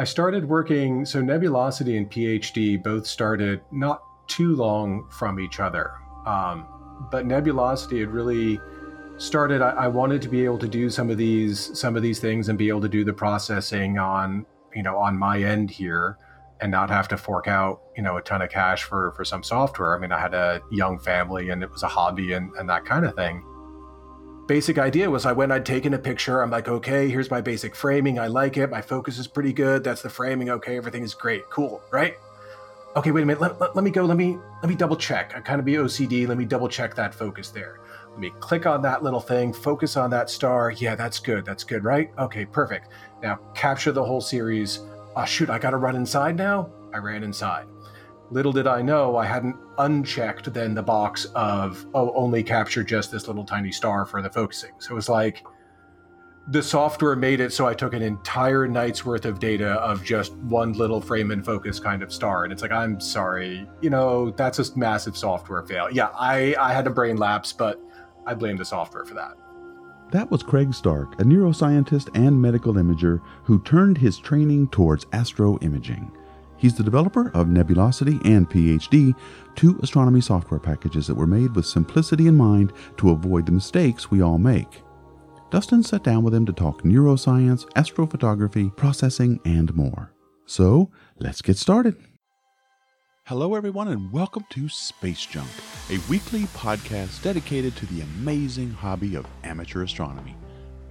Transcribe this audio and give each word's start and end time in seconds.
I 0.00 0.04
started 0.04 0.48
working. 0.48 1.04
So 1.04 1.20
Nebulosity 1.20 1.98
and 1.98 2.10
PhD 2.10 2.82
both 2.82 3.06
started 3.06 3.60
not 3.70 4.02
too 4.28 4.56
long 4.56 5.06
from 5.10 5.38
each 5.38 5.60
other, 5.60 5.92
um, 6.24 6.66
but 7.10 7.26
Nebulosity 7.26 8.00
had 8.00 8.08
really 8.08 8.58
started. 9.18 9.60
I, 9.60 9.72
I 9.72 9.88
wanted 9.88 10.22
to 10.22 10.28
be 10.30 10.42
able 10.46 10.56
to 10.60 10.68
do 10.68 10.88
some 10.88 11.10
of 11.10 11.18
these 11.18 11.78
some 11.78 11.96
of 11.96 12.02
these 12.02 12.18
things 12.18 12.48
and 12.48 12.56
be 12.56 12.70
able 12.70 12.80
to 12.80 12.88
do 12.88 13.04
the 13.04 13.12
processing 13.12 13.98
on 13.98 14.46
you 14.74 14.82
know 14.82 14.96
on 14.96 15.18
my 15.18 15.42
end 15.42 15.70
here 15.70 16.16
and 16.62 16.72
not 16.72 16.88
have 16.88 17.06
to 17.08 17.18
fork 17.18 17.46
out 17.46 17.82
you 17.94 18.02
know 18.02 18.16
a 18.16 18.22
ton 18.22 18.40
of 18.40 18.48
cash 18.48 18.84
for 18.84 19.12
for 19.12 19.24
some 19.24 19.42
software 19.42 19.96
i 19.96 19.98
mean 19.98 20.12
i 20.12 20.20
had 20.20 20.34
a 20.34 20.60
young 20.70 20.98
family 20.98 21.48
and 21.50 21.62
it 21.62 21.70
was 21.70 21.82
a 21.82 21.88
hobby 21.88 22.32
and, 22.32 22.52
and 22.56 22.68
that 22.68 22.84
kind 22.84 23.04
of 23.04 23.14
thing 23.16 23.42
basic 24.50 24.78
idea 24.78 25.08
was 25.08 25.26
i 25.26 25.32
went 25.32 25.52
i'd 25.52 25.64
taken 25.64 25.94
a 25.94 25.98
picture 25.98 26.42
i'm 26.42 26.50
like 26.50 26.66
okay 26.66 27.08
here's 27.08 27.30
my 27.30 27.40
basic 27.40 27.72
framing 27.72 28.18
i 28.18 28.26
like 28.26 28.56
it 28.56 28.68
my 28.68 28.82
focus 28.82 29.16
is 29.16 29.28
pretty 29.28 29.52
good 29.52 29.84
that's 29.84 30.02
the 30.02 30.10
framing 30.10 30.50
okay 30.50 30.76
everything 30.76 31.04
is 31.04 31.14
great 31.14 31.48
cool 31.50 31.80
right? 31.92 32.16
Okay 32.96 33.12
wait 33.12 33.22
a 33.22 33.26
minute 33.26 33.40
let, 33.40 33.60
let, 33.60 33.76
let 33.76 33.84
me 33.84 33.92
go 33.92 34.04
let 34.04 34.16
me 34.16 34.36
let 34.60 34.68
me 34.68 34.74
double 34.74 34.96
check 34.96 35.34
i 35.36 35.40
kind 35.40 35.60
of 35.60 35.64
be 35.64 35.74
ocd 35.74 36.26
let 36.26 36.36
me 36.36 36.44
double 36.44 36.68
check 36.68 36.96
that 36.96 37.14
focus 37.14 37.50
there. 37.50 37.78
Let 38.10 38.18
me 38.18 38.32
click 38.40 38.66
on 38.66 38.82
that 38.82 39.04
little 39.04 39.20
thing 39.20 39.52
focus 39.52 39.96
on 39.96 40.10
that 40.10 40.28
star 40.28 40.72
yeah 40.72 40.96
that's 40.96 41.20
good 41.20 41.44
that's 41.44 41.62
good 41.62 41.84
right? 41.84 42.10
Okay 42.18 42.44
perfect. 42.44 42.88
Now 43.22 43.38
capture 43.54 43.92
the 43.92 44.02
whole 44.02 44.20
series. 44.20 44.80
Oh 45.14 45.24
shoot, 45.26 45.48
I 45.48 45.60
gotta 45.60 45.76
run 45.76 45.94
inside 45.94 46.34
now? 46.34 46.72
I 46.92 46.98
ran 46.98 47.22
inside. 47.22 47.66
Little 48.30 48.52
did 48.52 48.66
I 48.66 48.80
know 48.80 49.16
I 49.16 49.26
hadn't 49.26 49.56
unchecked 49.78 50.52
then 50.54 50.74
the 50.74 50.82
box 50.82 51.24
of, 51.34 51.84
oh, 51.94 52.12
only 52.14 52.42
capture 52.42 52.84
just 52.84 53.10
this 53.10 53.26
little 53.26 53.44
tiny 53.44 53.72
star 53.72 54.06
for 54.06 54.22
the 54.22 54.30
focusing. 54.30 54.70
So 54.78 54.92
it 54.92 54.94
was 54.94 55.08
like 55.08 55.44
the 56.48 56.62
software 56.62 57.16
made 57.16 57.40
it 57.40 57.52
so 57.52 57.66
I 57.66 57.74
took 57.74 57.92
an 57.92 58.02
entire 58.02 58.66
night's 58.66 59.04
worth 59.04 59.24
of 59.24 59.38
data 59.38 59.72
of 59.74 60.04
just 60.04 60.34
one 60.36 60.72
little 60.72 61.00
frame 61.00 61.30
and 61.30 61.44
focus 61.44 61.80
kind 61.80 62.02
of 62.02 62.12
star. 62.12 62.44
And 62.44 62.52
it's 62.52 62.62
like, 62.62 62.72
I'm 62.72 63.00
sorry, 63.00 63.68
you 63.80 63.90
know, 63.90 64.30
that's 64.30 64.58
a 64.58 64.78
massive 64.78 65.16
software 65.16 65.62
fail. 65.62 65.88
Yeah, 65.90 66.08
I, 66.14 66.54
I 66.58 66.72
had 66.72 66.86
a 66.86 66.90
brain 66.90 67.16
lapse, 67.16 67.52
but 67.52 67.80
I 68.26 68.34
blame 68.34 68.56
the 68.56 68.64
software 68.64 69.04
for 69.04 69.14
that. 69.14 69.32
That 70.12 70.30
was 70.30 70.42
Craig 70.42 70.74
Stark, 70.74 71.20
a 71.20 71.24
neuroscientist 71.24 72.10
and 72.14 72.40
medical 72.40 72.74
imager 72.74 73.20
who 73.44 73.60
turned 73.62 73.98
his 73.98 74.18
training 74.18 74.68
towards 74.68 75.04
astroimaging. 75.06 76.10
He's 76.60 76.74
the 76.74 76.82
developer 76.82 77.30
of 77.30 77.46
Nebulosity 77.46 78.20
and 78.26 78.48
PhD, 78.48 79.14
two 79.56 79.80
astronomy 79.82 80.20
software 80.20 80.60
packages 80.60 81.06
that 81.06 81.14
were 81.14 81.26
made 81.26 81.56
with 81.56 81.64
simplicity 81.64 82.26
in 82.26 82.36
mind 82.36 82.74
to 82.98 83.12
avoid 83.12 83.46
the 83.46 83.52
mistakes 83.52 84.10
we 84.10 84.20
all 84.20 84.36
make. 84.36 84.82
Dustin 85.50 85.82
sat 85.82 86.04
down 86.04 86.22
with 86.22 86.34
him 86.34 86.44
to 86.44 86.52
talk 86.52 86.82
neuroscience, 86.82 87.64
astrophotography, 87.72 88.76
processing, 88.76 89.40
and 89.46 89.74
more. 89.74 90.12
So, 90.44 90.90
let's 91.18 91.40
get 91.40 91.56
started. 91.56 91.96
Hello, 93.24 93.54
everyone, 93.54 93.88
and 93.88 94.12
welcome 94.12 94.44
to 94.50 94.68
Space 94.68 95.24
Junk, 95.24 95.48
a 95.88 95.98
weekly 96.10 96.42
podcast 96.42 97.22
dedicated 97.22 97.74
to 97.76 97.86
the 97.86 98.02
amazing 98.02 98.70
hobby 98.70 99.14
of 99.14 99.26
amateur 99.44 99.82
astronomy. 99.82 100.36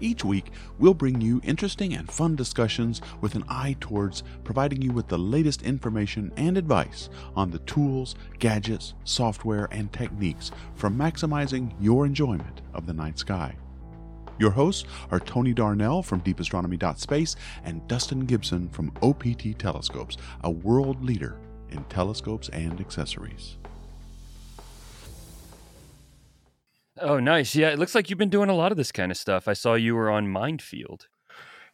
Each 0.02 0.24
week, 0.24 0.52
we'll 0.78 0.94
bring 0.94 1.20
you 1.22 1.42
interesting 1.44 1.94
and 1.94 2.10
fun 2.10 2.36
discussions 2.36 3.02
with 3.22 3.36
an 3.36 3.44
eye 3.50 3.76
towards 3.80 4.24
providing 4.44 4.82
you 4.82 4.92
with 4.92 5.08
the 5.08 5.18
latest 5.18 5.62
information 5.62 6.32
and 6.38 6.58
advice 6.58 7.10
on 7.36 7.52
the 7.52 7.60
tools, 7.60 8.16
gadgets, 8.40 8.94
software, 9.04 9.68
and 9.72 9.92
techniques 9.92 10.52
for 10.76 10.90
maximizing 10.90 11.74
your 11.80 12.06
enjoyment 12.06 12.62
of 12.74 12.86
the 12.86 12.94
night 12.94 13.20
sky. 13.20 13.56
Your 14.40 14.52
hosts 14.52 14.86
are 15.12 15.20
Tony 15.20 15.54
Darnell 15.54 16.02
from 16.02 16.22
deepastronomy.space 16.22 17.36
and 17.66 17.86
Dustin 17.90 18.22
Gibson 18.22 18.70
from 18.70 18.94
OPT 19.02 19.60
Telescopes, 19.60 20.16
a 20.46 20.50
world 20.50 21.04
leader 21.04 21.38
in 21.72 21.84
telescopes 21.86 22.48
and 22.50 22.80
accessories. 22.80 23.58
Oh, 27.02 27.20
nice. 27.20 27.56
Yeah, 27.56 27.70
it 27.70 27.80
looks 27.80 27.96
like 27.96 28.10
you've 28.10 28.20
been 28.20 28.30
doing 28.30 28.50
a 28.50 28.56
lot 28.56 28.72
of 28.72 28.78
this 28.78 28.92
kind 28.92 29.12
of 29.12 29.18
stuff. 29.18 29.48
I 29.48 29.54
saw 29.54 29.74
you 29.76 29.96
were 29.96 30.10
on 30.10 30.28
Mindfield. 30.28 31.08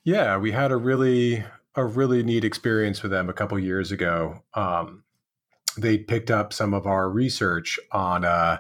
Yeah, 0.04 0.38
we 0.38 0.52
had 0.52 0.72
a 0.72 0.78
really 0.78 1.44
a 1.76 1.84
really 1.86 2.24
neat 2.24 2.46
experience 2.46 3.02
with 3.02 3.12
them 3.12 3.30
a 3.30 3.34
couple 3.34 3.60
years 3.60 3.92
ago. 3.92 4.44
Um, 4.54 5.04
they 5.78 5.98
picked 5.98 6.32
up 6.32 6.54
some 6.54 6.74
of 6.74 6.86
our 6.86 7.10
research 7.10 7.80
on 7.92 8.24
uh, 8.24 8.60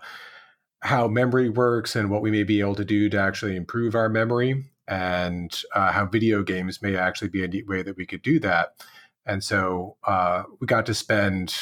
how 0.81 1.07
memory 1.07 1.49
works 1.49 1.95
and 1.95 2.09
what 2.09 2.21
we 2.21 2.31
may 2.31 2.43
be 2.43 2.59
able 2.59 2.75
to 2.75 2.83
do 2.83 3.09
to 3.09 3.17
actually 3.17 3.55
improve 3.55 3.95
our 3.95 4.09
memory, 4.09 4.65
and 4.87 5.61
uh, 5.73 5.91
how 5.91 6.05
video 6.05 6.43
games 6.43 6.81
may 6.81 6.95
actually 6.95 7.29
be 7.29 7.43
a 7.43 7.47
neat 7.47 7.67
way 7.67 7.81
that 7.81 7.97
we 7.97 8.05
could 8.05 8.21
do 8.21 8.39
that. 8.39 8.69
And 9.25 9.43
so 9.43 9.97
uh, 10.03 10.43
we 10.59 10.67
got 10.67 10.85
to 10.87 10.93
spend, 10.93 11.55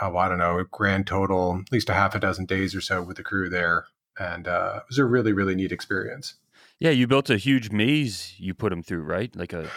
oh, 0.00 0.16
I 0.16 0.28
don't 0.28 0.38
know, 0.38 0.58
a 0.58 0.64
grand 0.64 1.06
total, 1.06 1.60
at 1.60 1.72
least 1.72 1.90
a 1.90 1.94
half 1.94 2.14
a 2.14 2.20
dozen 2.20 2.46
days 2.46 2.74
or 2.74 2.80
so 2.80 3.02
with 3.02 3.16
the 3.16 3.22
crew 3.22 3.50
there. 3.50 3.84
And 4.18 4.46
uh, 4.48 4.78
it 4.78 4.84
was 4.88 4.98
a 4.98 5.04
really, 5.04 5.32
really 5.32 5.54
neat 5.54 5.72
experience. 5.72 6.34
Yeah, 6.78 6.90
you 6.90 7.06
built 7.06 7.30
a 7.30 7.36
huge 7.36 7.70
maze 7.70 8.34
you 8.38 8.54
put 8.54 8.70
them 8.70 8.82
through, 8.82 9.02
right? 9.02 9.34
Like 9.36 9.52
a. 9.52 9.68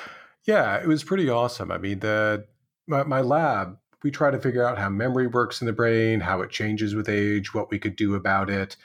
Yeah, 0.45 0.77
it 0.81 0.88
was 0.88 1.03
pretty 1.03 1.29
awesome. 1.29 1.71
I 1.71 1.77
mean, 1.77 1.99
the 1.99 2.45
my, 2.88 3.03
my 3.03 3.22
lab, 3.22 3.77
we 4.03 4.11
try 4.11 4.31
to 4.31 4.39
figure 4.39 4.66
out 4.66 4.77
how 4.77 4.89
memory 4.89 5.27
works 5.27 5.61
in 5.61 5.67
the 5.67 5.73
brain, 5.73 6.19
how 6.22 6.41
it 6.41 6.49
changes 6.49 6.95
with 6.95 7.09
age, 7.09 7.53
what 7.53 7.72
we 7.72 7.79
could 7.79 7.95
do 7.95 8.16
about 8.16 8.49
it. 8.49 8.75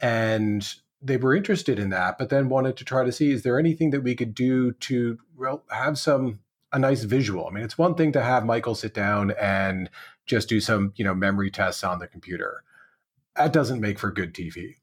And 0.00 0.66
they 1.02 1.16
were 1.16 1.34
interested 1.34 1.78
in 1.78 1.90
that, 1.90 2.18
but 2.18 2.28
then 2.28 2.48
wanted 2.48 2.76
to 2.76 2.84
try 2.84 3.04
to 3.04 3.12
see 3.12 3.32
is 3.32 3.42
there 3.42 3.58
anything 3.58 3.90
that 3.90 4.02
we 4.02 4.14
could 4.14 4.34
do 4.34 4.72
to 4.72 5.18
well, 5.36 5.64
have 5.70 5.98
some 5.98 6.40
a 6.72 6.78
nice 6.78 7.04
visual. 7.04 7.46
I 7.46 7.50
mean, 7.50 7.64
it's 7.64 7.78
one 7.78 7.94
thing 7.94 8.12
to 8.12 8.22
have 8.22 8.44
Michael 8.44 8.74
sit 8.74 8.92
down 8.92 9.32
and 9.40 9.88
just 10.26 10.48
do 10.48 10.60
some, 10.60 10.92
you 10.96 11.04
know, 11.04 11.14
memory 11.14 11.50
tests 11.50 11.82
on 11.82 11.98
the 11.98 12.06
computer. 12.06 12.62
That 13.36 13.52
doesn't 13.52 13.80
make 13.80 13.98
for 13.98 14.10
good 14.10 14.34
TV. 14.34 14.74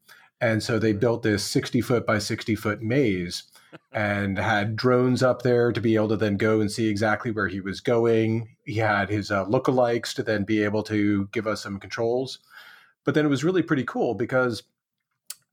And 0.41 0.61
so 0.61 0.77
they 0.77 0.93
built 0.93 1.23
this 1.23 1.43
60 1.43 1.81
foot 1.81 2.05
by 2.05 2.19
60 2.19 2.55
foot 2.55 2.81
maze 2.81 3.43
and 3.91 4.37
had 4.37 4.75
drones 4.75 5.23
up 5.23 5.41
there 5.41 5.71
to 5.71 5.81
be 5.81 5.95
able 5.95 6.09
to 6.09 6.17
then 6.17 6.37
go 6.37 6.59
and 6.59 6.71
see 6.71 6.87
exactly 6.87 7.31
where 7.31 7.47
he 7.47 7.61
was 7.61 7.79
going. 7.81 8.55
He 8.65 8.75
had 8.75 9.09
his 9.09 9.31
uh, 9.31 9.45
lookalikes 9.45 10.13
to 10.15 10.23
then 10.23 10.43
be 10.43 10.63
able 10.63 10.83
to 10.83 11.27
give 11.31 11.47
us 11.47 11.63
some 11.63 11.79
controls. 11.79 12.39
But 13.05 13.15
then 13.15 13.25
it 13.25 13.29
was 13.29 13.43
really 13.43 13.63
pretty 13.63 13.85
cool 13.85 14.13
because 14.13 14.63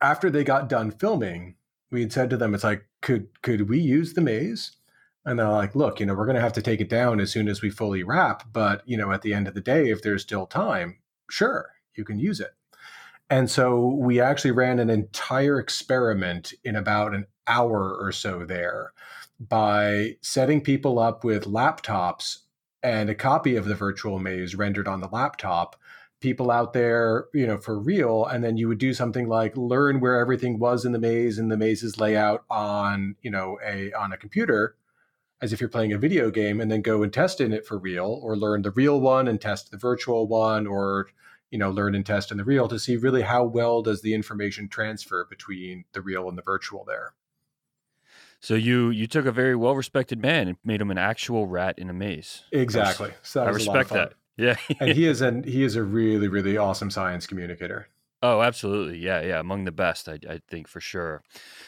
after 0.00 0.30
they 0.30 0.44
got 0.44 0.68
done 0.68 0.90
filming, 0.90 1.56
we 1.90 2.00
had 2.00 2.12
said 2.12 2.30
to 2.30 2.36
them, 2.36 2.54
it's 2.54 2.64
like, 2.64 2.86
could 3.00 3.28
could 3.42 3.68
we 3.68 3.78
use 3.78 4.14
the 4.14 4.20
maze? 4.20 4.76
and 5.24 5.38
they're 5.38 5.48
like 5.48 5.74
look 5.74 6.00
you 6.00 6.06
know 6.06 6.14
we're 6.14 6.26
going 6.26 6.36
to 6.36 6.42
have 6.42 6.52
to 6.52 6.62
take 6.62 6.80
it 6.80 6.88
down 6.88 7.20
as 7.20 7.30
soon 7.30 7.48
as 7.48 7.62
we 7.62 7.70
fully 7.70 8.02
wrap 8.02 8.44
but 8.52 8.82
you 8.86 8.96
know 8.96 9.12
at 9.12 9.22
the 9.22 9.34
end 9.34 9.46
of 9.46 9.54
the 9.54 9.60
day 9.60 9.90
if 9.90 10.02
there's 10.02 10.22
still 10.22 10.46
time 10.46 10.98
sure 11.30 11.70
you 11.94 12.04
can 12.04 12.18
use 12.18 12.40
it 12.40 12.54
and 13.32 13.50
so 13.50 13.86
we 13.86 14.20
actually 14.20 14.50
ran 14.50 14.78
an 14.78 14.90
entire 14.90 15.58
experiment 15.58 16.52
in 16.64 16.76
about 16.76 17.14
an 17.14 17.24
hour 17.46 17.96
or 17.98 18.12
so 18.12 18.44
there 18.44 18.92
by 19.40 20.16
setting 20.20 20.60
people 20.60 20.98
up 20.98 21.24
with 21.24 21.46
laptops 21.46 22.40
and 22.82 23.08
a 23.08 23.14
copy 23.14 23.56
of 23.56 23.64
the 23.64 23.74
virtual 23.74 24.18
maze 24.18 24.54
rendered 24.54 24.86
on 24.86 25.00
the 25.00 25.08
laptop 25.08 25.76
people 26.20 26.50
out 26.50 26.74
there 26.74 27.24
you 27.32 27.46
know 27.46 27.56
for 27.56 27.78
real. 27.78 28.26
And 28.26 28.44
then 28.44 28.58
you 28.58 28.68
would 28.68 28.76
do 28.76 28.92
something 28.92 29.26
like 29.26 29.56
learn 29.56 30.00
where 30.00 30.20
everything 30.20 30.58
was 30.58 30.84
in 30.84 30.92
the 30.92 30.98
maze 30.98 31.38
and 31.38 31.50
the 31.50 31.56
maze's 31.56 31.98
layout 31.98 32.44
on 32.50 33.16
you 33.22 33.30
know 33.30 33.58
a 33.64 33.94
on 33.94 34.12
a 34.12 34.18
computer 34.18 34.76
as 35.40 35.54
if 35.54 35.60
you're 35.60 35.70
playing 35.70 35.94
a 35.94 35.98
video 35.98 36.30
game 36.30 36.60
and 36.60 36.70
then 36.70 36.82
go 36.82 37.02
and 37.02 37.14
test 37.14 37.40
in 37.40 37.54
it 37.54 37.66
for 37.66 37.78
real 37.78 38.20
or 38.22 38.36
learn 38.36 38.60
the 38.60 38.70
real 38.72 39.00
one 39.00 39.26
and 39.26 39.40
test 39.40 39.70
the 39.70 39.78
virtual 39.78 40.28
one 40.28 40.66
or 40.66 41.08
you 41.52 41.58
know 41.58 41.70
learn 41.70 41.94
and 41.94 42.04
test 42.04 42.32
in 42.32 42.38
the 42.38 42.44
real 42.44 42.66
to 42.66 42.78
see 42.78 42.96
really 42.96 43.22
how 43.22 43.44
well 43.44 43.82
does 43.82 44.02
the 44.02 44.14
information 44.14 44.68
transfer 44.68 45.26
between 45.30 45.84
the 45.92 46.00
real 46.00 46.28
and 46.28 46.36
the 46.36 46.42
virtual 46.42 46.84
there 46.84 47.14
so 48.40 48.54
you 48.54 48.90
you 48.90 49.06
took 49.06 49.26
a 49.26 49.30
very 49.32 49.54
well 49.54 49.76
respected 49.76 50.20
man 50.20 50.48
and 50.48 50.56
made 50.64 50.80
him 50.80 50.90
an 50.90 50.98
actual 50.98 51.46
rat 51.46 51.78
in 51.78 51.88
a 51.88 51.92
maze 51.92 52.42
exactly 52.50 53.12
so 53.22 53.44
i 53.44 53.50
respect 53.50 53.90
that 53.90 54.14
yeah 54.36 54.56
and 54.80 54.90
he 54.90 55.06
is 55.06 55.20
an 55.20 55.44
he 55.44 55.62
is 55.62 55.76
a 55.76 55.82
really 55.82 56.26
really 56.26 56.56
awesome 56.56 56.90
science 56.90 57.26
communicator 57.26 57.86
Oh, 58.24 58.40
absolutely. 58.40 58.98
Yeah, 58.98 59.20
yeah. 59.20 59.40
Among 59.40 59.64
the 59.64 59.72
best, 59.72 60.08
I, 60.08 60.16
I, 60.30 60.40
think 60.48 60.68
for 60.68 60.80
sure. 60.80 61.24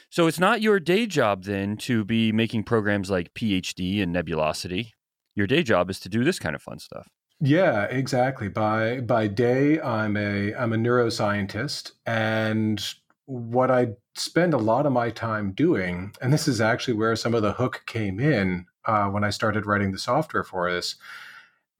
So 0.08 0.28
it's 0.28 0.38
not 0.38 0.62
your 0.62 0.78
day 0.78 1.04
job 1.04 1.42
then 1.42 1.76
to 1.78 2.04
be 2.04 2.30
making 2.30 2.62
programs 2.62 3.10
like 3.10 3.34
PhD 3.34 4.00
and 4.00 4.14
Nebulosity. 4.14 4.92
Your 5.34 5.48
day 5.48 5.64
job 5.64 5.90
is 5.90 5.98
to 5.98 6.08
do 6.08 6.22
this 6.22 6.38
kind 6.38 6.54
of 6.54 6.62
fun 6.62 6.78
stuff. 6.78 7.08
Yeah, 7.40 7.84
exactly. 7.84 8.48
By 8.48 9.00
by 9.00 9.26
day, 9.28 9.80
I'm 9.80 10.16
a 10.16 10.54
I'm 10.54 10.72
a 10.72 10.76
neuroscientist, 10.76 11.92
and 12.06 12.82
what 13.26 13.70
I 13.70 13.94
spend 14.16 14.54
a 14.54 14.58
lot 14.58 14.86
of 14.86 14.92
my 14.92 15.10
time 15.10 15.52
doing, 15.52 16.14
and 16.20 16.32
this 16.32 16.46
is 16.48 16.60
actually 16.60 16.94
where 16.94 17.16
some 17.16 17.34
of 17.34 17.42
the 17.42 17.54
hook 17.54 17.82
came 17.86 18.20
in 18.20 18.66
uh, 18.86 19.08
when 19.08 19.24
I 19.24 19.30
started 19.30 19.66
writing 19.66 19.92
the 19.92 19.98
software 19.98 20.44
for 20.44 20.70
this, 20.70 20.96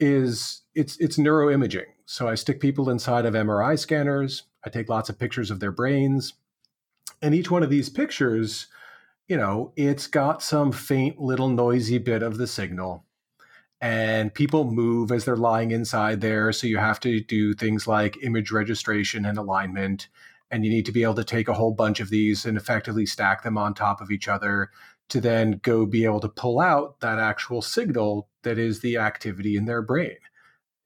is 0.00 0.62
it's 0.74 0.96
it's 0.98 1.18
neuroimaging. 1.18 1.86
So 2.06 2.28
I 2.28 2.34
stick 2.34 2.60
people 2.60 2.90
inside 2.90 3.24
of 3.26 3.34
MRI 3.34 3.78
scanners. 3.78 4.44
I 4.64 4.70
take 4.70 4.88
lots 4.88 5.08
of 5.08 5.18
pictures 5.18 5.50
of 5.50 5.60
their 5.60 5.72
brains. 5.72 6.34
And 7.22 7.34
each 7.34 7.50
one 7.50 7.62
of 7.62 7.70
these 7.70 7.88
pictures, 7.88 8.66
you 9.28 9.36
know, 9.36 9.72
it's 9.76 10.06
got 10.06 10.42
some 10.42 10.72
faint 10.72 11.20
little 11.20 11.48
noisy 11.48 11.98
bit 11.98 12.22
of 12.22 12.36
the 12.38 12.46
signal. 12.46 13.04
And 13.84 14.32
people 14.32 14.64
move 14.64 15.12
as 15.12 15.26
they're 15.26 15.36
lying 15.36 15.70
inside 15.70 16.22
there. 16.22 16.52
So 16.52 16.66
you 16.66 16.78
have 16.78 16.98
to 17.00 17.20
do 17.20 17.52
things 17.52 17.86
like 17.86 18.16
image 18.22 18.50
registration 18.50 19.26
and 19.26 19.36
alignment. 19.36 20.08
And 20.50 20.64
you 20.64 20.70
need 20.70 20.86
to 20.86 20.92
be 20.92 21.02
able 21.02 21.16
to 21.16 21.25
take 21.25 21.48
a 21.48 21.52
whole 21.52 21.72
bunch 21.72 22.00
of 22.00 22.08
these 22.08 22.46
and 22.46 22.56
effectively 22.56 23.04
stack 23.04 23.42
them 23.42 23.58
on 23.58 23.75
top 23.75 24.00
of 24.00 24.10
each 24.10 24.26
other 24.26 24.70
to 25.10 25.20
then 25.20 25.60
go 25.62 25.84
be 25.84 26.06
able 26.06 26.20
to 26.20 26.31
pull 26.31 26.60
out 26.60 27.00
that 27.00 27.19
actual 27.19 27.60
signal 27.60 28.31
that 28.42 28.56
is 28.56 28.81
the 28.81 28.96
activity 28.96 29.54
in 29.54 29.66
their 29.66 29.82
brain. 29.82 30.16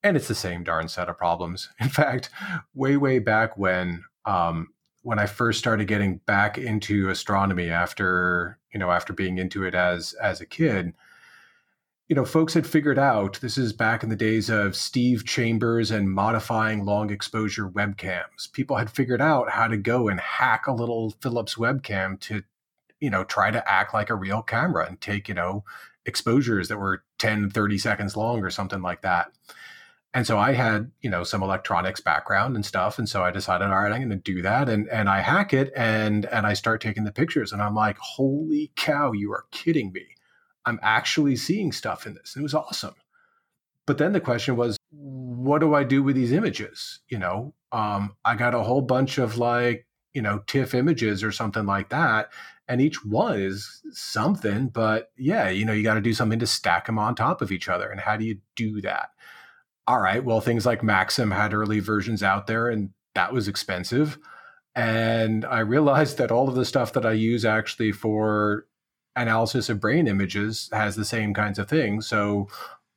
And 0.03 0.17
it's 0.17 0.27
the 0.27 0.35
same 0.35 0.65
darn 0.65 0.89
set 0.89 1.07
of 1.07 1.17
problems. 1.17 1.69
In 1.79 1.87
fact, 1.87 2.29
way, 2.73 2.97
way 2.97 3.19
back 3.19 3.57
when, 3.57 4.03
um, 4.25 4.73
when 5.03 5.19
I 5.19 5.25
first 5.25 5.59
started 5.59 5.87
getting 5.87 6.17
back 6.25 6.57
into 6.57 7.09
astronomy 7.09 7.69
after, 7.69 8.59
you 8.73 8.79
know, 8.79 8.91
after 8.91 9.13
being 9.13 9.37
into 9.37 9.63
it 9.63 9.73
as 9.73 10.11
as 10.21 10.41
a 10.41 10.45
kid, 10.45 10.93
you 12.09 12.15
know, 12.15 12.25
folks 12.25 12.55
had 12.55 12.65
figured 12.65 12.97
out 12.97 13.39
this 13.39 13.55
is 13.55 13.71
back 13.71 14.01
in 14.01 14.09
the 14.09 14.15
days 14.15 14.49
of 14.49 14.75
Steve 14.75 15.25
Chambers 15.25 15.91
and 15.91 16.11
modifying 16.11 16.83
long 16.83 17.11
exposure 17.11 17.69
webcams. 17.69 18.51
People 18.51 18.77
had 18.77 18.89
figured 18.89 19.21
out 19.21 19.51
how 19.51 19.67
to 19.67 19.77
go 19.77 20.07
and 20.07 20.19
hack 20.19 20.65
a 20.65 20.73
little 20.73 21.11
Philips 21.21 21.53
webcam 21.53 22.19
to, 22.21 22.41
you 22.99 23.11
know, 23.11 23.23
try 23.23 23.51
to 23.51 23.69
act 23.71 23.93
like 23.93 24.09
a 24.09 24.15
real 24.15 24.41
camera 24.41 24.87
and 24.87 24.99
take, 24.99 25.29
you 25.29 25.35
know, 25.35 25.63
exposures 26.03 26.67
that 26.69 26.79
were 26.79 27.03
10, 27.19 27.51
30 27.51 27.77
seconds 27.77 28.17
long 28.17 28.43
or 28.43 28.49
something 28.49 28.81
like 28.81 29.03
that. 29.03 29.31
And 30.11 30.25
so 30.25 30.39
I 30.39 30.53
had, 30.53 30.89
you 31.01 31.11
know, 31.11 31.23
some 31.23 31.43
electronics 31.43 32.01
background 32.01 32.55
and 32.55 32.65
stuff. 32.65 32.97
And 32.97 33.07
so 33.07 33.23
I 33.23 33.29
decided, 33.29 33.67
all 33.67 33.79
right, 33.79 33.91
I'm 33.91 33.99
going 33.99 34.09
to 34.09 34.15
do 34.15 34.41
that. 34.41 34.67
And, 34.67 34.89
and 34.89 35.07
I 35.07 35.19
hack 35.19 35.53
it 35.53 35.71
and, 35.75 36.25
and 36.25 36.47
I 36.47 36.53
start 36.53 36.81
taking 36.81 37.03
the 37.03 37.11
pictures 37.11 37.53
and 37.53 37.61
I'm 37.61 37.75
like, 37.75 37.99
holy 37.99 38.71
cow, 38.75 39.11
you 39.11 39.31
are 39.31 39.45
kidding 39.51 39.91
me. 39.91 40.07
I'm 40.65 40.79
actually 40.81 41.35
seeing 41.35 41.71
stuff 41.71 42.05
in 42.05 42.15
this. 42.15 42.35
And 42.35 42.41
It 42.41 42.43
was 42.43 42.53
awesome. 42.53 42.95
But 43.87 43.97
then 43.97 44.13
the 44.13 44.21
question 44.21 44.55
was, 44.55 44.77
what 44.91 45.59
do 45.59 45.73
I 45.73 45.83
do 45.83 46.03
with 46.03 46.15
these 46.15 46.31
images? 46.31 46.99
You 47.09 47.17
know, 47.17 47.53
um, 47.71 48.15
I 48.23 48.35
got 48.35 48.53
a 48.53 48.63
whole 48.63 48.81
bunch 48.81 49.17
of 49.17 49.37
like, 49.37 49.87
you 50.13 50.21
know, 50.21 50.39
TIFF 50.47 50.73
images 50.75 51.23
or 51.23 51.31
something 51.31 51.65
like 51.65 51.89
that. 51.89 52.29
And 52.67 52.81
each 52.81 53.03
one 53.03 53.39
is 53.39 53.81
something, 53.91 54.67
but 54.67 55.11
yeah, 55.17 55.49
you 55.49 55.65
know, 55.65 55.73
you 55.73 55.81
got 55.81 55.95
to 55.95 56.01
do 56.01 56.13
something 56.13 56.37
to 56.37 56.45
stack 56.45 56.85
them 56.85 56.99
on 56.99 57.15
top 57.15 57.41
of 57.41 57.51
each 57.51 57.67
other. 57.67 57.89
And 57.89 57.99
how 57.99 58.15
do 58.15 58.25
you 58.25 58.39
do 58.55 58.79
that? 58.81 59.09
all 59.89 59.99
right, 59.99 60.23
well, 60.23 60.39
things 60.39 60.67
like 60.67 60.83
Maxim 60.83 61.31
had 61.31 61.51
early 61.51 61.79
versions 61.79 62.21
out 62.21 62.45
there, 62.45 62.69
and 62.69 62.91
that 63.15 63.33
was 63.33 63.47
expensive. 63.47 64.19
And 64.75 65.43
I 65.43 65.61
realized 65.61 66.19
that 66.19 66.29
all 66.29 66.47
of 66.47 66.53
the 66.53 66.63
stuff 66.63 66.93
that 66.93 67.07
I 67.07 67.13
use 67.13 67.43
actually 67.43 67.91
for 67.91 68.67
analysis 69.21 69.69
of 69.69 69.79
brain 69.79 70.07
images 70.07 70.69
has 70.71 70.95
the 70.95 71.05
same 71.05 71.33
kinds 71.33 71.59
of 71.59 71.69
things. 71.69 72.07
So 72.07 72.47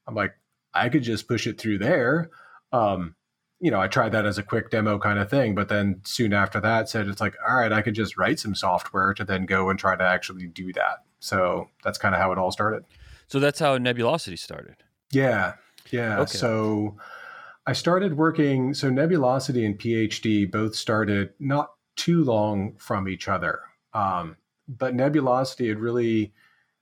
I'm 0.06 0.14
like, 0.14 0.34
I 0.74 0.88
could 0.88 1.02
just 1.02 1.28
push 1.28 1.46
it 1.46 1.58
through 1.58 1.78
there. 1.78 2.30
Um, 2.72 3.14
you 3.60 3.70
know, 3.70 3.80
I 3.80 3.86
tried 3.86 4.12
that 4.12 4.26
as 4.26 4.38
a 4.38 4.42
quick 4.42 4.70
demo 4.70 4.98
kind 4.98 5.19
of 5.19 5.30
thing, 5.30 5.54
but 5.54 5.69
then 5.69 6.00
soon 6.04 6.32
after 6.32 6.60
that 6.60 6.88
said 6.88 7.06
it's 7.06 7.20
like, 7.20 7.34
all 7.48 7.56
right, 7.56 7.72
I 7.72 7.82
could 7.82 7.94
just 7.94 8.16
write 8.16 8.40
some 8.40 8.54
software 8.54 9.14
to 9.14 9.24
then 9.24 9.46
go 9.46 9.70
and 9.70 9.78
try 9.78 9.94
to 9.94 10.02
actually 10.02 10.48
do 10.48 10.72
that. 10.72 11.04
So 11.20 11.69
that's 11.84 11.98
kind 11.98 12.14
of 12.14 12.20
how 12.20 12.32
it 12.32 12.38
all 12.38 12.50
started. 12.50 12.84
So 13.28 13.38
that's 13.38 13.60
how 13.60 13.78
Nebulosity 13.78 14.36
started. 14.38 14.76
Yeah. 15.12 15.54
Yeah. 15.90 16.20
Okay. 16.20 16.38
So 16.38 16.96
I 17.66 17.72
started 17.72 18.16
working. 18.16 18.74
So 18.74 18.90
Nebulosity 18.90 19.64
and 19.64 19.78
PhD 19.78 20.50
both 20.50 20.74
started 20.74 21.30
not 21.38 21.70
too 21.94 22.24
long 22.24 22.74
from 22.78 23.08
each 23.08 23.28
other. 23.28 23.60
Um, 23.94 24.36
but 24.78 24.94
Nebulosity 24.94 25.69
had 25.69 25.78
really 25.78 26.32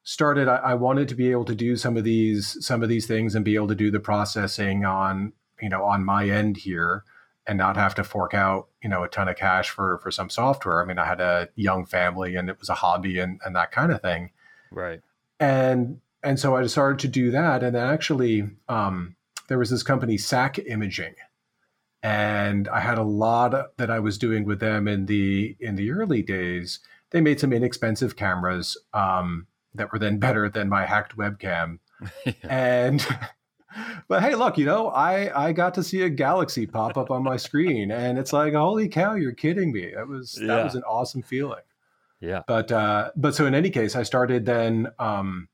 started. 0.02 0.48
I, 0.48 0.56
I, 0.56 0.74
wanted 0.74 1.08
to 1.08 1.14
be 1.14 1.30
able 1.30 1.44
to 1.46 1.54
do 1.54 1.76
some 1.76 1.96
of 1.96 2.04
these 2.04 2.64
some 2.64 2.82
of 2.82 2.88
these 2.88 3.06
things 3.06 3.34
and 3.34 3.44
be 3.44 3.54
able 3.54 3.68
to 3.68 3.74
do 3.74 3.90
the 3.90 4.00
processing 4.00 4.84
on 4.84 5.32
you 5.60 5.68
know 5.68 5.84
on 5.84 6.04
my 6.04 6.28
end 6.28 6.56
here 6.56 7.04
and 7.46 7.58
not 7.58 7.76
have 7.76 7.94
to 7.96 8.04
fork 8.04 8.34
out 8.34 8.68
you 8.82 8.88
know 8.88 9.02
a 9.02 9.08
ton 9.08 9.28
of 9.28 9.36
cash 9.36 9.70
for 9.70 9.98
for 9.98 10.10
some 10.10 10.30
software. 10.30 10.82
I 10.82 10.86
mean, 10.86 10.98
I 10.98 11.06
had 11.06 11.20
a 11.20 11.48
young 11.54 11.86
family 11.86 12.36
and 12.36 12.48
it 12.48 12.58
was 12.58 12.68
a 12.68 12.74
hobby 12.74 13.18
and 13.18 13.40
and 13.44 13.54
that 13.56 13.72
kind 13.72 13.92
of 13.92 14.00
thing. 14.02 14.30
Right. 14.70 15.00
And 15.38 16.00
and 16.22 16.38
so 16.38 16.56
I 16.56 16.66
started 16.66 16.98
to 17.00 17.08
do 17.08 17.30
that. 17.30 17.62
And 17.62 17.74
then 17.74 17.86
actually, 17.86 18.48
um, 18.68 19.16
there 19.48 19.58
was 19.58 19.70
this 19.70 19.82
company, 19.82 20.18
SAC 20.18 20.58
Imaging, 20.58 21.14
and 22.02 22.68
I 22.68 22.80
had 22.80 22.98
a 22.98 23.02
lot 23.02 23.76
that 23.76 23.90
I 23.90 23.98
was 23.98 24.18
doing 24.18 24.44
with 24.44 24.60
them 24.60 24.86
in 24.86 25.06
the 25.06 25.56
in 25.60 25.76
the 25.76 25.90
early 25.90 26.22
days. 26.22 26.80
They 27.10 27.20
made 27.20 27.40
some 27.40 27.52
inexpensive 27.52 28.16
cameras 28.16 28.76
um, 28.94 29.46
that 29.74 29.92
were 29.92 29.98
then 29.98 30.18
better 30.18 30.48
than 30.48 30.68
my 30.68 30.86
hacked 30.86 31.16
webcam, 31.16 31.78
yeah. 32.24 32.32
and. 32.42 33.06
But 34.08 34.24
hey, 34.24 34.34
look, 34.34 34.58
you 34.58 34.66
know, 34.66 34.88
I 34.88 35.46
I 35.46 35.52
got 35.52 35.74
to 35.74 35.84
see 35.84 36.02
a 36.02 36.10
galaxy 36.10 36.66
pop 36.66 36.96
up 36.96 37.08
on 37.08 37.22
my 37.22 37.36
screen, 37.46 37.92
and 37.92 38.18
it's 38.18 38.32
like, 38.32 38.52
holy 38.52 38.88
cow, 38.88 39.14
you're 39.14 39.30
kidding 39.30 39.70
me! 39.70 39.92
That 39.94 40.08
was 40.08 40.32
that 40.32 40.44
yeah. 40.44 40.64
was 40.64 40.74
an 40.74 40.82
awesome 40.82 41.22
feeling. 41.22 41.62
Yeah. 42.20 42.42
But 42.48 42.72
uh, 42.72 43.12
but 43.14 43.36
so 43.36 43.46
in 43.46 43.54
any 43.54 43.70
case, 43.70 43.94
I 43.94 44.02
started 44.02 44.44
then 44.44 44.88
um, 44.98 45.48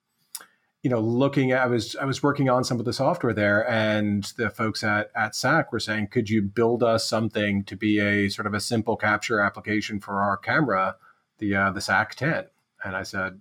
you 0.87 0.91
know, 0.91 1.01
looking 1.01 1.51
at 1.51 1.63
I 1.63 1.67
was 1.67 1.97
I 1.97 2.05
was 2.05 2.23
working 2.23 2.49
on 2.49 2.63
some 2.63 2.79
of 2.79 2.85
the 2.85 2.93
software 2.93 3.33
there, 3.33 3.69
and 3.69 4.33
the 4.37 4.51
folks 4.51 4.85
at 4.85 5.11
at 5.17 5.35
SAC 5.35 5.73
were 5.73 5.81
saying, 5.81 6.07
could 6.13 6.31
you 6.31 6.43
build 6.43 6.85
us 6.85 7.09
something 7.09 7.65
to 7.65 7.75
be 7.75 7.99
a 7.99 8.29
sort 8.29 8.47
of 8.47 8.55
a 8.55 8.61
simple 8.61 8.97
capture 8.97 9.41
application 9.41 9.99
for 9.99 10.23
our 10.23 10.37
camera, 10.37 10.95
the 11.39 11.55
uh, 11.55 11.71
the 11.71 11.81
SAC 11.81 12.15
10? 12.15 12.45
And 12.85 12.97
I 12.97 13.03
said, 13.03 13.41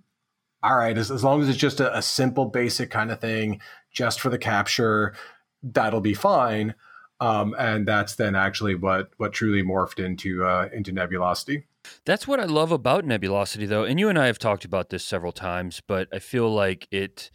all 0.62 0.76
right, 0.76 0.96
as, 0.96 1.10
as 1.10 1.22
long 1.22 1.42
as 1.42 1.48
it's 1.48 1.58
just 1.58 1.80
a, 1.80 1.96
a 1.96 2.02
simple, 2.02 2.46
basic 2.46 2.90
kind 2.90 3.10
of 3.10 3.20
thing, 3.20 3.60
just 3.92 4.20
for 4.20 4.30
the 4.30 4.38
capture, 4.38 5.14
that'll 5.62 6.00
be 6.00 6.14
fine. 6.14 6.74
Um, 7.20 7.54
and 7.58 7.86
that's 7.86 8.16
then 8.16 8.34
actually 8.34 8.74
what 8.74 9.10
what 9.16 9.32
truly 9.32 9.62
morphed 9.62 10.04
into 10.04 10.44
uh, 10.44 10.68
into 10.72 10.92
Nebulosity. 10.92 11.64
That's 12.04 12.26
what 12.26 12.40
I 12.40 12.44
love 12.44 12.72
about 12.72 13.04
Nebulosity, 13.04 13.66
though. 13.66 13.84
And 13.84 13.98
you 13.98 14.08
and 14.08 14.18
I 14.18 14.26
have 14.26 14.38
talked 14.38 14.64
about 14.64 14.90
this 14.90 15.04
several 15.04 15.32
times, 15.32 15.80
but 15.86 16.08
I 16.12 16.18
feel 16.18 16.52
like 16.52 16.86
it 16.90 17.30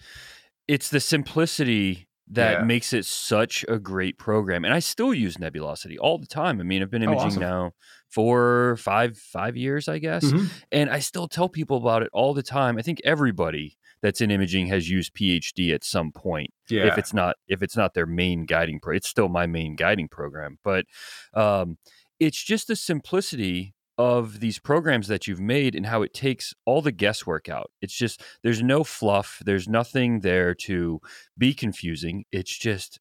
it's 0.68 0.90
the 0.90 1.00
simplicity 1.00 2.08
that 2.28 2.60
yeah. 2.60 2.64
makes 2.64 2.94
it 2.94 3.06
such 3.06 3.66
a 3.68 3.80
great 3.80 4.18
program. 4.18 4.64
And 4.64 4.74
I 4.74 4.80
still 4.80 5.14
use 5.14 5.38
Nebulosity 5.38 5.98
all 6.00 6.18
the 6.18 6.28
time. 6.28 6.60
I 6.60 6.64
mean, 6.64 6.82
I've 6.82 6.92
been 6.92 7.04
oh, 7.04 7.12
imaging 7.12 7.24
oh, 7.24 7.28
awesome. 7.28 7.42
now 7.42 7.72
for 8.12 8.76
five 8.78 9.18
five 9.18 9.56
years, 9.56 9.88
I 9.88 10.00
guess, 10.00 10.26
mm-hmm. 10.26 10.46
and 10.72 10.90
I 10.90 11.00
still 11.00 11.28
tell 11.28 11.50
people 11.50 11.78
about 11.78 12.04
it 12.04 12.10
all 12.14 12.34
the 12.34 12.44
time. 12.44 12.78
I 12.78 12.82
think 12.82 13.02
everybody 13.04 13.78
that's 14.02 14.22
in 14.22 14.32
imaging 14.32 14.68
has 14.68 14.90
used 14.90 15.14
PhD 15.14 15.74
at 15.74 15.84
some 15.84 16.12
point. 16.12 16.52
Yeah. 16.70 16.88
If 16.88 16.98
it's 16.98 17.14
not 17.14 17.36
if 17.48 17.64
it's 17.64 17.78
not 17.78 17.94
their 17.94 18.06
main 18.06 18.46
guiding 18.46 18.80
pro, 18.80 18.96
it's 18.96 19.08
still 19.08 19.30
my 19.30 19.48
main 19.48 19.76
guiding 19.76 20.08
program. 20.08 20.58
But 20.64 20.86
um, 21.34 21.78
it's 22.20 22.42
just 22.42 22.68
the 22.68 22.76
simplicity 22.76 23.74
of 23.98 24.40
these 24.40 24.58
programs 24.58 25.08
that 25.08 25.28
you've 25.28 25.40
made 25.40 25.76
and 25.76 25.86
how 25.86 26.02
it 26.02 26.14
takes 26.14 26.54
all 26.66 26.82
the 26.82 26.92
guesswork 26.92 27.48
out. 27.50 27.70
It's 27.82 27.94
just 27.94 28.22
there's 28.42 28.64
no 28.64 28.84
fluff, 28.84 29.42
there's 29.46 29.68
nothing 29.68 30.22
there 30.22 30.56
to 30.56 31.00
be 31.38 31.54
confusing. 31.54 32.26
It's 32.32 32.58
just 32.58 33.00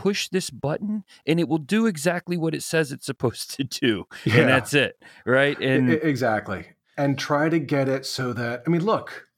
push 0.00 0.28
this 0.28 0.48
button 0.48 1.04
and 1.26 1.38
it 1.38 1.46
will 1.46 1.58
do 1.58 1.84
exactly 1.84 2.38
what 2.38 2.54
it 2.54 2.62
says 2.62 2.90
it's 2.90 3.04
supposed 3.04 3.54
to 3.54 3.64
do. 3.64 4.06
Yeah. 4.24 4.40
And 4.40 4.48
that's 4.48 4.74
it, 4.74 5.02
right? 5.26 5.58
And 5.60 5.90
exactly. 5.90 6.68
And 6.96 7.18
try 7.18 7.48
to 7.48 7.58
get 7.58 7.88
it 7.88 8.06
so 8.06 8.32
that 8.32 8.62
I 8.66 8.70
mean, 8.70 8.84
look, 8.84 9.28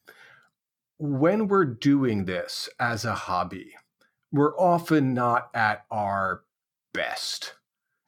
when 0.99 1.49
we're 1.49 1.65
doing 1.65 2.27
this 2.27 2.69
as 2.79 3.05
a 3.05 3.15
hobby, 3.15 3.73
we're 4.31 4.57
often 4.57 5.15
not 5.15 5.51
at 5.55 5.85
our 5.91 6.43
best 6.93 7.55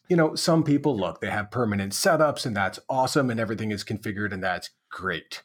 you 0.08 0.16
know, 0.16 0.34
some 0.34 0.62
people 0.62 0.96
look, 0.96 1.20
they 1.20 1.30
have 1.30 1.50
permanent 1.50 1.92
setups 1.92 2.44
and 2.44 2.56
that's 2.56 2.78
awesome 2.88 3.30
and 3.30 3.40
everything 3.40 3.70
is 3.70 3.84
configured 3.84 4.32
and 4.32 4.42
that's 4.42 4.70
great. 4.90 5.42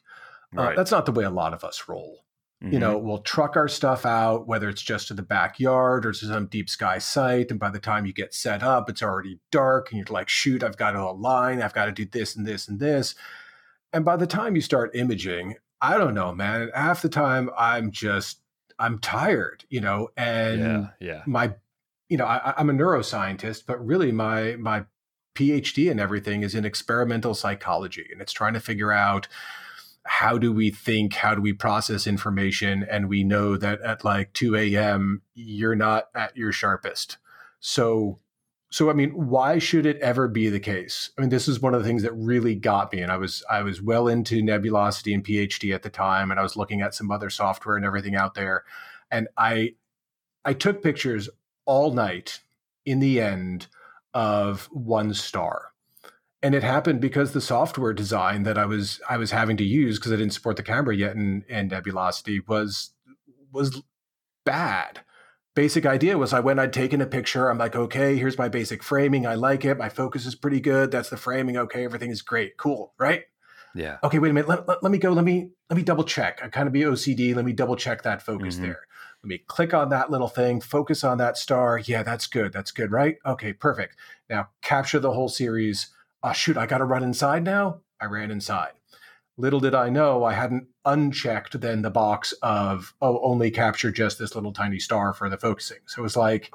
Uh, 0.56 0.62
right. 0.62 0.72
Uh, 0.72 0.76
that's 0.76 0.90
not 0.90 1.06
the 1.06 1.12
way 1.12 1.24
a 1.24 1.30
lot 1.30 1.54
of 1.54 1.64
us 1.64 1.84
roll. 1.88 2.24
Mm-hmm. 2.62 2.74
You 2.74 2.78
know, 2.78 2.98
we'll 2.98 3.22
truck 3.22 3.56
our 3.56 3.68
stuff 3.68 4.04
out, 4.04 4.46
whether 4.46 4.68
it's 4.68 4.82
just 4.82 5.08
to 5.08 5.14
the 5.14 5.22
backyard 5.22 6.04
or 6.04 6.12
to 6.12 6.26
some 6.26 6.46
deep 6.46 6.68
sky 6.68 6.98
site. 6.98 7.50
And 7.50 7.58
by 7.58 7.70
the 7.70 7.78
time 7.78 8.04
you 8.04 8.12
get 8.12 8.34
set 8.34 8.62
up, 8.62 8.90
it's 8.90 9.02
already 9.02 9.38
dark 9.50 9.90
and 9.90 9.98
you're 9.98 10.14
like, 10.14 10.28
shoot, 10.28 10.62
I've 10.62 10.76
got 10.76 10.90
to 10.90 11.00
align, 11.00 11.62
I've 11.62 11.72
got 11.72 11.86
to 11.86 11.92
do 11.92 12.04
this 12.04 12.36
and 12.36 12.46
this 12.46 12.68
and 12.68 12.78
this. 12.78 13.14
And 13.94 14.04
by 14.04 14.16
the 14.16 14.26
time 14.26 14.56
you 14.56 14.62
start 14.62 14.94
imaging, 14.94 15.56
I 15.80 15.96
don't 15.96 16.14
know, 16.14 16.34
man. 16.34 16.70
Half 16.74 17.00
the 17.02 17.08
time 17.08 17.50
I'm 17.56 17.90
just 17.90 18.40
I'm 18.78 18.98
tired, 18.98 19.64
you 19.68 19.80
know, 19.80 20.08
and 20.16 20.60
yeah, 20.60 20.86
yeah. 21.00 21.22
my 21.26 21.54
you 22.08 22.16
know, 22.16 22.26
I, 22.26 22.54
I'm 22.56 22.68
a 22.68 22.72
neuroscientist, 22.74 23.64
but 23.66 23.84
really 23.84 24.12
my 24.12 24.56
my 24.56 24.84
PhD 25.34 25.90
and 25.90 26.00
everything 26.00 26.42
is 26.42 26.54
in 26.54 26.64
experimental 26.64 27.34
psychology, 27.34 28.06
and 28.12 28.20
it's 28.20 28.32
trying 28.32 28.54
to 28.54 28.60
figure 28.60 28.92
out 28.92 29.28
how 30.10 30.36
do 30.38 30.52
we 30.52 30.72
think, 30.72 31.14
how 31.14 31.36
do 31.36 31.40
we 31.40 31.52
process 31.52 32.04
information, 32.04 32.84
and 32.90 33.08
we 33.08 33.22
know 33.22 33.56
that 33.56 33.80
at 33.82 34.04
like 34.04 34.32
2 34.32 34.56
a.m. 34.56 35.22
you're 35.34 35.76
not 35.76 36.08
at 36.16 36.36
your 36.36 36.50
sharpest. 36.50 37.16
So, 37.60 38.18
so 38.70 38.90
I 38.90 38.92
mean, 38.92 39.10
why 39.10 39.60
should 39.60 39.86
it 39.86 39.98
ever 39.98 40.26
be 40.26 40.48
the 40.48 40.58
case? 40.58 41.10
I 41.16 41.20
mean, 41.20 41.30
this 41.30 41.46
is 41.46 41.60
one 41.60 41.74
of 41.74 41.80
the 41.80 41.86
things 41.86 42.02
that 42.02 42.12
really 42.12 42.56
got 42.56 42.92
me, 42.92 43.02
and 43.02 43.12
I 43.12 43.18
was 43.18 43.44
I 43.48 43.62
was 43.62 43.80
well 43.80 44.08
into 44.08 44.42
nebulosity 44.42 45.14
and 45.14 45.24
PhD 45.24 45.72
at 45.72 45.84
the 45.84 45.90
time, 45.90 46.32
and 46.32 46.40
I 46.40 46.42
was 46.42 46.56
looking 46.56 46.80
at 46.80 46.92
some 46.92 47.12
other 47.12 47.30
software 47.30 47.76
and 47.76 47.86
everything 47.86 48.16
out 48.16 48.34
there, 48.34 48.64
and 49.12 49.28
I 49.36 49.74
I 50.44 50.54
took 50.54 50.82
pictures 50.82 51.30
all 51.66 51.92
night 51.92 52.40
in 52.84 52.98
the 52.98 53.20
end 53.20 53.68
of 54.12 54.68
one 54.72 55.14
star. 55.14 55.69
And 56.42 56.54
it 56.54 56.62
happened 56.62 57.00
because 57.00 57.32
the 57.32 57.40
software 57.40 57.92
design 57.92 58.44
that 58.44 58.56
I 58.56 58.64
was 58.64 59.00
I 59.08 59.18
was 59.18 59.30
having 59.30 59.56
to 59.58 59.64
use 59.64 59.98
because 59.98 60.12
I 60.12 60.16
didn't 60.16 60.32
support 60.32 60.56
the 60.56 60.62
camera 60.62 60.96
yet 60.96 61.14
in, 61.14 61.44
in 61.48 61.68
Nebulosity 61.68 62.46
was 62.48 62.92
was 63.52 63.82
bad. 64.44 65.00
Basic 65.54 65.84
idea 65.84 66.16
was 66.16 66.32
I 66.32 66.40
went, 66.40 66.60
I'd 66.60 66.72
taken 66.72 67.00
a 67.00 67.06
picture. 67.06 67.48
I'm 67.48 67.58
like, 67.58 67.76
okay, 67.76 68.16
here's 68.16 68.38
my 68.38 68.48
basic 68.48 68.82
framing. 68.82 69.26
I 69.26 69.34
like 69.34 69.64
it. 69.64 69.76
My 69.76 69.88
focus 69.88 70.24
is 70.24 70.34
pretty 70.34 70.60
good. 70.60 70.90
That's 70.90 71.10
the 71.10 71.16
framing. 71.16 71.56
Okay, 71.56 71.84
everything 71.84 72.10
is 72.10 72.22
great. 72.22 72.56
Cool, 72.56 72.94
right? 72.98 73.24
Yeah. 73.74 73.98
Okay, 74.02 74.18
wait 74.18 74.30
a 74.30 74.32
minute. 74.32 74.48
Let, 74.48 74.66
let, 74.66 74.82
let 74.82 74.92
me 74.92 74.98
go. 74.98 75.12
Let 75.12 75.24
me 75.24 75.50
let 75.68 75.76
me 75.76 75.82
double 75.82 76.04
check. 76.04 76.40
I 76.42 76.48
kind 76.48 76.66
of 76.66 76.72
be 76.72 76.82
OCD. 76.82 77.34
Let 77.34 77.44
me 77.44 77.52
double 77.52 77.76
check 77.76 78.02
that 78.02 78.22
focus 78.22 78.54
mm-hmm. 78.54 78.64
there. 78.64 78.80
Let 79.22 79.28
me 79.28 79.38
click 79.46 79.74
on 79.74 79.90
that 79.90 80.10
little 80.10 80.28
thing, 80.28 80.60
focus 80.60 81.04
on 81.04 81.18
that 81.18 81.36
star. 81.36 81.78
Yeah, 81.78 82.02
that's 82.02 82.26
good. 82.26 82.52
That's 82.52 82.70
good, 82.70 82.90
right? 82.90 83.16
Okay, 83.26 83.52
perfect. 83.52 83.96
Now 84.30 84.48
capture 84.62 84.98
the 84.98 85.12
whole 85.12 85.28
series. 85.28 85.88
Oh, 86.22 86.32
shoot, 86.32 86.56
I 86.56 86.66
got 86.66 86.78
to 86.78 86.84
run 86.84 87.02
inside 87.02 87.44
now. 87.44 87.80
I 88.00 88.06
ran 88.06 88.30
inside. 88.30 88.72
Little 89.36 89.60
did 89.60 89.74
I 89.74 89.88
know 89.88 90.24
I 90.24 90.34
hadn't 90.34 90.66
unchecked 90.84 91.60
then 91.60 91.82
the 91.82 91.90
box 91.90 92.32
of, 92.42 92.94
oh, 93.00 93.20
only 93.22 93.50
capture 93.50 93.90
just 93.90 94.18
this 94.18 94.34
little 94.34 94.52
tiny 94.52 94.78
star 94.78 95.14
for 95.14 95.30
the 95.30 95.38
focusing. 95.38 95.78
So 95.86 96.00
it 96.00 96.02
was 96.02 96.16
like, 96.16 96.52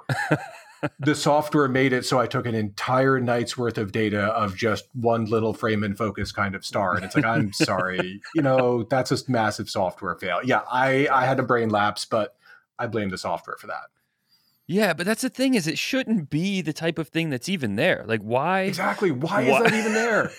the 1.00 1.16
software 1.16 1.68
made 1.68 1.94
it 1.94 2.06
so 2.06 2.20
I 2.20 2.28
took 2.28 2.46
an 2.46 2.56
entire 2.56 3.20
night's 3.20 3.58
worth 3.58 3.78
of 3.78 3.92
data 3.92 4.26
of 4.26 4.56
just 4.56 4.88
one 4.94 5.26
little 5.26 5.54
frame 5.54 5.84
and 5.84 5.98
focus 5.98 6.32
kind 6.32 6.56
of 6.56 6.66
star. 6.66 6.96
And 6.96 7.06
it's 7.06 7.16
like, 7.16 7.26
I'm 7.26 7.54
sorry, 7.54 8.22
you 8.34 8.42
know, 8.42 8.84
that's 8.84 9.12
a 9.12 9.32
massive 9.32 9.70
software 9.70 10.16
fail. 10.16 10.42
Yeah, 10.44 10.62
I, 10.72 11.08
I 11.12 11.26
had 11.26 11.40
a 11.40 11.44
brain 11.44 11.70
lapse, 11.70 12.06
but 12.06 12.36
I 12.78 12.88
blame 12.88 13.10
the 13.10 13.18
software 13.18 13.58
for 13.58 13.68
that. 13.68 13.86
Yeah, 14.68 14.94
but 14.94 15.06
that's 15.06 15.22
the 15.22 15.30
thing 15.30 15.54
is 15.54 15.68
it 15.68 15.78
shouldn't 15.78 16.32
be 16.32 16.62
the 16.62 16.74
type 16.74 16.98
of 16.98 17.10
thing 17.10 17.30
that's 17.30 17.48
even 17.48 17.76
there. 17.76 18.04
Like 18.08 18.22
why 18.22 18.62
Exactly. 18.62 19.12
Why, 19.12 19.48
why? 19.48 19.58
is 19.58 19.64
that 19.64 19.74
even 19.74 19.94
there? 19.94 20.32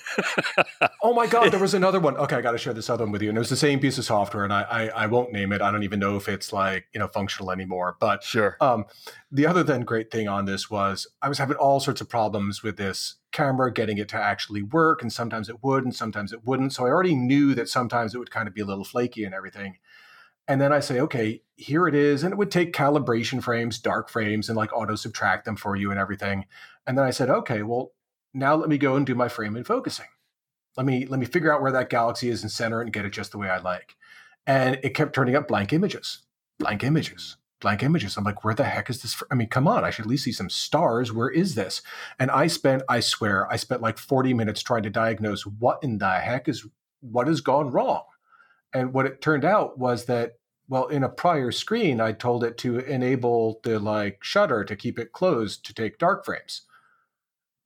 oh 1.02 1.14
my 1.14 1.28
god, 1.28 1.52
there 1.52 1.60
was 1.60 1.74
another 1.74 2.00
one. 2.00 2.16
Okay, 2.16 2.34
I 2.34 2.40
gotta 2.40 2.58
share 2.58 2.74
this 2.74 2.90
other 2.90 3.04
one 3.04 3.12
with 3.12 3.22
you. 3.22 3.28
And 3.28 3.38
it 3.38 3.40
was 3.40 3.50
the 3.50 3.56
same 3.56 3.78
piece 3.78 3.98
of 3.98 4.04
software, 4.04 4.42
and 4.42 4.52
I, 4.52 4.62
I, 4.62 4.88
I 4.88 5.06
won't 5.06 5.32
name 5.32 5.52
it. 5.52 5.62
I 5.62 5.70
don't 5.70 5.84
even 5.84 6.00
know 6.00 6.16
if 6.16 6.28
it's 6.28 6.52
like, 6.52 6.86
you 6.92 6.98
know, 6.98 7.06
functional 7.06 7.52
anymore. 7.52 7.96
But 8.00 8.24
sure. 8.24 8.56
Um, 8.60 8.86
the 9.30 9.46
other 9.46 9.62
then 9.62 9.82
great 9.82 10.10
thing 10.10 10.26
on 10.26 10.44
this 10.44 10.68
was 10.68 11.06
I 11.22 11.28
was 11.28 11.38
having 11.38 11.56
all 11.56 11.78
sorts 11.78 12.00
of 12.00 12.08
problems 12.08 12.64
with 12.64 12.78
this 12.78 13.16
camera, 13.30 13.72
getting 13.72 13.98
it 13.98 14.08
to 14.08 14.16
actually 14.16 14.62
work, 14.62 15.02
and 15.02 15.12
sometimes 15.12 15.48
it 15.48 15.62
would 15.62 15.84
and 15.84 15.94
sometimes 15.94 16.32
it 16.32 16.44
wouldn't. 16.44 16.72
So 16.72 16.84
I 16.84 16.88
already 16.88 17.14
knew 17.14 17.54
that 17.54 17.68
sometimes 17.68 18.12
it 18.12 18.18
would 18.18 18.32
kind 18.32 18.48
of 18.48 18.54
be 18.54 18.60
a 18.60 18.66
little 18.66 18.84
flaky 18.84 19.22
and 19.22 19.34
everything. 19.34 19.78
And 20.48 20.60
then 20.60 20.72
I 20.72 20.80
say, 20.80 21.00
okay, 21.00 21.42
here 21.56 21.88
it 21.88 21.94
is. 21.94 22.22
And 22.22 22.32
it 22.32 22.36
would 22.36 22.50
take 22.50 22.72
calibration 22.72 23.42
frames, 23.42 23.78
dark 23.78 24.08
frames, 24.08 24.48
and 24.48 24.56
like 24.56 24.72
auto 24.72 24.94
subtract 24.94 25.44
them 25.44 25.56
for 25.56 25.74
you 25.74 25.90
and 25.90 25.98
everything. 25.98 26.46
And 26.86 26.96
then 26.96 27.04
I 27.04 27.10
said, 27.10 27.30
okay, 27.30 27.62
well, 27.62 27.92
now 28.32 28.54
let 28.54 28.68
me 28.68 28.78
go 28.78 28.96
and 28.96 29.06
do 29.06 29.14
my 29.14 29.28
frame 29.28 29.56
and 29.56 29.66
focusing. 29.66 30.06
Let 30.76 30.86
me 30.86 31.06
let 31.06 31.18
me 31.18 31.26
figure 31.26 31.52
out 31.52 31.62
where 31.62 31.72
that 31.72 31.88
galaxy 31.88 32.28
is 32.28 32.42
and 32.42 32.52
center 32.52 32.80
and 32.80 32.92
get 32.92 33.06
it 33.06 33.10
just 33.10 33.32
the 33.32 33.38
way 33.38 33.48
I 33.48 33.58
like. 33.58 33.96
And 34.46 34.78
it 34.82 34.94
kept 34.94 35.14
turning 35.14 35.34
up 35.34 35.48
blank 35.48 35.72
images, 35.72 36.22
blank 36.58 36.84
images, 36.84 37.36
blank 37.60 37.82
images. 37.82 38.16
I'm 38.16 38.24
like, 38.24 38.44
where 38.44 38.54
the 38.54 38.64
heck 38.64 38.90
is 38.90 39.02
this? 39.02 39.22
I 39.30 39.34
mean, 39.34 39.48
come 39.48 39.66
on, 39.66 39.84
I 39.84 39.90
should 39.90 40.04
at 40.04 40.08
least 40.08 40.24
see 40.24 40.32
some 40.32 40.50
stars. 40.50 41.12
Where 41.12 41.30
is 41.30 41.54
this? 41.54 41.82
And 42.18 42.30
I 42.30 42.46
spent, 42.46 42.82
I 42.88 43.00
swear, 43.00 43.50
I 43.50 43.56
spent 43.56 43.82
like 43.82 43.98
40 43.98 44.34
minutes 44.34 44.62
trying 44.62 44.82
to 44.82 44.90
diagnose 44.90 45.46
what 45.46 45.78
in 45.82 45.98
the 45.98 46.10
heck 46.10 46.48
is 46.48 46.66
what 47.00 47.26
has 47.26 47.40
gone 47.40 47.70
wrong. 47.70 48.02
And 48.72 48.92
what 48.92 49.06
it 49.06 49.20
turned 49.20 49.44
out 49.44 49.78
was 49.78 50.06
that, 50.06 50.32
well, 50.68 50.86
in 50.88 51.02
a 51.02 51.08
prior 51.08 51.52
screen, 51.52 52.00
I 52.00 52.12
told 52.12 52.44
it 52.44 52.58
to 52.58 52.78
enable 52.78 53.60
the 53.62 53.78
like 53.78 54.18
shutter 54.22 54.64
to 54.64 54.76
keep 54.76 54.98
it 54.98 55.12
closed 55.12 55.64
to 55.66 55.74
take 55.74 55.98
dark 55.98 56.24
frames. 56.24 56.62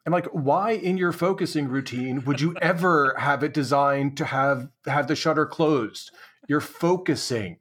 I'm 0.07 0.13
like, 0.13 0.27
why 0.27 0.73
in 0.73 0.97
your 0.97 1.13
focusing 1.13 1.69
routine 1.69 2.25
would 2.25 2.41
you 2.41 2.57
ever 2.63 3.15
have 3.19 3.43
it 3.43 3.55
designed 3.55 4.17
to 4.19 4.25
have 4.25 4.69
have 4.87 5.09
the 5.09 5.17
shutter 5.17 5.47
closed? 5.47 6.11
You're 6.49 6.61
focusing. 6.61 7.59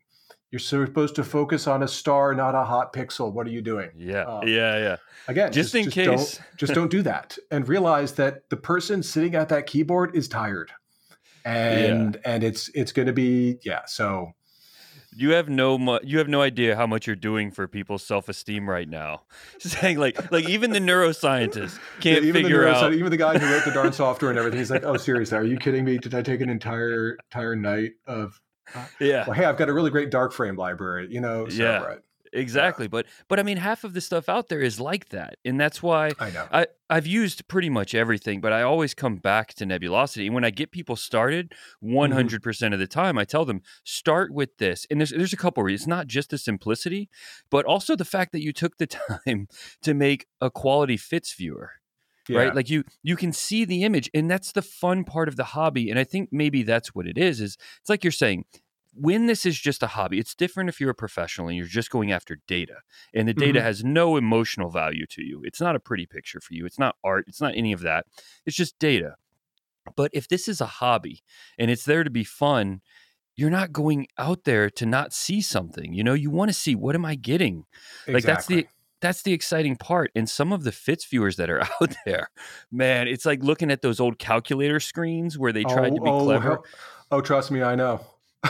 You're 0.51 0.59
supposed 0.59 1.13
to 1.15 1.23
focus 1.23 1.67
on 1.67 1.83
a 1.83 1.87
star, 1.87 2.33
not 2.33 2.55
a 2.55 2.63
hot 2.63 2.91
pixel. 2.91 3.31
What 3.31 3.45
are 3.45 3.51
you 3.51 3.61
doing? 3.61 3.91
Yeah, 3.95 4.23
um, 4.23 4.47
yeah, 4.47 4.77
yeah. 4.77 4.95
Again, 5.27 5.51
just, 5.51 5.73
just 5.73 5.75
in 5.75 5.83
just 5.83 5.95
case, 5.95 6.05
don't, 6.07 6.57
just 6.57 6.73
don't 6.73 6.89
do 6.89 7.03
that, 7.03 7.37
and 7.51 7.67
realize 7.67 8.13
that 8.13 8.49
the 8.49 8.57
person 8.57 9.03
sitting 9.03 9.35
at 9.35 9.49
that 9.49 9.67
keyboard 9.67 10.15
is 10.15 10.27
tired 10.27 10.71
and 11.45 12.15
yeah. 12.15 12.31
and 12.33 12.43
it's 12.43 12.69
it's 12.73 12.91
going 12.91 13.07
to 13.07 13.13
be 13.13 13.59
yeah. 13.63 13.81
So 13.85 14.33
you 15.15 15.31
have 15.31 15.49
no 15.49 15.77
mu- 15.77 15.99
you 16.03 16.17
have 16.17 16.27
no 16.27 16.41
idea 16.41 16.75
how 16.75 16.87
much 16.87 17.07
you're 17.07 17.15
doing 17.15 17.51
for 17.51 17.67
people's 17.67 18.03
self-esteem 18.03 18.69
right 18.69 18.87
now 18.87 19.23
saying 19.59 19.97
like 19.97 20.31
like 20.31 20.47
even 20.47 20.71
the 20.71 20.79
neuroscientist 20.79 21.79
can't 21.99 22.23
yeah, 22.23 22.33
figure 22.33 22.67
out 22.67 22.93
even 22.93 23.09
the 23.09 23.17
guy 23.17 23.37
who 23.37 23.51
wrote 23.51 23.65
the 23.65 23.71
darn 23.71 23.93
software 23.93 24.29
and 24.29 24.39
everything 24.39 24.59
he's 24.59 24.71
like 24.71 24.83
oh 24.83 24.97
seriously 24.97 25.37
are 25.37 25.43
you 25.43 25.57
kidding 25.57 25.83
me 25.83 25.97
did 25.97 26.13
i 26.13 26.21
take 26.21 26.41
an 26.41 26.49
entire 26.49 27.17
entire 27.25 27.55
night 27.55 27.91
of 28.05 28.39
uh, 28.75 28.85
yeah 28.99 29.25
well, 29.25 29.33
hey 29.33 29.45
i've 29.45 29.57
got 29.57 29.69
a 29.69 29.73
really 29.73 29.89
great 29.89 30.11
dark 30.11 30.31
frame 30.31 30.55
library 30.55 31.07
you 31.09 31.19
know 31.19 31.47
so, 31.49 31.61
yeah 31.61 31.79
right 31.79 31.99
exactly 32.33 32.85
yeah. 32.85 32.89
but 32.89 33.05
but 33.27 33.39
i 33.39 33.43
mean 33.43 33.57
half 33.57 33.83
of 33.83 33.93
the 33.93 34.01
stuff 34.01 34.29
out 34.29 34.49
there 34.49 34.59
is 34.59 34.79
like 34.79 35.09
that 35.09 35.37
and 35.43 35.59
that's 35.59 35.81
why 35.81 36.11
i 36.19 36.29
know 36.29 36.47
I, 36.51 36.67
i've 36.89 37.07
used 37.07 37.47
pretty 37.47 37.69
much 37.69 37.95
everything 37.95 38.41
but 38.41 38.53
i 38.53 38.61
always 38.61 38.93
come 38.93 39.17
back 39.17 39.53
to 39.55 39.65
nebulosity 39.65 40.25
and 40.25 40.35
when 40.35 40.43
i 40.43 40.49
get 40.49 40.71
people 40.71 40.95
started 40.95 41.53
100% 41.83 42.11
mm-hmm. 42.11 42.73
of 42.73 42.79
the 42.79 42.87
time 42.87 43.17
i 43.17 43.25
tell 43.25 43.45
them 43.45 43.61
start 43.83 44.33
with 44.33 44.57
this 44.57 44.85
and 44.89 44.99
there's 44.99 45.11
there's 45.11 45.33
a 45.33 45.37
couple 45.37 45.63
reasons 45.63 45.79
it's 45.79 45.87
not 45.87 46.07
just 46.07 46.29
the 46.29 46.37
simplicity 46.37 47.09
but 47.49 47.65
also 47.65 47.95
the 47.95 48.05
fact 48.05 48.31
that 48.33 48.41
you 48.41 48.51
took 48.51 48.77
the 48.77 48.87
time 49.25 49.47
to 49.81 49.93
make 49.93 50.27
a 50.41 50.51
quality 50.51 50.97
fits 50.97 51.33
viewer 51.33 51.71
yeah. 52.27 52.39
right 52.39 52.55
like 52.55 52.69
you 52.69 52.83
you 53.01 53.15
can 53.15 53.31
see 53.31 53.65
the 53.65 53.83
image 53.83 54.09
and 54.13 54.29
that's 54.29 54.51
the 54.51 54.61
fun 54.61 55.03
part 55.03 55.27
of 55.27 55.35
the 55.35 55.45
hobby 55.45 55.89
and 55.89 55.97
i 55.97 56.03
think 56.03 56.29
maybe 56.31 56.63
that's 56.63 56.93
what 56.93 57.07
it 57.07 57.17
is 57.17 57.39
is 57.39 57.57
it's 57.79 57.89
like 57.89 58.03
you're 58.03 58.11
saying 58.11 58.45
when 58.99 59.27
this 59.27 59.45
is 59.45 59.57
just 59.57 59.81
a 59.81 59.87
hobby, 59.87 60.19
it's 60.19 60.35
different 60.35 60.69
if 60.69 60.81
you're 60.81 60.89
a 60.89 60.95
professional 60.95 61.47
and 61.47 61.55
you're 61.55 61.65
just 61.65 61.89
going 61.89 62.11
after 62.11 62.39
data 62.47 62.77
and 63.13 63.27
the 63.27 63.33
data 63.33 63.59
mm-hmm. 63.59 63.65
has 63.65 63.83
no 63.83 64.17
emotional 64.17 64.69
value 64.69 65.05
to 65.07 65.23
you. 65.23 65.41
It's 65.45 65.61
not 65.61 65.75
a 65.75 65.79
pretty 65.79 66.05
picture 66.05 66.41
for 66.41 66.53
you. 66.53 66.65
It's 66.65 66.79
not 66.79 66.95
art. 67.03 67.25
It's 67.27 67.39
not 67.39 67.55
any 67.55 67.71
of 67.71 67.79
that. 67.81 68.05
It's 68.45 68.57
just 68.57 68.77
data. 68.77 69.15
But 69.95 70.11
if 70.13 70.27
this 70.27 70.47
is 70.47 70.59
a 70.59 70.65
hobby 70.65 71.23
and 71.57 71.71
it's 71.71 71.85
there 71.85 72.03
to 72.03 72.09
be 72.09 72.25
fun, 72.25 72.81
you're 73.35 73.49
not 73.49 73.71
going 73.71 74.07
out 74.17 74.43
there 74.43 74.69
to 74.71 74.85
not 74.85 75.13
see 75.13 75.41
something. 75.41 75.93
You 75.93 76.03
know, 76.03 76.13
you 76.13 76.29
want 76.29 76.49
to 76.49 76.53
see 76.53 76.75
what 76.75 76.95
am 76.95 77.05
I 77.05 77.15
getting? 77.15 77.65
Exactly. 78.05 78.13
Like 78.13 78.23
that's 78.23 78.45
the 78.47 78.67
that's 79.01 79.21
the 79.21 79.31
exciting 79.31 79.77
part. 79.77 80.11
And 80.13 80.29
some 80.29 80.51
of 80.51 80.65
the 80.65 80.73
Fits 80.73 81.05
viewers 81.05 81.37
that 81.37 81.49
are 81.49 81.61
out 81.81 81.95
there, 82.05 82.29
man, 82.69 83.07
it's 83.07 83.25
like 83.25 83.43
looking 83.43 83.71
at 83.71 83.81
those 83.81 84.01
old 84.01 84.19
calculator 84.19 84.81
screens 84.81 85.37
where 85.37 85.53
they 85.53 85.63
tried 85.63 85.93
oh, 85.93 85.95
to 85.95 86.01
be 86.01 86.09
oh, 86.09 86.23
clever. 86.23 86.59
Oh, 87.11 87.21
trust 87.21 87.49
me, 87.49 87.63
I 87.63 87.75
know 87.75 88.01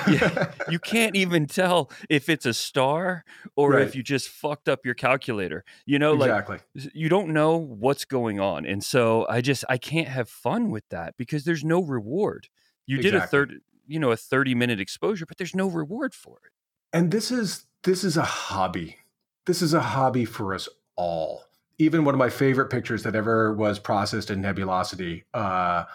yeah, 0.07 0.51
you 0.69 0.79
can't 0.79 1.15
even 1.15 1.45
tell 1.47 1.91
if 2.09 2.29
it's 2.29 2.45
a 2.45 2.53
star 2.53 3.23
or 3.55 3.71
right. 3.71 3.81
if 3.87 3.95
you 3.95 4.03
just 4.03 4.29
fucked 4.29 4.69
up 4.69 4.85
your 4.85 4.93
calculator. 4.93 5.63
You 5.85 5.99
know, 5.99 6.13
exactly. 6.13 6.59
like 6.75 6.91
you 6.93 7.09
don't 7.09 7.29
know 7.29 7.57
what's 7.57 8.05
going 8.05 8.39
on, 8.39 8.65
and 8.65 8.83
so 8.83 9.25
I 9.29 9.41
just 9.41 9.63
I 9.69 9.77
can't 9.77 10.07
have 10.07 10.29
fun 10.29 10.69
with 10.69 10.87
that 10.89 11.15
because 11.17 11.43
there's 11.43 11.63
no 11.63 11.81
reward. 11.81 12.47
You 12.85 12.97
exactly. 12.97 13.19
did 13.19 13.23
a 13.23 13.27
third, 13.27 13.53
you 13.87 13.99
know, 13.99 14.11
a 14.11 14.17
thirty 14.17 14.55
minute 14.55 14.79
exposure, 14.79 15.25
but 15.25 15.37
there's 15.37 15.55
no 15.55 15.67
reward 15.67 16.13
for 16.13 16.37
it. 16.45 16.51
And 16.93 17.11
this 17.11 17.31
is 17.31 17.65
this 17.83 18.03
is 18.03 18.17
a 18.17 18.23
hobby. 18.23 18.97
This 19.45 19.61
is 19.61 19.73
a 19.73 19.81
hobby 19.81 20.25
for 20.25 20.53
us 20.53 20.69
all. 20.95 21.43
Even 21.79 22.03
one 22.03 22.13
of 22.13 22.19
my 22.19 22.29
favorite 22.29 22.69
pictures 22.69 23.03
that 23.03 23.15
ever 23.15 23.53
was 23.53 23.79
processed 23.79 24.29
in 24.29 24.41
Nebulosity 24.41 25.23
uh, 25.33 25.85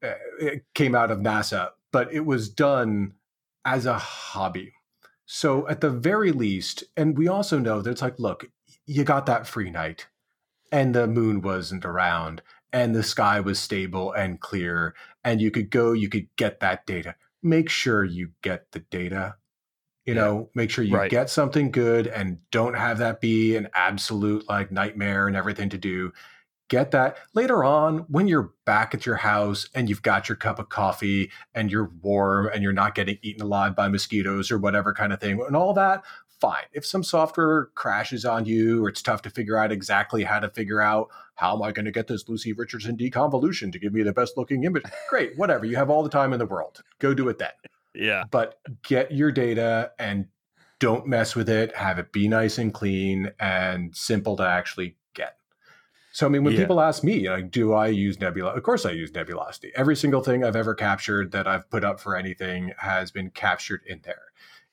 eh, 0.00 0.14
it 0.38 0.64
came 0.74 0.94
out 0.94 1.10
of 1.10 1.18
NASA, 1.18 1.70
but 1.92 2.12
it 2.12 2.24
was 2.24 2.48
done 2.48 3.12
as 3.64 3.86
a 3.86 3.98
hobby. 3.98 4.72
So 5.26 5.66
at 5.68 5.80
the 5.80 5.90
very 5.90 6.32
least, 6.32 6.84
and 6.96 7.16
we 7.16 7.28
also 7.28 7.58
know 7.58 7.80
that 7.80 7.90
it's 7.90 8.02
like, 8.02 8.18
look, 8.18 8.46
you 8.86 9.04
got 9.04 9.26
that 9.26 9.46
free 9.46 9.70
night 9.70 10.06
and 10.70 10.94
the 10.94 11.06
moon 11.06 11.40
wasn't 11.40 11.84
around 11.84 12.42
and 12.72 12.94
the 12.94 13.02
sky 13.02 13.40
was 13.40 13.58
stable 13.58 14.12
and 14.12 14.40
clear 14.40 14.94
and 15.22 15.40
you 15.40 15.50
could 15.50 15.70
go, 15.70 15.92
you 15.92 16.08
could 16.08 16.28
get 16.36 16.60
that 16.60 16.86
data. 16.86 17.14
Make 17.42 17.70
sure 17.70 18.04
you 18.04 18.30
get 18.42 18.72
the 18.72 18.80
data. 18.80 19.36
You 20.04 20.14
yeah. 20.14 20.20
know, 20.20 20.50
make 20.54 20.70
sure 20.70 20.84
you 20.84 20.96
right. 20.96 21.10
get 21.10 21.30
something 21.30 21.70
good 21.70 22.06
and 22.06 22.38
don't 22.50 22.74
have 22.74 22.98
that 22.98 23.22
be 23.22 23.56
an 23.56 23.68
absolute 23.74 24.46
like 24.48 24.70
nightmare 24.70 25.26
and 25.26 25.36
everything 25.36 25.70
to 25.70 25.78
do 25.78 26.12
get 26.68 26.90
that. 26.92 27.16
Later 27.34 27.64
on 27.64 27.98
when 28.08 28.26
you're 28.28 28.52
back 28.64 28.94
at 28.94 29.06
your 29.06 29.16
house 29.16 29.68
and 29.74 29.88
you've 29.88 30.02
got 30.02 30.28
your 30.28 30.36
cup 30.36 30.58
of 30.58 30.68
coffee 30.68 31.30
and 31.54 31.70
you're 31.70 31.90
warm 32.02 32.48
and 32.52 32.62
you're 32.62 32.72
not 32.72 32.94
getting 32.94 33.18
eaten 33.22 33.42
alive 33.42 33.76
by 33.76 33.88
mosquitoes 33.88 34.50
or 34.50 34.58
whatever 34.58 34.92
kind 34.92 35.12
of 35.12 35.20
thing 35.20 35.40
and 35.46 35.56
all 35.56 35.72
that 35.74 36.02
fine. 36.40 36.64
If 36.72 36.84
some 36.84 37.02
software 37.02 37.70
crashes 37.74 38.24
on 38.24 38.44
you 38.44 38.84
or 38.84 38.88
it's 38.88 39.00
tough 39.00 39.22
to 39.22 39.30
figure 39.30 39.56
out 39.56 39.72
exactly 39.72 40.24
how 40.24 40.40
to 40.40 40.50
figure 40.50 40.80
out 40.80 41.08
how 41.36 41.56
am 41.56 41.62
i 41.62 41.72
going 41.72 41.86
to 41.86 41.90
get 41.90 42.06
this 42.06 42.28
lucy 42.28 42.52
richardson 42.52 42.96
deconvolution 42.96 43.72
to 43.72 43.78
give 43.78 43.92
me 43.92 44.02
the 44.02 44.12
best 44.12 44.36
looking 44.36 44.64
image? 44.64 44.82
Great 45.08 45.38
whatever 45.38 45.64
you 45.64 45.76
have 45.76 45.90
all 45.90 46.02
the 46.02 46.10
time 46.10 46.32
in 46.32 46.38
the 46.38 46.46
world. 46.46 46.82
Go 46.98 47.14
do 47.14 47.28
it 47.28 47.38
then. 47.38 47.50
Yeah. 47.94 48.24
But 48.30 48.58
get 48.82 49.12
your 49.12 49.32
data 49.32 49.92
and 49.98 50.26
don't 50.80 51.06
mess 51.06 51.34
with 51.34 51.48
it, 51.48 51.74
have 51.76 51.98
it 51.98 52.12
be 52.12 52.28
nice 52.28 52.58
and 52.58 52.74
clean 52.74 53.30
and 53.40 53.96
simple 53.96 54.36
to 54.36 54.42
actually. 54.42 54.96
So 56.14 56.26
I 56.26 56.28
mean, 56.28 56.44
when 56.44 56.54
yeah. 56.54 56.60
people 56.60 56.80
ask 56.80 57.02
me, 57.02 57.28
like, 57.28 57.50
do 57.50 57.72
I 57.72 57.88
use 57.88 58.20
Nebula? 58.20 58.50
Of 58.50 58.62
course, 58.62 58.86
I 58.86 58.92
use 58.92 59.10
Nebulosity. 59.10 59.72
Every 59.74 59.96
single 59.96 60.22
thing 60.22 60.44
I've 60.44 60.54
ever 60.54 60.72
captured 60.72 61.32
that 61.32 61.48
I've 61.48 61.68
put 61.68 61.82
up 61.82 61.98
for 61.98 62.14
anything 62.14 62.72
has 62.78 63.10
been 63.10 63.30
captured 63.30 63.82
in 63.84 64.00
there. 64.04 64.26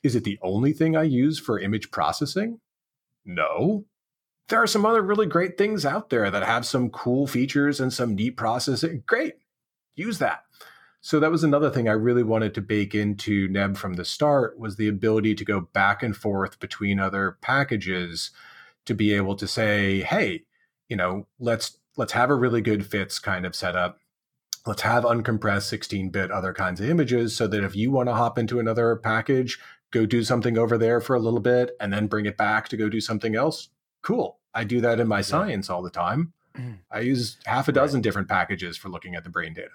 Is 0.03 0.15
it 0.15 0.23
the 0.23 0.37
only 0.43 0.71
thing 0.71 0.95
I 0.95 1.01
use 1.01 1.39
for 1.39 1.59
image 1.59 1.89
processing? 1.89 2.59
No. 3.25 3.85
There 4.49 4.61
are 4.61 4.67
some 4.67 4.85
other 4.85 5.01
really 5.01 5.25
great 5.25 5.57
things 5.57 5.83
out 5.83 6.11
there 6.11 6.29
that 6.29 6.43
have 6.43 6.63
some 6.63 6.91
cool 6.91 7.25
features 7.25 7.79
and 7.79 7.91
some 7.91 8.13
neat 8.13 8.37
processing. 8.37 9.01
Great. 9.07 9.33
Use 9.95 10.19
that. 10.19 10.43
So 11.01 11.19
that 11.19 11.31
was 11.31 11.43
another 11.43 11.71
thing 11.71 11.89
I 11.89 11.93
really 11.93 12.21
wanted 12.21 12.53
to 12.53 12.61
bake 12.61 12.93
into 12.93 13.47
Neb 13.47 13.77
from 13.77 13.95
the 13.95 14.05
start 14.05 14.59
was 14.59 14.75
the 14.75 14.87
ability 14.87 15.33
to 15.33 15.43
go 15.43 15.61
back 15.61 16.03
and 16.03 16.15
forth 16.15 16.59
between 16.59 16.99
other 16.99 17.39
packages 17.41 18.29
to 18.85 18.93
be 18.93 19.11
able 19.15 19.35
to 19.37 19.47
say, 19.47 20.01
hey, 20.01 20.43
you 20.91 20.97
know, 20.97 21.25
let's 21.39 21.77
let's 21.95 22.11
have 22.11 22.29
a 22.29 22.35
really 22.35 22.59
good 22.59 22.85
fits 22.85 23.17
kind 23.17 23.45
of 23.45 23.55
setup. 23.55 23.97
Let's 24.67 24.81
have 24.81 25.05
uncompressed 25.05 25.71
16-bit 25.71 26.29
other 26.29 26.53
kinds 26.53 26.79
of 26.81 26.89
images 26.89 27.35
so 27.35 27.47
that 27.47 27.63
if 27.63 27.75
you 27.75 27.89
want 27.89 28.09
to 28.09 28.13
hop 28.13 28.37
into 28.37 28.59
another 28.59 28.95
package, 28.97 29.57
go 29.89 30.05
do 30.05 30.21
something 30.21 30.57
over 30.57 30.77
there 30.77 31.01
for 31.01 31.15
a 31.15 31.19
little 31.19 31.39
bit 31.39 31.71
and 31.79 31.91
then 31.91 32.05
bring 32.07 32.25
it 32.27 32.37
back 32.37 32.67
to 32.69 32.77
go 32.77 32.89
do 32.89 33.01
something 33.01 33.35
else. 33.35 33.69
Cool. 34.03 34.37
I 34.53 34.65
do 34.65 34.81
that 34.81 34.99
in 34.99 35.07
my 35.07 35.19
yeah. 35.19 35.23
science 35.23 35.69
all 35.69 35.81
the 35.81 35.89
time. 35.89 36.33
Mm. 36.55 36.79
I 36.91 36.99
use 36.99 37.37
half 37.45 37.69
a 37.69 37.71
dozen 37.71 37.99
right. 37.99 38.03
different 38.03 38.27
packages 38.27 38.77
for 38.77 38.89
looking 38.89 39.15
at 39.15 39.23
the 39.23 39.29
brain 39.29 39.53
data. 39.53 39.69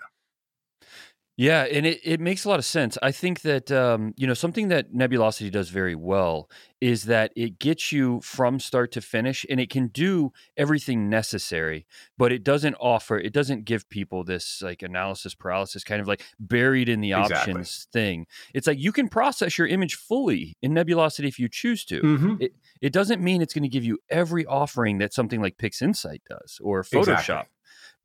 Yeah, 1.37 1.65
and 1.65 1.85
it, 1.85 2.01
it 2.03 2.19
makes 2.19 2.47
a 2.47 2.49
lot 2.49 2.59
of 2.59 2.65
sense. 2.65 2.97
I 3.03 3.13
think 3.13 3.43
that 3.43 3.71
um, 3.71 4.15
you 4.17 4.27
know 4.27 4.33
something 4.33 4.69
that 4.69 4.95
Nebulosity 4.95 5.51
does 5.51 5.69
very 5.69 5.95
well 5.95 6.49
is 6.81 7.05
that 7.05 7.31
it 7.37 7.59
gets 7.59 7.93
you 7.93 8.21
from 8.23 8.59
start 8.59 8.91
to 8.93 9.03
finish, 9.03 9.45
and 9.51 9.61
it 9.61 9.69
can 9.69 9.89
do 9.89 10.33
everything 10.57 11.11
necessary, 11.11 11.87
but 12.17 12.33
it 12.33 12.43
doesn't 12.43 12.75
offer, 12.77 13.19
it 13.19 13.35
doesn't 13.35 13.67
give 13.67 13.87
people 13.91 14.25
this 14.25 14.63
like 14.63 14.83
analysis 14.83 15.35
paralysis, 15.35 15.85
kind 15.85 16.01
of 16.01 16.09
like 16.09 16.25
buried 16.41 16.89
in 16.89 17.03
the 17.03 17.13
exactly. 17.13 17.53
options 17.53 17.87
thing. 17.93 18.27
It's 18.55 18.67
like 18.67 18.79
you 18.79 18.93
can 18.93 19.09
process 19.09 19.59
your 19.59 19.67
image 19.67 19.95
fully 19.95 20.57
in 20.63 20.73
Nebulosity 20.73 21.29
if 21.29 21.39
you 21.39 21.51
choose 21.51 21.85
to. 21.87 22.01
Mm-hmm. 22.01 22.35
It 22.41 22.55
it 22.81 22.93
doesn't 22.95 23.23
mean 23.23 23.43
it's 23.43 23.53
going 23.53 23.63
to 23.63 23.69
give 23.69 23.85
you 23.85 23.99
every 24.09 24.47
offering 24.47 24.99
that 24.99 25.13
something 25.13 25.43
like 25.43 25.59
PixInsight 25.59 26.21
does 26.31 26.59
or 26.63 26.83
Photoshop. 26.83 27.19
Exactly 27.19 27.56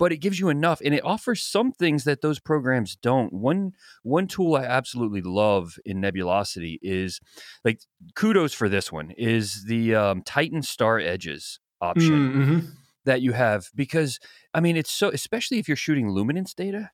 but 0.01 0.12
it 0.12 0.17
gives 0.17 0.39
you 0.39 0.50
enough 0.50 0.81
and 0.84 0.96
it 0.96 1.05
offers 1.05 1.43
some 1.43 1.72
things 1.72 2.05
that 2.05 2.22
those 2.22 2.39
programs 2.39 2.96
don't. 2.96 3.31
One 3.31 3.74
one 4.01 4.25
tool 4.25 4.55
I 4.55 4.63
absolutely 4.63 5.22
love 5.22 5.77
in 5.86 6.01
Nebulosity 6.01 6.79
is 6.81 7.20
like 7.63 7.81
kudos 8.15 8.51
for 8.51 8.67
this 8.67 8.91
one 8.91 9.12
is 9.12 9.65
the 9.65 9.93
um, 9.93 10.24
Tighten 10.24 10.63
Star 10.63 11.00
Edges 11.00 11.60
option. 11.79 12.10
Mm, 12.10 12.34
mm-hmm. 12.36 12.60
That 13.05 13.22
you 13.22 13.34
have 13.34 13.70
because 13.75 14.20
I 14.55 14.60
mean 14.60 14.75
it's 14.75 14.91
so 14.91 15.10
especially 15.10 15.60
if 15.60 15.67
you're 15.67 15.77
shooting 15.77 16.10
luminance 16.10 16.55
data, 16.55 16.89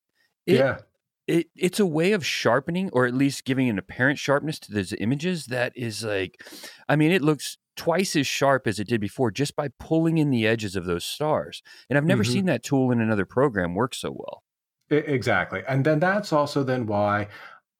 it, 0.46 0.56
yeah, 0.56 0.80
it 1.28 1.48
it's 1.56 1.80
a 1.80 1.86
way 1.86 2.12
of 2.12 2.26
sharpening 2.26 2.90
or 2.92 3.06
at 3.06 3.14
least 3.14 3.46
giving 3.46 3.70
an 3.70 3.80
apparent 3.80 4.20
sharpness 4.20 4.60
to 4.60 4.74
those 4.74 4.94
images 4.94 5.48
that 5.48 5.74
is 5.76 6.06
like 6.06 6.42
i 6.88 6.96
mean 6.96 7.12
it 7.12 7.22
looks 7.22 7.58
twice 7.78 8.16
as 8.16 8.28
sharp 8.28 8.68
as 8.68 8.80
it 8.80 8.88
did 8.88 9.00
before 9.00 9.32
just 9.32 9.56
by 9.56 9.70
pulling 9.80 10.18
in 10.18 10.30
the 10.30 10.46
edges 10.46 10.76
of 10.76 10.86
those 10.86 11.06
stars. 11.06 11.64
And 11.90 11.98
I've 11.98 12.06
never 12.06 12.24
mm-hmm. 12.24 12.34
seen 12.34 12.46
that 12.48 12.64
tool 12.64 12.92
in 12.92 13.00
another 13.00 13.26
program 13.26 13.76
work 13.76 13.96
so 13.96 14.12
well. 14.12 14.44
Exactly. 14.90 15.64
And 15.68 15.86
then 15.86 16.00
that's 16.00 16.34
also 16.34 16.64
then 16.64 16.86
why, 16.86 17.28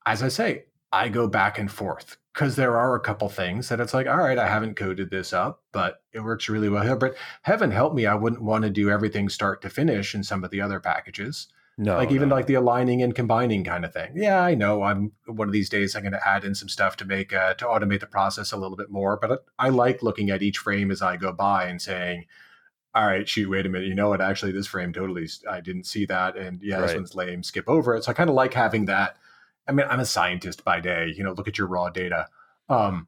as 0.06 0.24
I 0.24 0.28
say, 0.28 0.66
I 0.92 1.10
go 1.10 1.28
back 1.28 1.60
and 1.60 1.72
forth 1.72 2.18
because 2.34 2.56
there 2.56 2.78
are 2.78 2.96
a 2.96 3.00
couple 3.00 3.28
things 3.30 3.70
that 3.70 3.80
it's 3.80 3.94
like, 3.94 4.08
all 4.08 4.18
right, 4.18 4.38
I 4.38 4.48
haven't 4.48 4.76
coded 4.76 5.10
this 5.10 5.34
up, 5.34 5.64
but 5.72 6.02
it 6.14 6.20
works 6.20 6.50
really 6.50 6.70
well 6.70 6.84
here. 6.84 6.96
But 6.96 7.16
heaven 7.42 7.72
help 7.72 7.94
me, 7.94 8.06
I 8.06 8.14
wouldn't 8.14 8.44
want 8.44 8.64
to 8.64 8.70
do 8.70 8.90
everything 8.90 9.28
start 9.28 9.62
to 9.64 9.70
finish 9.70 10.14
in 10.14 10.24
some 10.24 10.44
of 10.44 10.52
the 10.52 10.62
other 10.62 10.80
packages. 10.80 11.48
No, 11.80 11.96
like 11.96 12.12
even 12.12 12.30
no. 12.30 12.36
like 12.36 12.48
the 12.48 12.56
aligning 12.56 13.04
and 13.04 13.14
combining 13.14 13.64
kind 13.64 13.86
of 13.86 13.94
thing. 13.94 14.14
Yeah, 14.16 14.42
I 14.42 14.56
know. 14.56 14.82
I'm 14.82 15.12
one 15.28 15.48
of 15.48 15.54
these 15.54 15.70
days. 15.70 15.96
I'm 15.96 16.02
going 16.02 16.12
to 16.14 16.28
add 16.28 16.44
in 16.44 16.56
some 16.56 16.70
stuff 16.70 16.98
to 16.98 17.06
make 17.06 17.34
uh, 17.34 17.54
to 17.56 17.66
automate 17.66 18.00
the 18.00 18.08
process 18.08 18.52
a 18.52 18.58
little 18.58 18.76
bit 18.76 18.90
more. 18.90 19.18
But 19.18 19.46
I 19.60 19.70
like 19.70 20.02
looking 20.02 20.32
at 20.32 20.42
each 20.42 20.58
frame 20.58 20.90
as 20.90 21.04
I 21.04 21.18
go 21.18 21.32
by 21.32 21.66
and 21.66 21.80
saying, 21.80 22.26
"All 22.96 23.06
right, 23.06 23.30
shoot, 23.30 23.48
wait 23.48 23.68
a 23.68 23.70
minute. 23.70 23.88
You 23.88 23.94
know 23.94 24.10
what? 24.10 24.22
Actually, 24.22 24.54
this 24.54 24.66
frame 24.66 24.92
totally. 24.92 25.30
I 25.48 25.62
didn't 25.62 25.86
see 25.86 26.06
that, 26.08 26.36
and 26.36 26.60
yeah, 26.64 26.78
right. 26.78 26.88
this 26.88 26.96
one's 26.96 27.14
lame. 27.14 27.44
Skip 27.44 27.70
over 27.70 27.96
it." 27.96 28.06
So 28.06 28.12
I 28.12 28.16
kind 28.16 28.30
of 28.30 28.36
like 28.36 28.56
having 28.56 28.86
that. 28.86 29.18
I 29.68 29.72
mean, 29.72 29.86
I'm 29.88 30.00
a 30.00 30.06
scientist 30.06 30.64
by 30.64 30.80
day. 30.80 31.14
You 31.16 31.24
know, 31.24 31.34
look 31.34 31.48
at 31.48 31.60
your 31.60 31.68
raw 31.68 31.90
data. 31.90 32.28
Um, 32.70 33.08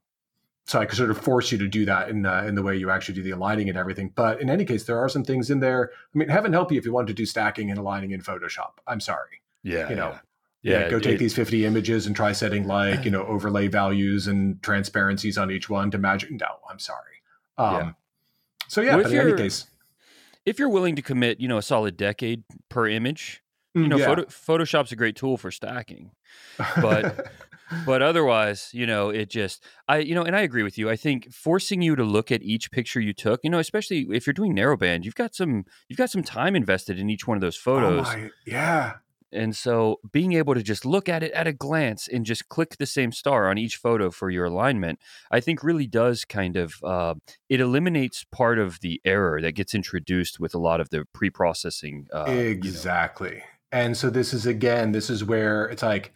so 0.70 0.80
I 0.80 0.86
could 0.86 1.00
sort 1.00 1.10
of 1.10 1.18
force 1.18 1.52
you 1.52 1.58
to 1.58 1.68
do 1.68 1.84
that 1.86 2.10
in 2.10 2.28
uh, 2.28 2.44
in 2.44 2.54
the 2.54 2.62
way 2.62 2.78
you 2.78 2.92
actually 2.92 3.16
do 3.16 3.24
the 3.24 3.32
aligning 3.32 3.70
and 3.70 3.78
everything. 3.78 4.12
But 4.14 4.40
in 4.40 4.52
any 4.52 4.66
case, 4.66 4.84
there 4.84 5.00
are 5.00 5.10
some 5.10 5.24
things 5.24 5.50
in 5.50 5.62
there. 5.62 5.90
I 6.14 6.18
mean, 6.18 6.30
heaven 6.30 6.54
help 6.54 6.72
you 6.72 6.78
if 6.78 6.86
you 6.86 6.94
want 6.94 7.08
to 7.08 7.14
do 7.14 7.26
stacking 7.26 7.72
and 7.72 7.80
aligning 7.80 8.12
in 8.12 8.22
Photoshop. 8.22 8.74
I'm 8.86 9.00
sorry. 9.00 9.42
Yeah. 9.64 9.90
You 9.90 9.96
know. 9.96 10.20
Yeah. 10.62 10.82
yeah 10.82 10.90
go 10.90 11.00
take 11.00 11.16
it, 11.16 11.20
these 11.20 11.34
50 11.34 11.66
images 11.66 12.06
and 12.06 12.16
try 12.16 12.34
setting 12.34 12.68
like 12.68 13.04
you 13.04 13.10
know 13.10 13.24
overlay 13.24 13.68
values 13.68 14.28
and 14.28 14.62
transparencies 14.62 15.40
on 15.40 15.50
each 15.50 15.72
one 15.72 15.90
to 15.90 15.98
magic. 15.98 16.30
No, 16.30 16.60
I'm 16.70 16.78
sorry. 16.78 17.24
Um, 17.58 17.74
yeah. 17.74 17.92
So 18.68 18.82
yeah, 18.82 18.96
well, 18.96 19.06
but 19.06 19.12
in 19.12 19.18
any 19.18 19.34
case, 19.36 19.66
if 20.46 20.60
you're 20.60 20.70
willing 20.70 20.96
to 20.98 21.02
commit, 21.02 21.40
you 21.40 21.48
know, 21.48 21.58
a 21.58 21.64
solid 21.64 21.98
decade 21.98 22.44
per 22.70 22.88
image, 22.88 23.42
you 23.74 23.86
mm, 23.86 23.88
know, 23.88 23.98
yeah. 23.98 24.06
Photo, 24.06 24.26
Photoshop's 24.26 24.92
a 24.92 24.96
great 24.96 25.16
tool 25.16 25.36
for 25.36 25.50
stacking, 25.50 26.12
but 26.80 27.32
but 27.86 28.02
otherwise, 28.02 28.70
you 28.74 28.86
know, 28.86 29.10
it 29.10 29.30
just 29.30 29.64
I 29.88 30.00
you 30.00 30.16
know, 30.16 30.24
and 30.24 30.36
I 30.36 30.42
agree 30.42 30.64
with 30.64 30.78
you. 30.78 30.90
I 30.90 30.96
think 30.96 31.32
forcing 31.34 31.82
you 31.82 31.96
to 31.96 32.04
look 32.04 32.32
at 32.32 32.42
each 32.42 32.72
picture 32.72 33.00
you 33.00 33.14
took, 33.14 33.42
you 33.44 33.50
know, 33.50 33.60
especially 33.60 34.08
if 34.12 34.26
you're 34.26 34.34
doing 34.34 34.56
narrowband, 34.56 35.04
you've 35.04 35.16
got 35.16 35.36
some 35.36 35.66
you've 35.88 35.98
got 35.98 36.10
some 36.10 36.24
time 36.24 36.56
invested 36.56 37.00
in 37.00 37.10
each 37.10 37.28
one 37.28 37.38
of 37.38 37.42
those 37.42 37.58
oh 37.58 37.62
photos. 37.62 38.08
Oh 38.08 38.18
my, 38.18 38.30
yeah. 38.46 38.94
And 39.32 39.56
so 39.56 40.00
being 40.12 40.34
able 40.34 40.56
to 40.56 40.64
just 40.64 40.86
look 40.86 41.08
at 41.08 41.22
it 41.22 41.32
at 41.34 41.48
a 41.48 41.54
glance 41.54 42.08
and 42.08 42.26
just 42.26 42.50
click 42.50 42.78
the 42.78 42.86
same 42.86 43.12
star 43.12 43.48
on 43.48 43.58
each 43.58 43.76
photo 43.76 44.10
for 44.10 44.30
your 44.30 44.46
alignment, 44.46 45.00
I 45.30 45.40
think 45.40 45.64
really 45.64 45.86
does 45.86 46.26
kind 46.26 46.56
of 46.56 46.74
uh, 46.84 47.14
it 47.48 47.60
eliminates 47.60 48.26
part 48.32 48.58
of 48.58 48.80
the 48.82 49.00
error 49.06 49.40
that 49.42 49.52
gets 49.52 49.76
introduced 49.76 50.40
with 50.40 50.56
a 50.56 50.60
lot 50.60 50.82
of 50.82 50.90
the 50.90 51.06
pre-processing. 51.14 52.08
Uh, 52.14 52.24
exactly. 52.24 53.30
You 53.30 53.38
know. 53.38 53.44
And 53.72 53.96
so 53.96 54.10
this 54.10 54.34
is 54.34 54.48
again, 54.48 54.94
this 54.94 55.12
is 55.12 55.24
where 55.24 55.66
it's 55.66 55.84
like 55.84 56.12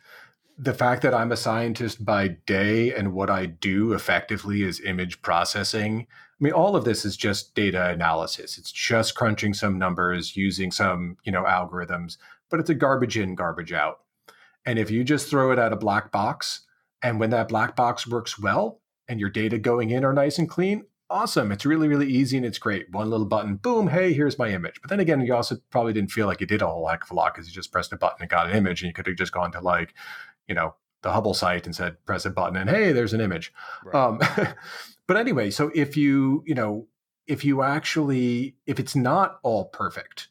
the 0.58 0.74
fact 0.74 1.02
that 1.02 1.14
I'm 1.14 1.32
a 1.32 1.38
scientist 1.38 2.06
by 2.06 2.28
day 2.28 2.94
and 2.94 3.14
what 3.14 3.30
I 3.30 3.46
do 3.48 3.94
effectively 3.94 4.64
is 4.64 4.80
image 4.80 5.22
processing. 5.22 6.08
I 6.10 6.44
mean, 6.44 6.54
all 6.54 6.76
of 6.76 6.86
this 6.86 7.06
is 7.06 7.18
just 7.18 7.56
data 7.56 7.90
analysis. 7.90 8.58
It's 8.58 8.72
just 8.72 9.16
crunching 9.16 9.54
some 9.54 9.80
numbers 9.80 10.36
using 10.36 10.72
some, 10.72 11.18
you 11.24 11.32
know, 11.32 11.44
algorithms, 11.44 12.18
but 12.50 12.60
it's 12.60 12.70
a 12.70 12.76
garbage 12.76 13.18
in, 13.18 13.36
garbage 13.36 13.74
out. 13.74 14.02
And 14.66 14.78
if 14.78 14.92
you 14.92 15.04
just 15.04 15.30
throw 15.30 15.52
it 15.52 15.60
at 15.60 15.74
a 15.74 15.78
black 15.78 16.12
box, 16.12 16.62
and 17.02 17.20
when 17.20 17.32
that 17.32 17.50
black 17.50 17.76
box 17.76 18.08
works 18.08 18.40
well 18.40 18.80
and 19.08 19.20
your 19.20 19.30
data 19.30 19.58
going 19.58 19.90
in 19.90 20.06
are 20.06 20.14
nice 20.14 20.38
and 20.38 20.50
clean, 20.50 20.86
awesome. 21.10 21.52
It's 21.52 21.66
really, 21.66 21.88
really 21.88 22.08
easy 22.08 22.38
and 22.38 22.46
it's 22.46 22.58
great. 22.58 22.90
One 22.92 23.10
little 23.10 23.26
button, 23.26 23.58
boom, 23.58 23.88
hey, 23.88 24.14
here's 24.14 24.40
my 24.40 24.50
image. 24.50 24.82
But 24.82 24.90
then 24.90 25.00
again, 25.00 25.22
you 25.22 25.36
also 25.36 25.58
probably 25.70 25.94
didn't 25.94 26.12
feel 26.12 26.28
like 26.28 26.42
you 26.42 26.48
did 26.48 26.62
a 26.62 26.68
whole 26.68 26.88
heck 26.88 27.04
of 27.04 27.12
a 27.12 27.14
lot 27.14 27.34
because 27.34 27.48
you 27.48 27.54
just 27.54 27.72
pressed 27.72 27.94
a 27.94 27.98
button 27.98 28.18
and 28.22 28.30
got 28.30 28.50
an 28.50 28.56
image 28.56 28.82
and 28.82 28.88
you 28.88 28.94
could 28.94 29.08
have 29.08 29.16
just 29.16 29.32
gone 29.32 29.52
to 29.52 29.62
like, 29.62 29.94
you 30.48 30.56
know, 30.56 30.76
the 31.02 31.12
Hubble 31.12 31.34
site 31.34 31.66
and 31.66 31.76
said, 31.76 31.98
press 32.06 32.26
a 32.26 32.30
button 32.30 32.56
and 32.56 32.70
hey, 32.70 32.92
there's 32.92 33.14
an 33.14 33.22
image. 33.22 33.54
Right. 33.84 33.96
Um, 33.96 34.20
but 35.08 35.18
anyway, 35.18 35.52
so 35.52 35.72
if 35.76 35.98
you, 35.98 36.44
you 36.46 36.56
know, 36.56 36.88
if 37.28 37.46
you 37.46 37.62
actually, 37.62 38.56
if 38.66 38.80
it's 38.80 38.96
not 38.96 39.40
all 39.44 39.66
perfect, 39.66 40.30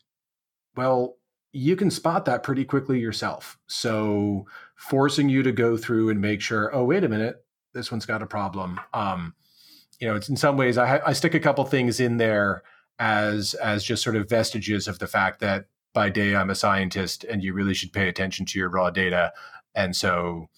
well, 0.77 1.16
you 1.53 1.77
can 1.77 1.90
spot 1.90 2.25
that 2.25 2.42
pretty 2.42 2.64
quickly 2.64 2.98
yourself. 2.98 3.59
So 3.66 4.46
forcing 4.77 5.29
you 5.29 5.42
to 5.42 5.53
go 5.53 5.77
through 5.77 6.09
and 6.09 6.20
make 6.20 6.40
sure, 6.40 6.75
oh, 6.75 6.85
wait 6.85 7.05
a 7.05 7.09
minute, 7.09 7.44
this 7.75 7.90
one's 7.90 8.07
got 8.07 8.22
a 8.22 8.27
problem. 8.27 8.81
Um, 8.94 9.35
you 10.01 10.09
know, 10.09 10.16
it's 10.16 10.29
in 10.29 10.37
some 10.37 10.57
ways 10.57 10.79
I, 10.79 11.01
I 11.07 11.12
stick 11.12 11.35
a 11.35 11.40
couple 11.40 11.64
things 11.64 12.01
in 12.01 12.16
there 12.16 12.62
as 12.98 13.55
as 13.55 13.85
just 13.85 14.03
sort 14.03 14.16
of 14.16 14.29
vestiges 14.29 14.88
of 14.88 14.98
the 14.98 15.07
fact 15.07 15.40
that 15.40 15.66
by 15.94 16.09
day 16.09 16.35
I'm 16.35 16.51
a 16.51 16.55
scientist 16.55 17.25
and 17.25 17.42
you 17.42 17.53
really 17.53 17.75
should 17.75 17.92
pay 17.92 18.09
attention 18.09 18.46
to 18.46 18.59
your 18.59 18.68
raw 18.68 18.90
data. 18.90 19.33
And 19.74 19.94
so, 19.96 20.48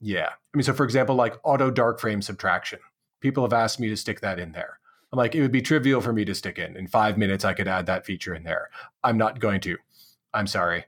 yeah. 0.00 0.30
I 0.30 0.56
mean, 0.56 0.64
so 0.64 0.72
for 0.72 0.84
example, 0.84 1.14
like 1.14 1.38
auto 1.42 1.70
dark 1.70 2.00
frame 2.00 2.22
subtraction, 2.22 2.80
people 3.20 3.44
have 3.44 3.52
asked 3.52 3.80
me 3.80 3.88
to 3.88 3.96
stick 3.96 4.20
that 4.20 4.38
in 4.38 4.52
there. 4.52 4.78
I'm 5.12 5.16
like, 5.16 5.34
it 5.34 5.40
would 5.40 5.52
be 5.52 5.62
trivial 5.62 6.00
for 6.00 6.12
me 6.12 6.24
to 6.26 6.34
stick 6.34 6.58
in. 6.58 6.76
In 6.76 6.86
five 6.86 7.16
minutes, 7.16 7.44
I 7.44 7.54
could 7.54 7.68
add 7.68 7.86
that 7.86 8.04
feature 8.04 8.34
in 8.34 8.44
there. 8.44 8.68
I'm 9.02 9.16
not 9.16 9.40
going 9.40 9.60
to. 9.62 9.78
I'm 10.34 10.46
sorry. 10.46 10.84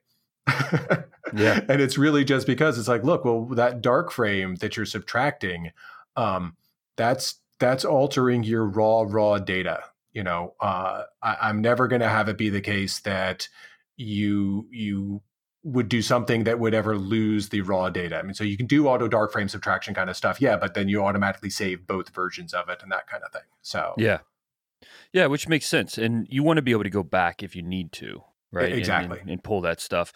yeah. 1.35 1.61
And 1.69 1.81
it's 1.81 1.97
really 1.97 2.25
just 2.25 2.47
because 2.47 2.79
it's 2.79 2.89
like, 2.89 3.05
look, 3.05 3.25
well, 3.25 3.45
that 3.47 3.81
dark 3.81 4.11
frame 4.11 4.57
that 4.57 4.77
you're 4.77 4.85
subtracting, 4.85 5.71
um, 6.17 6.57
that's 6.97 7.37
that's 7.59 7.85
altering 7.85 8.43
your 8.43 8.65
raw, 8.65 9.05
raw 9.07 9.39
data. 9.39 9.85
You 10.13 10.25
know, 10.25 10.55
uh, 10.61 11.05
I, 11.23 11.37
I'm 11.43 11.61
never 11.61 11.87
going 11.87 12.01
to 12.01 12.09
have 12.09 12.29
it 12.29 12.37
be 12.37 12.49
the 12.49 12.61
case 12.61 12.99
that 13.01 13.49
you 13.97 14.67
you 14.71 15.23
would 15.63 15.89
do 15.89 16.01
something 16.01 16.45
that 16.45 16.59
would 16.59 16.73
ever 16.73 16.97
lose 16.97 17.51
the 17.51 17.61
raw 17.61 17.91
data. 17.91 18.19
I 18.19 18.23
mean, 18.23 18.35
so 18.35 18.45
you 18.45 18.57
can 18.57 18.67
do 18.67 18.89
auto 18.89 19.09
dark 19.09 19.33
frame 19.33 19.49
subtraction 19.49 19.95
kind 19.95 20.09
of 20.09 20.17
stuff, 20.17 20.41
yeah, 20.41 20.57
but 20.57 20.75
then 20.75 20.89
you 20.89 21.05
automatically 21.05 21.51
save 21.51 21.87
both 21.87 22.15
versions 22.15 22.55
of 22.55 22.69
it 22.69 22.83
and 22.83 22.91
that 22.91 23.07
kind 23.07 23.23
of 23.23 23.33
thing. 23.33 23.43
So 23.61 23.95
yeah, 23.99 24.21
yeah, 25.13 25.27
which 25.27 25.49
makes 25.49 25.67
sense, 25.67 25.99
and 25.99 26.27
you 26.31 26.43
want 26.43 26.57
to 26.57 26.63
be 26.63 26.71
able 26.71 26.85
to 26.85 26.91
go 26.91 27.03
back 27.03 27.43
if 27.43 27.55
you 27.55 27.63
need 27.63 27.93
to, 27.93 28.23
right? 28.53 28.73
Exactly, 28.73 29.19
and, 29.19 29.21
and, 29.21 29.31
and 29.31 29.45
pull 29.45 29.61
that 29.61 29.81
stuff. 29.81 30.15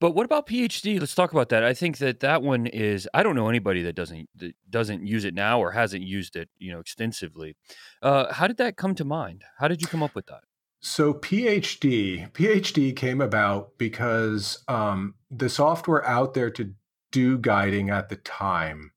But 0.00 0.12
what 0.12 0.24
about 0.24 0.46
PhD? 0.46 0.98
Let's 0.98 1.14
talk 1.14 1.32
about 1.32 1.50
that. 1.50 1.62
I 1.62 1.74
think 1.74 1.98
that 1.98 2.20
that 2.20 2.40
one 2.42 2.66
is. 2.66 3.06
I 3.12 3.22
don't 3.22 3.36
know 3.36 3.50
anybody 3.50 3.82
that 3.82 3.94
doesn't 3.94 4.30
that 4.36 4.54
doesn't 4.70 5.06
use 5.06 5.26
it 5.26 5.34
now 5.34 5.60
or 5.60 5.72
hasn't 5.72 6.04
used 6.04 6.36
it, 6.36 6.48
you 6.58 6.72
know, 6.72 6.80
extensively. 6.80 7.54
Uh, 8.00 8.32
how 8.32 8.46
did 8.46 8.56
that 8.56 8.78
come 8.78 8.94
to 8.94 9.04
mind? 9.04 9.44
How 9.58 9.68
did 9.68 9.82
you 9.82 9.88
come 9.88 10.02
up 10.02 10.14
with 10.14 10.26
that? 10.28 10.44
So 10.86 11.12
PhD, 11.12 12.30
PhD 12.30 12.94
came 12.94 13.20
about 13.20 13.76
because 13.76 14.62
um, 14.68 15.16
the 15.32 15.48
software 15.48 16.06
out 16.06 16.34
there 16.34 16.48
to 16.50 16.74
do 17.10 17.38
guiding 17.38 17.90
at 17.90 18.08
the 18.08 18.14
time 18.14 18.92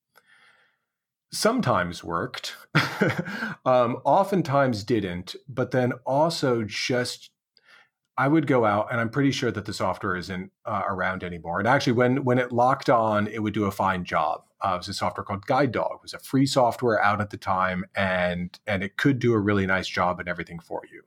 sometimes 1.33 2.03
worked, 2.03 2.55
um, 3.65 3.97
oftentimes 4.05 4.83
didn't, 4.83 5.35
but 5.47 5.71
then 5.71 5.93
also 6.05 6.63
just 6.63 7.31
I 8.19 8.27
would 8.27 8.45
go 8.45 8.65
out, 8.65 8.91
and 8.91 9.01
I'm 9.01 9.09
pretty 9.09 9.31
sure 9.31 9.49
that 9.49 9.65
the 9.65 9.73
software 9.73 10.15
isn't 10.15 10.51
uh, 10.65 10.83
around 10.87 11.23
anymore. 11.23 11.57
And 11.57 11.67
actually, 11.67 11.93
when 11.93 12.23
when 12.23 12.37
it 12.37 12.51
locked 12.51 12.91
on, 12.91 13.25
it 13.25 13.41
would 13.41 13.55
do 13.55 13.65
a 13.65 13.71
fine 13.71 14.05
job. 14.05 14.43
Uh, 14.63 14.73
it 14.75 14.77
was 14.77 14.89
a 14.89 14.93
software 14.93 15.23
called 15.23 15.47
Guide 15.47 15.71
Dog. 15.71 15.93
It 15.95 16.03
was 16.03 16.13
a 16.13 16.19
free 16.19 16.45
software 16.45 17.01
out 17.01 17.19
at 17.19 17.31
the 17.31 17.37
time, 17.37 17.83
and 17.95 18.59
and 18.67 18.83
it 18.83 18.95
could 18.95 19.17
do 19.17 19.33
a 19.33 19.39
really 19.39 19.65
nice 19.65 19.87
job 19.87 20.19
and 20.19 20.29
everything 20.29 20.59
for 20.59 20.83
you. 20.93 21.01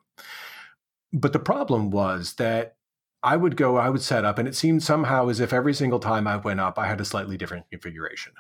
But 1.13 1.33
the 1.33 1.39
problem 1.39 1.91
was 1.91 2.35
that 2.35 2.77
I 3.23 3.37
would 3.37 3.57
go, 3.57 3.77
I 3.77 3.91
would 3.91 4.03
set 4.03 4.25
up, 4.25 4.39
and 4.39 4.49
it 4.49 4.57
seemed 4.57 4.83
somehow 4.83 5.29
as 5.29 5.41
if 5.41 5.53
every 5.53 5.75
single 5.75 6.01
time 6.01 6.27
I 6.27 6.37
went 6.37 6.61
up, 6.61 6.79
I 6.79 6.87
had 6.87 7.01
a 7.01 7.05
slightly 7.05 7.37
different 7.37 7.71
configuration. 7.71 8.33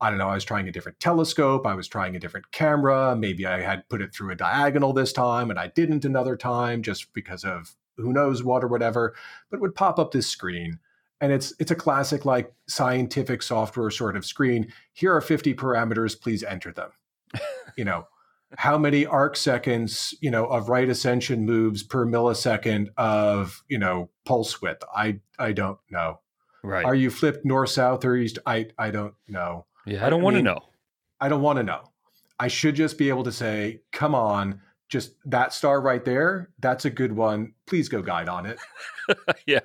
I 0.00 0.10
don't 0.10 0.18
know, 0.18 0.28
I 0.28 0.34
was 0.34 0.44
trying 0.44 0.68
a 0.68 0.72
different 0.72 1.00
telescope, 1.00 1.66
I 1.66 1.74
was 1.74 1.88
trying 1.88 2.16
a 2.16 2.20
different 2.20 2.50
camera, 2.52 3.16
maybe 3.16 3.46
I 3.46 3.62
had 3.62 3.88
put 3.88 4.02
it 4.02 4.14
through 4.14 4.30
a 4.30 4.36
diagonal 4.36 4.92
this 4.92 5.12
time 5.12 5.48
and 5.50 5.58
I 5.58 5.68
didn't 5.68 6.04
another 6.04 6.36
time 6.36 6.82
just 6.82 7.12
because 7.14 7.44
of 7.44 7.74
who 7.96 8.12
knows 8.12 8.42
what 8.42 8.62
or 8.62 8.68
whatever, 8.68 9.14
but 9.50 9.60
would 9.60 9.74
pop 9.74 9.98
up 9.98 10.12
this 10.12 10.28
screen. 10.28 10.78
And 11.22 11.32
it's 11.32 11.54
it's 11.58 11.70
a 11.70 11.76
classic 11.76 12.26
like 12.26 12.52
scientific 12.68 13.42
software 13.42 13.90
sort 13.90 14.16
of 14.16 14.26
screen. 14.26 14.70
Here 14.92 15.14
are 15.14 15.22
50 15.22 15.54
parameters, 15.54 16.20
please 16.20 16.42
enter 16.42 16.72
them. 16.72 16.90
you 17.78 17.86
know, 17.86 18.06
how 18.56 18.78
many 18.78 19.04
arc 19.06 19.36
seconds, 19.36 20.14
you 20.20 20.30
know, 20.30 20.46
of 20.46 20.68
right 20.68 20.88
ascension 20.88 21.44
moves 21.44 21.82
per 21.82 22.06
millisecond 22.06 22.88
of, 22.96 23.62
you 23.68 23.78
know, 23.78 24.10
pulse 24.24 24.60
width? 24.62 24.82
I 24.94 25.20
I 25.38 25.52
don't 25.52 25.78
know. 25.90 26.20
Right. 26.62 26.84
Are 26.84 26.94
you 26.94 27.10
flipped 27.10 27.44
north, 27.44 27.70
south, 27.70 28.04
or 28.04 28.16
east? 28.16 28.38
I 28.46 28.68
I 28.78 28.90
don't 28.90 29.14
know. 29.28 29.66
Yeah, 29.86 30.06
I 30.06 30.10
don't 30.10 30.22
want 30.22 30.36
to 30.36 30.42
know. 30.42 30.60
I 31.20 31.28
don't 31.28 31.42
want 31.42 31.58
to 31.58 31.62
know. 31.62 31.82
I 32.38 32.48
should 32.48 32.74
just 32.74 32.98
be 32.98 33.08
able 33.08 33.24
to 33.24 33.32
say, 33.32 33.80
come 33.92 34.14
on, 34.14 34.60
just 34.88 35.14
that 35.24 35.52
star 35.52 35.80
right 35.80 36.04
there, 36.04 36.50
that's 36.60 36.84
a 36.84 36.90
good 36.90 37.12
one. 37.12 37.54
Please 37.66 37.88
go 37.88 38.02
guide 38.02 38.28
on 38.28 38.46
it. 38.46 38.58
yeah. 39.46 39.60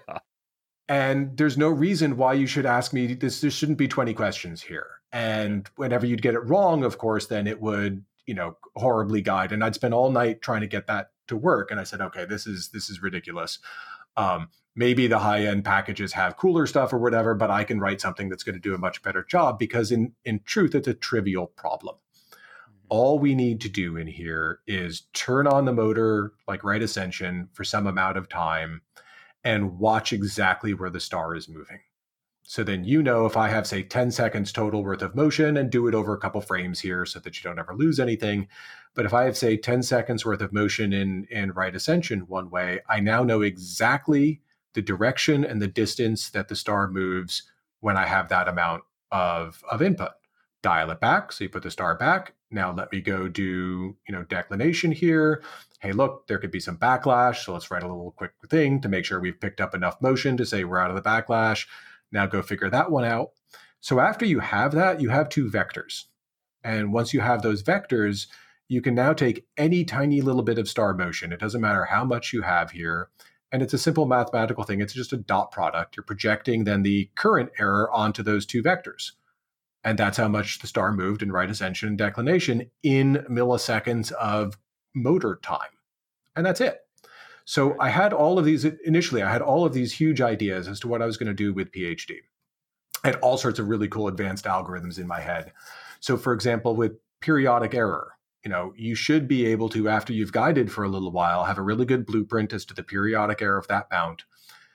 And 0.87 1.37
there's 1.37 1.57
no 1.57 1.69
reason 1.69 2.17
why 2.17 2.33
you 2.33 2.47
should 2.47 2.65
ask 2.65 2.93
me 2.93 3.13
this. 3.13 3.41
There 3.41 3.51
shouldn't 3.51 3.77
be 3.77 3.87
20 3.87 4.13
questions 4.13 4.61
here. 4.61 4.87
And 5.11 5.69
whenever 5.75 6.05
you'd 6.05 6.21
get 6.21 6.33
it 6.33 6.39
wrong, 6.39 6.83
of 6.83 6.97
course, 6.97 7.27
then 7.27 7.47
it 7.47 7.61
would 7.61 8.03
you 8.31 8.35
know 8.35 8.55
horribly 8.77 9.21
guide 9.21 9.51
and 9.51 9.61
i'd 9.61 9.75
spend 9.75 9.93
all 9.93 10.09
night 10.09 10.41
trying 10.41 10.61
to 10.61 10.67
get 10.67 10.87
that 10.87 11.11
to 11.27 11.35
work 11.35 11.69
and 11.69 11.81
i 11.81 11.83
said 11.83 11.99
okay 11.99 12.23
this 12.23 12.47
is 12.47 12.69
this 12.69 12.89
is 12.89 13.01
ridiculous. 13.01 13.59
Um, 14.15 14.47
maybe 14.73 15.07
the 15.07 15.19
high 15.19 15.45
end 15.45 15.65
packages 15.65 16.13
have 16.13 16.37
cooler 16.37 16.65
stuff 16.65 16.93
or 16.93 16.97
whatever 16.97 17.35
but 17.35 17.51
i 17.51 17.65
can 17.65 17.81
write 17.81 17.99
something 17.99 18.29
that's 18.29 18.43
going 18.43 18.55
to 18.55 18.61
do 18.61 18.73
a 18.73 18.77
much 18.77 19.03
better 19.03 19.25
job 19.25 19.59
because 19.59 19.91
in 19.91 20.13
in 20.23 20.39
truth 20.45 20.73
it's 20.73 20.87
a 20.87 20.93
trivial 20.93 21.47
problem. 21.47 21.97
Mm-hmm. 21.97 22.85
all 22.87 23.19
we 23.19 23.35
need 23.35 23.59
to 23.61 23.69
do 23.69 23.97
in 23.97 24.07
here 24.07 24.59
is 24.65 25.07
turn 25.11 25.45
on 25.45 25.65
the 25.65 25.73
motor 25.73 26.31
like 26.47 26.63
right 26.63 26.81
ascension 26.81 27.49
for 27.51 27.65
some 27.65 27.85
amount 27.85 28.17
of 28.17 28.29
time 28.29 28.81
and 29.43 29.77
watch 29.77 30.13
exactly 30.13 30.73
where 30.73 30.89
the 30.89 31.01
star 31.01 31.35
is 31.35 31.49
moving 31.49 31.79
so 32.51 32.65
then 32.65 32.83
you 32.83 33.01
know 33.01 33.25
if 33.25 33.37
I 33.37 33.47
have, 33.47 33.65
say, 33.65 33.81
10 33.81 34.11
seconds 34.11 34.51
total 34.51 34.83
worth 34.83 35.01
of 35.01 35.15
motion 35.15 35.55
and 35.55 35.69
do 35.69 35.87
it 35.87 35.95
over 35.95 36.13
a 36.13 36.17
couple 36.17 36.41
frames 36.41 36.81
here 36.81 37.05
so 37.05 37.17
that 37.19 37.37
you 37.37 37.49
don't 37.49 37.59
ever 37.59 37.73
lose 37.73 37.97
anything. 37.97 38.49
But 38.93 39.05
if 39.05 39.13
I 39.13 39.23
have, 39.23 39.37
say, 39.37 39.55
10 39.55 39.83
seconds 39.83 40.25
worth 40.25 40.41
of 40.41 40.51
motion 40.51 40.91
in, 40.91 41.27
in 41.31 41.53
right 41.53 41.73
ascension 41.73 42.27
one 42.27 42.49
way, 42.49 42.81
I 42.89 42.99
now 42.99 43.23
know 43.23 43.39
exactly 43.39 44.41
the 44.73 44.81
direction 44.81 45.45
and 45.45 45.61
the 45.61 45.69
distance 45.69 46.29
that 46.31 46.49
the 46.49 46.57
star 46.57 46.89
moves 46.89 47.43
when 47.79 47.95
I 47.95 48.05
have 48.05 48.27
that 48.27 48.49
amount 48.49 48.83
of, 49.13 49.63
of 49.71 49.81
input. 49.81 50.11
Dial 50.61 50.91
it 50.91 50.99
back. 50.99 51.31
So 51.31 51.45
you 51.45 51.49
put 51.49 51.63
the 51.63 51.71
star 51.71 51.95
back. 51.95 52.33
Now 52.51 52.73
let 52.73 52.91
me 52.91 52.99
go 52.99 53.29
do, 53.29 53.95
you 54.05 54.11
know, 54.13 54.23
declination 54.23 54.91
here. 54.91 55.41
Hey, 55.79 55.93
look, 55.93 56.27
there 56.27 56.37
could 56.37 56.51
be 56.51 56.59
some 56.59 56.77
backlash. 56.77 57.45
So 57.45 57.53
let's 57.53 57.71
write 57.71 57.83
a 57.83 57.87
little 57.87 58.11
quick 58.11 58.33
thing 58.49 58.81
to 58.81 58.89
make 58.89 59.05
sure 59.05 59.21
we've 59.21 59.39
picked 59.39 59.61
up 59.61 59.73
enough 59.73 60.01
motion 60.01 60.35
to 60.35 60.45
say 60.45 60.65
we're 60.65 60.79
out 60.79 60.91
of 60.91 61.01
the 61.01 61.09
backlash 61.09 61.65
now 62.11 62.25
go 62.25 62.41
figure 62.41 62.69
that 62.69 62.91
one 62.91 63.05
out. 63.05 63.29
So 63.79 63.99
after 63.99 64.25
you 64.25 64.39
have 64.39 64.73
that, 64.73 65.01
you 65.01 65.09
have 65.09 65.29
two 65.29 65.49
vectors. 65.49 66.03
And 66.63 66.93
once 66.93 67.13
you 67.13 67.21
have 67.21 67.41
those 67.41 67.63
vectors, 67.63 68.27
you 68.67 68.81
can 68.81 68.95
now 68.95 69.13
take 69.13 69.45
any 69.57 69.83
tiny 69.83 70.21
little 70.21 70.43
bit 70.43 70.59
of 70.59 70.69
star 70.69 70.93
motion. 70.93 71.33
It 71.33 71.39
doesn't 71.39 71.61
matter 71.61 71.85
how 71.85 72.05
much 72.05 72.31
you 72.31 72.41
have 72.41 72.71
here. 72.71 73.09
And 73.51 73.61
it's 73.61 73.73
a 73.73 73.77
simple 73.77 74.05
mathematical 74.05 74.63
thing. 74.63 74.79
It's 74.79 74.93
just 74.93 75.11
a 75.11 75.17
dot 75.17 75.51
product. 75.51 75.97
You're 75.97 76.03
projecting 76.03 76.63
then 76.63 76.83
the 76.83 77.09
current 77.15 77.49
error 77.59 77.91
onto 77.91 78.23
those 78.23 78.45
two 78.45 78.63
vectors. 78.63 79.11
And 79.83 79.97
that's 79.97 80.17
how 80.17 80.27
much 80.27 80.59
the 80.59 80.67
star 80.67 80.93
moved 80.93 81.21
in 81.21 81.31
right 81.31 81.49
ascension 81.49 81.89
and 81.89 81.97
declination 81.97 82.69
in 82.83 83.25
milliseconds 83.29 84.11
of 84.13 84.57
motor 84.93 85.39
time. 85.41 85.71
And 86.35 86.45
that's 86.45 86.61
it. 86.61 86.79
So 87.45 87.75
I 87.79 87.89
had 87.89 88.13
all 88.13 88.39
of 88.39 88.45
these 88.45 88.65
initially, 88.65 89.21
I 89.21 89.31
had 89.31 89.41
all 89.41 89.65
of 89.65 89.73
these 89.73 89.93
huge 89.93 90.21
ideas 90.21 90.67
as 90.67 90.79
to 90.81 90.87
what 90.87 91.01
I 91.01 91.05
was 91.05 91.17
going 91.17 91.27
to 91.27 91.33
do 91.33 91.53
with 91.53 91.71
PhD. 91.71 92.17
I 93.03 93.07
had 93.07 93.15
all 93.17 93.37
sorts 93.37 93.59
of 93.59 93.67
really 93.67 93.87
cool 93.87 94.07
advanced 94.07 94.45
algorithms 94.45 94.99
in 94.99 95.07
my 95.07 95.19
head. 95.19 95.51
So, 95.99 96.17
for 96.17 96.33
example, 96.33 96.75
with 96.75 96.93
periodic 97.19 97.73
error, 97.73 98.13
you 98.43 98.49
know, 98.49 98.73
you 98.75 98.95
should 98.95 99.27
be 99.27 99.45
able 99.47 99.69
to, 99.69 99.89
after 99.89 100.13
you've 100.13 100.31
guided 100.31 100.71
for 100.71 100.83
a 100.83 100.89
little 100.89 101.11
while, 101.11 101.45
have 101.45 101.57
a 101.57 101.63
really 101.63 101.85
good 101.85 102.05
blueprint 102.05 102.53
as 102.53 102.65
to 102.65 102.73
the 102.73 102.83
periodic 102.83 103.41
error 103.41 103.57
of 103.57 103.67
that 103.67 103.87
mount 103.91 104.23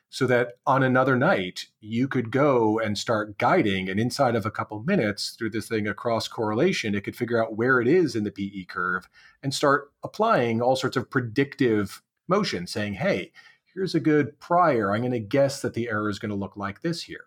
so 0.08 0.26
that 0.26 0.54
on 0.66 0.82
another 0.82 1.16
night 1.16 1.66
you 1.80 2.08
could 2.08 2.30
go 2.30 2.78
and 2.78 2.96
start 2.96 3.38
guiding 3.38 3.88
and 3.88 3.98
inside 3.98 4.34
of 4.36 4.46
a 4.46 4.50
couple 4.50 4.82
minutes 4.84 5.30
through 5.30 5.50
this 5.50 5.68
thing 5.68 5.86
across 5.86 6.28
correlation 6.28 6.94
it 6.94 7.02
could 7.02 7.16
figure 7.16 7.42
out 7.42 7.56
where 7.56 7.80
it 7.80 7.88
is 7.88 8.14
in 8.14 8.24
the 8.24 8.30
pe 8.30 8.64
curve 8.64 9.08
and 9.42 9.52
start 9.52 9.90
applying 10.02 10.62
all 10.62 10.76
sorts 10.76 10.96
of 10.96 11.10
predictive 11.10 12.02
motion 12.28 12.66
saying, 12.66 12.94
hey, 12.94 13.32
here's 13.74 13.94
a 13.94 14.00
good 14.00 14.38
prior. 14.40 14.92
I'm 14.92 15.02
going 15.02 15.12
to 15.12 15.20
guess 15.20 15.60
that 15.62 15.74
the 15.74 15.88
error 15.88 16.08
is 16.08 16.18
going 16.18 16.30
to 16.30 16.36
look 16.36 16.56
like 16.56 16.82
this 16.82 17.02
here. 17.02 17.24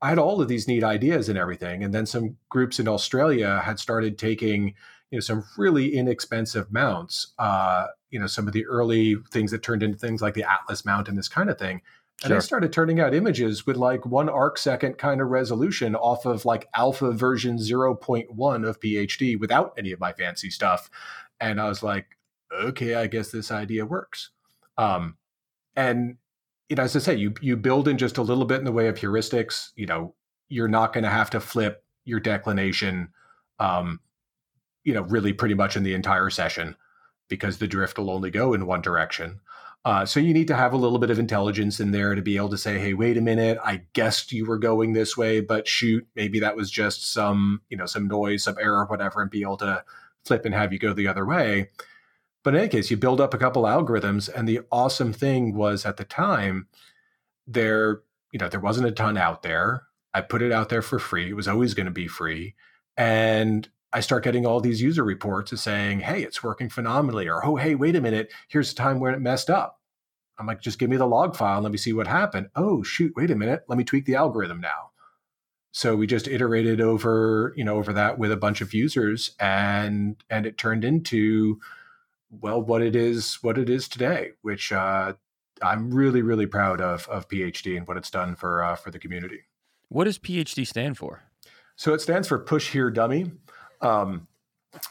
I 0.00 0.08
had 0.08 0.18
all 0.18 0.40
of 0.40 0.48
these 0.48 0.68
neat 0.68 0.84
ideas 0.84 1.28
and 1.28 1.38
everything. 1.38 1.82
And 1.82 1.92
then 1.92 2.06
some 2.06 2.36
groups 2.48 2.78
in 2.78 2.88
Australia 2.88 3.60
had 3.64 3.80
started 3.80 4.18
taking, 4.18 4.74
you 5.10 5.18
know, 5.18 5.20
some 5.20 5.44
really 5.56 5.94
inexpensive 5.94 6.72
mounts, 6.72 7.32
uh, 7.38 7.86
you 8.10 8.18
know, 8.18 8.26
some 8.26 8.46
of 8.46 8.52
the 8.52 8.66
early 8.66 9.16
things 9.32 9.50
that 9.50 9.62
turned 9.62 9.82
into 9.82 9.98
things 9.98 10.22
like 10.22 10.34
the 10.34 10.48
Atlas 10.48 10.84
mount 10.84 11.08
and 11.08 11.18
this 11.18 11.28
kind 11.28 11.50
of 11.50 11.58
thing. 11.58 11.82
And 12.22 12.30
sure. 12.30 12.36
they 12.38 12.44
started 12.44 12.72
turning 12.72 13.00
out 13.00 13.14
images 13.14 13.64
with 13.66 13.76
like 13.76 14.04
one 14.04 14.28
arc 14.28 14.58
second 14.58 14.98
kind 14.98 15.20
of 15.20 15.28
resolution 15.28 15.94
off 15.94 16.26
of 16.26 16.44
like 16.44 16.68
alpha 16.74 17.12
version 17.12 17.58
0.1 17.58 18.68
of 18.68 18.80
PhD 18.80 19.38
without 19.38 19.72
any 19.78 19.92
of 19.92 20.00
my 20.00 20.12
fancy 20.12 20.50
stuff. 20.50 20.90
And 21.40 21.60
I 21.60 21.68
was 21.68 21.84
like, 21.84 22.17
okay, 22.52 22.94
I 22.94 23.06
guess 23.06 23.30
this 23.30 23.50
idea 23.50 23.86
works. 23.86 24.30
Um, 24.76 25.16
and 25.76 26.16
you 26.68 26.76
know, 26.76 26.82
as 26.82 26.94
I 26.96 26.98
say, 26.98 27.14
you 27.16 27.34
you 27.40 27.56
build 27.56 27.88
in 27.88 27.98
just 27.98 28.18
a 28.18 28.22
little 28.22 28.44
bit 28.44 28.58
in 28.58 28.64
the 28.64 28.72
way 28.72 28.88
of 28.88 28.96
heuristics. 28.96 29.70
You 29.76 29.86
know, 29.86 30.14
you're 30.48 30.68
not 30.68 30.92
going 30.92 31.04
to 31.04 31.10
have 31.10 31.30
to 31.30 31.40
flip 31.40 31.84
your 32.04 32.20
declination. 32.20 33.08
Um, 33.58 34.00
you 34.84 34.94
know, 34.94 35.02
really 35.02 35.32
pretty 35.32 35.54
much 35.54 35.76
in 35.76 35.82
the 35.82 35.94
entire 35.94 36.30
session 36.30 36.76
because 37.28 37.58
the 37.58 37.66
drift 37.66 37.98
will 37.98 38.10
only 38.10 38.30
go 38.30 38.54
in 38.54 38.66
one 38.66 38.80
direction. 38.80 39.40
Uh, 39.84 40.04
so 40.04 40.20
you 40.20 40.34
need 40.34 40.48
to 40.48 40.56
have 40.56 40.72
a 40.72 40.76
little 40.76 40.98
bit 40.98 41.10
of 41.10 41.18
intelligence 41.18 41.80
in 41.80 41.92
there 41.92 42.14
to 42.14 42.22
be 42.22 42.36
able 42.36 42.48
to 42.48 42.58
say, 42.58 42.78
"Hey, 42.78 42.94
wait 42.94 43.16
a 43.16 43.22
minute! 43.22 43.58
I 43.64 43.82
guessed 43.92 44.32
you 44.32 44.44
were 44.44 44.58
going 44.58 44.92
this 44.92 45.16
way, 45.16 45.40
but 45.40 45.68
shoot, 45.68 46.06
maybe 46.14 46.40
that 46.40 46.56
was 46.56 46.70
just 46.70 47.12
some, 47.12 47.62
you 47.70 47.76
know, 47.76 47.86
some 47.86 48.08
noise, 48.08 48.44
some 48.44 48.56
error, 48.60 48.84
whatever," 48.86 49.22
and 49.22 49.30
be 49.30 49.42
able 49.42 49.56
to 49.58 49.84
flip 50.24 50.44
and 50.44 50.54
have 50.54 50.72
you 50.72 50.78
go 50.78 50.92
the 50.92 51.06
other 51.06 51.24
way. 51.24 51.70
But 52.48 52.54
in 52.54 52.60
any 52.60 52.70
case, 52.70 52.90
you 52.90 52.96
build 52.96 53.20
up 53.20 53.34
a 53.34 53.36
couple 53.36 53.64
algorithms, 53.64 54.30
and 54.34 54.48
the 54.48 54.60
awesome 54.72 55.12
thing 55.12 55.54
was 55.54 55.84
at 55.84 55.98
the 55.98 56.04
time 56.06 56.66
there, 57.46 58.00
you 58.32 58.38
know, 58.38 58.48
there 58.48 58.58
wasn't 58.58 58.86
a 58.86 58.90
ton 58.90 59.18
out 59.18 59.42
there. 59.42 59.82
I 60.14 60.22
put 60.22 60.40
it 60.40 60.50
out 60.50 60.70
there 60.70 60.80
for 60.80 60.98
free. 60.98 61.28
It 61.28 61.36
was 61.36 61.46
always 61.46 61.74
going 61.74 61.84
to 61.84 61.92
be 61.92 62.08
free, 62.08 62.54
and 62.96 63.68
I 63.92 64.00
start 64.00 64.24
getting 64.24 64.46
all 64.46 64.60
these 64.60 64.80
user 64.80 65.04
reports 65.04 65.52
of 65.52 65.60
saying, 65.60 66.00
"Hey, 66.00 66.22
it's 66.22 66.42
working 66.42 66.70
phenomenally," 66.70 67.28
or 67.28 67.44
"Oh, 67.44 67.56
hey, 67.56 67.74
wait 67.74 67.96
a 67.96 68.00
minute, 68.00 68.32
here's 68.48 68.72
a 68.72 68.74
time 68.74 68.98
where 68.98 69.12
it 69.12 69.20
messed 69.20 69.50
up." 69.50 69.82
I'm 70.38 70.46
like, 70.46 70.62
just 70.62 70.78
give 70.78 70.88
me 70.88 70.96
the 70.96 71.06
log 71.06 71.36
file. 71.36 71.56
and 71.56 71.64
Let 71.64 71.72
me 71.72 71.76
see 71.76 71.92
what 71.92 72.06
happened. 72.06 72.48
Oh, 72.56 72.82
shoot. 72.82 73.12
Wait 73.14 73.30
a 73.30 73.36
minute. 73.36 73.64
Let 73.68 73.76
me 73.76 73.84
tweak 73.84 74.06
the 74.06 74.14
algorithm 74.14 74.62
now. 74.62 74.92
So 75.72 75.96
we 75.96 76.06
just 76.06 76.26
iterated 76.26 76.80
over, 76.80 77.52
you 77.58 77.64
know, 77.64 77.76
over 77.76 77.92
that 77.92 78.18
with 78.18 78.32
a 78.32 78.38
bunch 78.38 78.62
of 78.62 78.72
users 78.72 79.32
and, 79.38 80.16
and 80.30 80.46
it 80.46 80.56
turned 80.56 80.82
into, 80.82 81.60
well, 82.30 82.60
what 82.60 82.82
it 82.82 82.94
is, 82.94 83.38
what 83.42 83.58
it 83.58 83.70
is 83.70 83.88
today, 83.88 84.30
which, 84.42 84.72
uh, 84.72 85.14
I'm 85.62 85.92
really, 85.92 86.22
really 86.22 86.46
proud 86.46 86.80
of, 86.80 87.08
of 87.08 87.28
PhD 87.28 87.76
and 87.76 87.86
what 87.88 87.96
it's 87.96 88.10
done 88.10 88.36
for, 88.36 88.62
uh, 88.62 88.76
for 88.76 88.90
the 88.90 88.98
community. 88.98 89.40
What 89.88 90.04
does 90.04 90.18
PhD 90.18 90.66
stand 90.66 90.98
for? 90.98 91.22
So 91.76 91.94
it 91.94 92.00
stands 92.00 92.28
for 92.28 92.38
Push 92.38 92.70
Here 92.70 92.90
Dummy. 92.90 93.32
Um, 93.80 94.28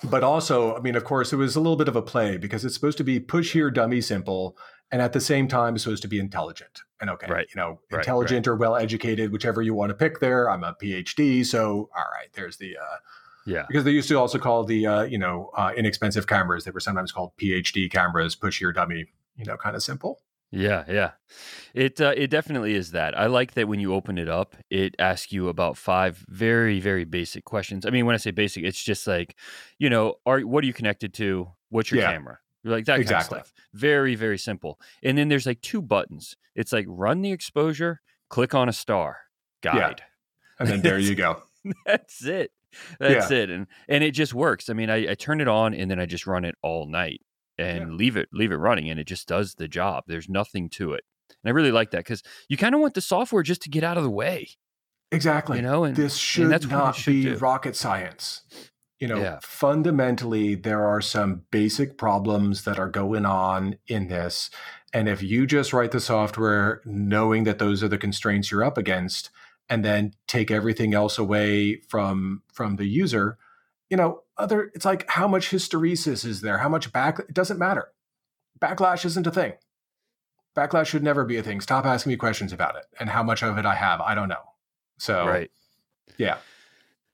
but 0.03 0.23
also, 0.23 0.75
I 0.75 0.79
mean, 0.79 0.95
of 0.95 1.03
course, 1.03 1.31
it 1.31 1.35
was 1.35 1.55
a 1.55 1.59
little 1.59 1.75
bit 1.75 1.87
of 1.87 1.95
a 1.95 2.01
play 2.01 2.37
because 2.37 2.65
it's 2.65 2.73
supposed 2.73 2.97
to 2.97 3.03
be 3.03 3.19
push 3.19 3.53
here, 3.53 3.69
dummy, 3.69 4.01
simple, 4.01 4.57
and 4.91 5.01
at 5.01 5.13
the 5.13 5.19
same 5.19 5.47
time, 5.47 5.75
it's 5.75 5.83
supposed 5.83 6.01
to 6.01 6.07
be 6.07 6.19
intelligent 6.19 6.81
and 6.99 7.09
okay, 7.09 7.27
right. 7.29 7.47
you 7.53 7.59
know, 7.59 7.79
right, 7.91 7.99
intelligent 7.99 8.47
right. 8.47 8.53
or 8.53 8.55
well 8.55 8.75
educated, 8.75 9.31
whichever 9.31 9.61
you 9.61 9.73
want 9.73 9.89
to 9.89 9.93
pick. 9.93 10.19
There, 10.19 10.49
I'm 10.49 10.63
a 10.63 10.73
PhD, 10.73 11.45
so 11.45 11.89
all 11.95 12.05
right, 12.13 12.29
there's 12.33 12.57
the 12.57 12.77
uh, 12.77 12.97
yeah. 13.47 13.65
Because 13.67 13.85
they 13.85 13.91
used 13.91 14.09
to 14.09 14.19
also 14.19 14.37
call 14.37 14.65
the 14.65 14.85
uh, 14.85 15.03
you 15.03 15.17
know 15.17 15.51
uh, 15.55 15.71
inexpensive 15.75 16.27
cameras. 16.27 16.65
They 16.65 16.71
were 16.71 16.81
sometimes 16.81 17.11
called 17.11 17.31
PhD 17.41 17.89
cameras, 17.89 18.35
push 18.35 18.59
your 18.59 18.73
dummy, 18.73 19.07
you 19.37 19.45
know, 19.45 19.55
kind 19.55 19.75
of 19.75 19.81
simple. 19.81 20.19
Yeah, 20.51 20.83
yeah. 20.87 21.11
It 21.73 21.99
uh, 21.99 22.13
it 22.15 22.27
definitely 22.27 22.75
is 22.75 22.91
that. 22.91 23.17
I 23.17 23.27
like 23.27 23.53
that 23.53 23.67
when 23.67 23.79
you 23.79 23.93
open 23.93 24.17
it 24.17 24.29
up, 24.29 24.55
it 24.69 24.95
asks 24.99 25.31
you 25.31 25.47
about 25.47 25.77
five 25.77 26.25
very 26.27 26.79
very 26.79 27.05
basic 27.05 27.45
questions. 27.45 27.85
I 27.85 27.89
mean, 27.89 28.05
when 28.05 28.15
I 28.15 28.17
say 28.17 28.31
basic, 28.31 28.63
it's 28.63 28.81
just 28.81 29.07
like, 29.07 29.35
you 29.79 29.89
know, 29.89 30.15
are 30.25 30.41
what 30.41 30.63
are 30.63 30.67
you 30.67 30.73
connected 30.73 31.13
to? 31.15 31.49
What's 31.69 31.91
your 31.91 32.01
yeah. 32.01 32.13
camera? 32.13 32.39
Like 32.63 32.85
that 32.85 32.99
exactly. 32.99 33.35
kind 33.35 33.41
of 33.41 33.47
stuff. 33.47 33.53
Very 33.73 34.15
very 34.15 34.37
simple. 34.37 34.79
And 35.03 35.17
then 35.17 35.29
there's 35.29 35.45
like 35.45 35.61
two 35.61 35.81
buttons. 35.81 36.35
It's 36.55 36.73
like 36.73 36.85
run 36.87 37.21
the 37.21 37.31
exposure, 37.31 38.01
click 38.29 38.53
on 38.53 38.67
a 38.67 38.73
star, 38.73 39.17
guide. 39.61 40.01
Yeah. 40.01 40.59
And 40.59 40.69
then 40.69 40.81
there 40.81 40.99
you 40.99 41.15
go. 41.15 41.43
That's 41.85 42.25
it. 42.25 42.51
That's 42.99 43.31
yeah. 43.31 43.37
it. 43.37 43.49
And 43.49 43.67
and 43.87 44.03
it 44.03 44.11
just 44.11 44.33
works. 44.33 44.69
I 44.69 44.73
mean, 44.73 44.89
I, 44.89 45.11
I 45.11 45.15
turn 45.15 45.41
it 45.41 45.47
on 45.47 45.73
and 45.73 45.89
then 45.89 45.99
I 45.99 46.05
just 46.05 46.27
run 46.27 46.45
it 46.45 46.55
all 46.61 46.87
night 46.87 47.21
and 47.57 47.91
yeah. 47.91 47.95
leave 47.95 48.17
it 48.17 48.29
leave 48.31 48.51
it 48.51 48.57
running 48.57 48.89
and 48.89 48.99
it 48.99 49.07
just 49.07 49.27
does 49.27 49.55
the 49.55 49.67
job 49.67 50.03
there's 50.07 50.29
nothing 50.29 50.69
to 50.69 50.93
it 50.93 51.03
and 51.29 51.49
i 51.49 51.53
really 51.53 51.71
like 51.71 51.91
that 51.91 51.99
because 51.99 52.23
you 52.49 52.57
kind 52.57 52.75
of 52.75 52.81
want 52.81 52.93
the 52.93 53.01
software 53.01 53.43
just 53.43 53.61
to 53.61 53.69
get 53.69 53.83
out 53.83 53.97
of 53.97 54.03
the 54.03 54.09
way 54.09 54.47
exactly 55.11 55.57
you 55.57 55.63
know 55.63 55.83
and 55.83 55.95
this 55.95 56.15
should 56.15 56.51
and 56.51 56.69
not 56.69 56.95
should 56.95 57.11
be 57.11 57.23
do. 57.23 57.37
rocket 57.37 57.75
science 57.75 58.41
you 58.99 59.07
know 59.07 59.19
yeah. 59.19 59.39
fundamentally 59.41 60.55
there 60.55 60.85
are 60.85 61.01
some 61.01 61.43
basic 61.51 61.97
problems 61.97 62.63
that 62.63 62.79
are 62.79 62.89
going 62.89 63.25
on 63.25 63.77
in 63.87 64.07
this 64.07 64.49
and 64.93 65.09
if 65.09 65.21
you 65.21 65.45
just 65.45 65.73
write 65.73 65.91
the 65.91 65.99
software 65.99 66.81
knowing 66.85 67.43
that 67.43 67.59
those 67.59 67.83
are 67.83 67.87
the 67.87 67.97
constraints 67.97 68.51
you're 68.51 68.63
up 68.63 68.77
against 68.77 69.29
and 69.69 69.83
then 69.83 70.13
take 70.27 70.51
everything 70.51 70.93
else 70.93 71.17
away 71.17 71.81
from 71.87 72.41
from 72.53 72.75
the 72.77 72.85
user 72.85 73.37
you 73.89 73.97
know, 73.97 74.23
other 74.37 74.71
it's 74.75 74.85
like 74.85 75.09
how 75.09 75.27
much 75.27 75.49
hysteresis 75.49 76.25
is 76.25 76.41
there? 76.41 76.57
How 76.57 76.69
much 76.69 76.91
back 76.91 77.19
it 77.19 77.33
doesn't 77.33 77.57
matter. 77.57 77.89
Backlash 78.59 79.05
isn't 79.05 79.27
a 79.27 79.31
thing. 79.31 79.53
Backlash 80.55 80.87
should 80.87 81.03
never 81.03 81.23
be 81.23 81.37
a 81.37 81.43
thing. 81.43 81.61
Stop 81.61 81.85
asking 81.85 82.11
me 82.11 82.17
questions 82.17 82.51
about 82.51 82.75
it. 82.75 82.85
And 82.99 83.09
how 83.09 83.23
much 83.23 83.43
of 83.43 83.57
it 83.57 83.65
I 83.65 83.75
have, 83.75 84.01
I 84.01 84.15
don't 84.15 84.29
know. 84.29 84.53
So 84.97 85.25
Right. 85.25 85.51
Yeah. 86.17 86.37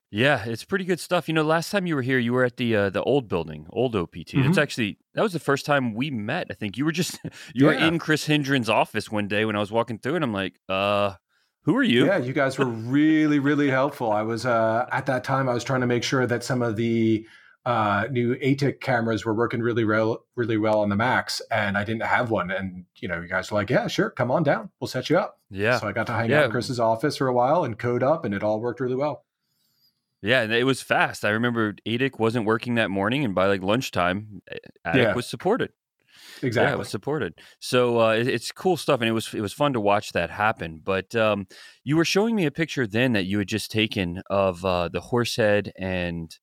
Yeah, 0.10 0.44
it's 0.46 0.63
pretty 0.63 0.86
good 0.86 1.00
stuff. 1.00 1.28
You 1.28 1.34
know, 1.34 1.42
last 1.42 1.72
time 1.72 1.88
you 1.88 1.96
were 1.96 2.04
here, 2.04 2.20
you 2.20 2.34
were 2.34 2.44
at 2.44 2.58
the 2.58 2.76
uh, 2.76 2.89
the 2.92 3.02
old 3.02 3.28
building, 3.28 3.66
old 3.72 3.96
OPT. 3.96 4.13
Mm-hmm. 4.13 4.50
It's 4.50 4.60
actually 4.60 5.00
that 5.16 5.24
was 5.24 5.34
the 5.34 5.39
first 5.39 5.66
time 5.66 5.96
we 5.96 6.12
met. 6.12 6.48
I 6.52 6.54
think 6.54 6.78
you 6.78 6.86
were 6.86 6.92
just 6.92 7.20
you 7.54 7.66
yeah. 7.66 7.68
were 7.68 7.74
in 7.74 7.98
Chris 7.98 8.28
Hendren's 8.28 8.70
office 8.70 9.12
one 9.12 9.28
day 9.28 9.44
when 9.44 9.56
I 9.56 9.60
was 9.60 9.72
walking 9.72 9.98
through, 9.98 10.16
and 10.16 10.24
I'm 10.24 10.32
like, 10.32 10.60
uh, 10.70 11.16
who 11.63 11.76
are 11.78 11.84
you? 11.84 12.06
Yeah, 12.06 12.17
you 12.17 12.34
guys 12.34 12.58
were 12.58 12.65
really, 12.65 13.39
really 13.39 13.69
helpful. 13.69 14.12
I 14.12 14.21
was 14.21 14.45
uh, 14.45 14.86
at 14.91 15.06
that 15.06 15.23
time. 15.23 15.47
I 15.47 15.54
was 15.54 15.63
trying 15.63 15.82
to 15.82 15.88
make 15.88 16.04
sure 16.04 16.28
that 16.28 16.43
some 16.43 16.62
of 16.62 16.76
the 16.76 17.26
uh, 17.65 18.06
new 18.12 18.36
Atik 18.36 18.82
cameras 18.82 19.26
were 19.26 19.34
working 19.34 19.62
really 19.62 19.86
well, 19.86 20.26
really 20.36 20.58
well 20.58 20.82
on 20.82 20.89
the 20.89 20.97
Max, 20.97 21.41
and 21.49 21.78
I 21.78 21.86
didn't 21.86 22.04
have 22.04 22.30
one. 22.30 22.52
And 22.52 22.86
you 22.97 23.08
know, 23.08 23.21
you 23.21 23.28
guys 23.28 23.49
were 23.49 23.60
like, 23.60 23.69
"Yeah, 23.69 23.88
sure, 23.88 24.10
come 24.10 24.30
on 24.30 24.43
down. 24.43 24.69
We'll 24.80 24.89
set 24.89 25.10
you 25.10 25.17
up." 25.17 25.39
Yeah. 25.49 25.80
So 25.80 25.88
I 25.88 25.93
got 25.93 26.08
to 26.08 26.13
hang 26.13 26.30
yeah. 26.30 26.39
out 26.39 26.45
in 26.45 26.52
Chris's 26.52 26.80
office 26.80 27.17
for 27.17 27.28
a 27.28 27.34
while 27.34 27.63
and 27.63 27.80
code 27.80 28.04
up, 28.04 28.26
and 28.26 28.34
it 28.34 28.43
all 28.43 28.60
worked 28.60 28.82
really 28.82 28.95
well. 28.95 29.23
Yeah, 30.21 30.41
and 30.41 30.54
it 30.54 30.65
was 30.65 30.82
fast. 30.82 31.23
I 31.23 31.30
remember 31.30 31.73
Atik 31.86 32.19
wasn't 32.19 32.45
working 32.45 32.76
that 32.76 32.89
morning, 32.89 33.23
and 33.23 33.34
by 33.34 33.47
like 33.47 33.62
lunchtime, 33.62 34.41
Atik 34.86 34.95
yeah. 34.95 35.13
was 35.13 35.28
supported. 35.28 35.71
Exactly. 36.43 36.69
Yeah, 36.69 36.75
it 36.75 36.79
was 36.79 36.89
supported. 36.89 37.34
So 37.60 37.99
uh, 37.99 38.13
it, 38.13 38.27
it's 38.27 38.51
cool 38.51 38.77
stuff, 38.77 39.01
and 39.01 39.10
it 39.10 39.13
was 39.13 39.34
it 39.34 39.41
was 39.41 39.53
fun 39.53 39.73
to 39.73 39.79
watch 39.79 40.12
that 40.13 40.29
happen. 40.29 40.82
But 40.84 41.15
um, 41.15 41.47
you 41.84 41.97
were 41.97 42.06
showing 42.06 42.36
me 42.36 42.45
a 42.45 42.51
picture 42.51 42.86
then 42.88 43.13
that 43.13 43.25
you 43.25 43.39
had 43.39 43.47
just 43.47 43.71
taken 43.71 44.21
of 44.29 44.63
uh, 44.65 44.89
the 44.89 45.01
Horsehead 45.01 45.71
and 45.77 46.36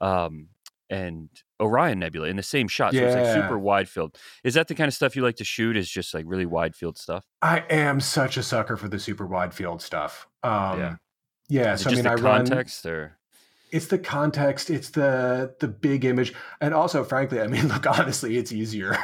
um, 0.00 0.48
and 0.90 1.28
Orion 1.60 1.98
Nebula 2.00 2.28
in 2.28 2.36
the 2.36 2.42
same 2.42 2.68
shot. 2.68 2.92
So 2.92 3.00
yeah. 3.00 3.06
it's 3.06 3.16
like 3.16 3.42
super 3.42 3.58
wide 3.58 3.88
field. 3.88 4.16
Is 4.44 4.54
that 4.54 4.68
the 4.68 4.74
kind 4.74 4.88
of 4.88 4.94
stuff 4.94 5.16
you 5.16 5.22
like 5.22 5.36
to 5.36 5.44
shoot? 5.44 5.76
Is 5.76 5.88
just 5.88 6.14
like 6.14 6.24
really 6.26 6.46
wide 6.46 6.74
field 6.74 6.98
stuff? 6.98 7.24
I 7.40 7.60
am 7.70 8.00
such 8.00 8.36
a 8.36 8.42
sucker 8.42 8.76
for 8.76 8.88
the 8.88 8.98
super 8.98 9.26
wide 9.26 9.54
field 9.54 9.82
stuff. 9.82 10.26
Um, 10.42 10.78
yeah. 10.78 10.94
Yeah. 11.48 11.76
so 11.76 11.90
I 11.90 11.94
mean, 11.94 12.06
I 12.06 12.16
context 12.16 12.84
run, 12.84 12.94
or 12.94 13.18
it's 13.72 13.86
the 13.86 13.98
context 13.98 14.70
it's 14.70 14.90
the 14.90 15.54
the 15.58 15.66
big 15.66 16.04
image. 16.04 16.32
And 16.60 16.74
also 16.74 17.02
frankly 17.02 17.40
i 17.40 17.46
mean 17.48 17.66
look 17.68 17.86
honestly 17.86 18.36
it's 18.36 18.52
easier. 18.52 18.96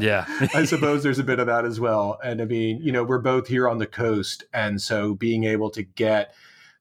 Yeah. 0.00 0.24
I 0.54 0.64
suppose 0.64 1.02
there's 1.02 1.18
a 1.18 1.24
bit 1.24 1.40
of 1.40 1.48
that 1.48 1.64
as 1.64 1.78
well. 1.78 2.18
And 2.24 2.40
i 2.40 2.44
mean 2.44 2.80
you 2.80 2.92
know 2.92 3.04
we're 3.04 3.18
both 3.18 3.48
here 3.48 3.68
on 3.68 3.78
the 3.78 3.86
coast. 3.86 4.44
And 4.54 4.80
so 4.80 5.14
being 5.14 5.44
able 5.44 5.70
to 5.70 5.82
get 5.82 6.32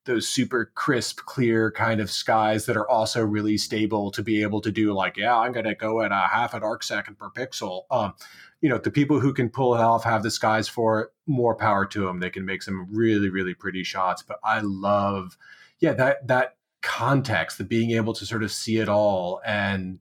those 0.05 0.27
super 0.27 0.71
crisp 0.75 1.21
clear 1.25 1.71
kind 1.71 1.99
of 1.99 2.11
skies 2.11 2.67
that 2.67 2.77
are 2.77 2.87
also 2.87 3.25
really 3.25 3.57
stable 3.57 4.11
to 4.11 4.21
be 4.21 4.43
able 4.43 4.61
to 4.61 4.71
do 4.71 4.93
like 4.93 5.17
yeah 5.17 5.35
i'm 5.35 5.51
going 5.51 5.65
to 5.65 5.73
go 5.73 6.01
at 6.01 6.11
a 6.11 6.27
half 6.31 6.53
an 6.53 6.63
arc 6.63 6.83
second 6.83 7.17
per 7.17 7.29
pixel. 7.31 7.83
Um 7.89 8.13
you 8.61 8.69
know 8.69 8.77
the 8.77 8.91
people 8.91 9.19
who 9.19 9.33
can 9.33 9.49
pull 9.49 9.75
it 9.75 9.81
off 9.81 10.03
have 10.03 10.23
the 10.23 10.31
skies 10.31 10.67
for 10.67 11.01
it 11.01 11.09
more 11.25 11.55
power 11.55 11.85
to 11.87 12.05
them 12.05 12.19
they 12.19 12.29
can 12.29 12.45
make 12.45 12.61
some 12.61 12.87
really 12.91 13.29
really 13.29 13.55
pretty 13.55 13.83
shots. 13.83 14.21
But 14.21 14.39
i 14.43 14.59
love 14.61 15.37
yeah 15.79 15.93
that 15.93 16.27
that 16.27 16.54
context, 16.85 17.57
the 17.57 17.63
being 17.63 17.91
able 17.91 18.13
to 18.13 18.25
sort 18.25 18.43
of 18.43 18.51
see 18.51 18.77
it 18.77 18.87
all 18.87 19.41
and 19.43 19.99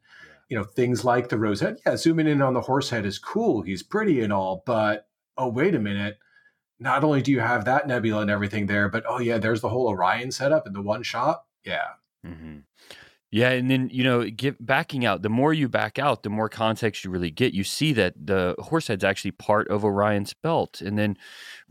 you 0.48 0.56
know 0.56 0.64
things 0.64 1.04
like 1.04 1.28
the 1.28 1.38
rose 1.38 1.60
head 1.60 1.78
yeah 1.86 1.96
zooming 1.96 2.26
in 2.26 2.42
on 2.42 2.54
the 2.54 2.60
horse 2.60 2.90
head 2.90 3.06
is 3.06 3.18
cool 3.18 3.62
he's 3.62 3.82
pretty 3.82 4.20
and 4.20 4.32
all 4.32 4.62
but 4.66 5.08
oh 5.36 5.48
wait 5.48 5.74
a 5.74 5.80
minute 5.80 6.18
not 6.78 7.02
only 7.02 7.22
do 7.22 7.32
you 7.32 7.40
have 7.40 7.64
that 7.64 7.88
nebula 7.88 8.22
and 8.22 8.30
everything 8.30 8.66
there 8.66 8.88
but 8.88 9.02
oh 9.08 9.18
yeah 9.18 9.38
there's 9.38 9.60
the 9.60 9.68
whole 9.68 9.88
orion 9.88 10.30
setup 10.30 10.66
in 10.66 10.72
the 10.72 10.82
one 10.82 11.02
shot 11.02 11.44
yeah 11.64 11.88
mm-hmm. 12.24 12.58
yeah 13.30 13.50
and 13.50 13.70
then 13.70 13.88
you 13.90 14.04
know 14.04 14.28
get 14.28 14.64
backing 14.64 15.04
out 15.04 15.22
the 15.22 15.28
more 15.28 15.52
you 15.52 15.68
back 15.68 15.98
out 15.98 16.22
the 16.22 16.30
more 16.30 16.48
context 16.48 17.04
you 17.04 17.10
really 17.10 17.30
get 17.30 17.54
you 17.54 17.64
see 17.64 17.92
that 17.92 18.14
the 18.16 18.54
horse 18.58 18.88
head's 18.88 19.04
actually 19.04 19.30
part 19.30 19.66
of 19.68 19.84
orion's 19.84 20.34
belt 20.34 20.80
and 20.82 20.98
then 20.98 21.16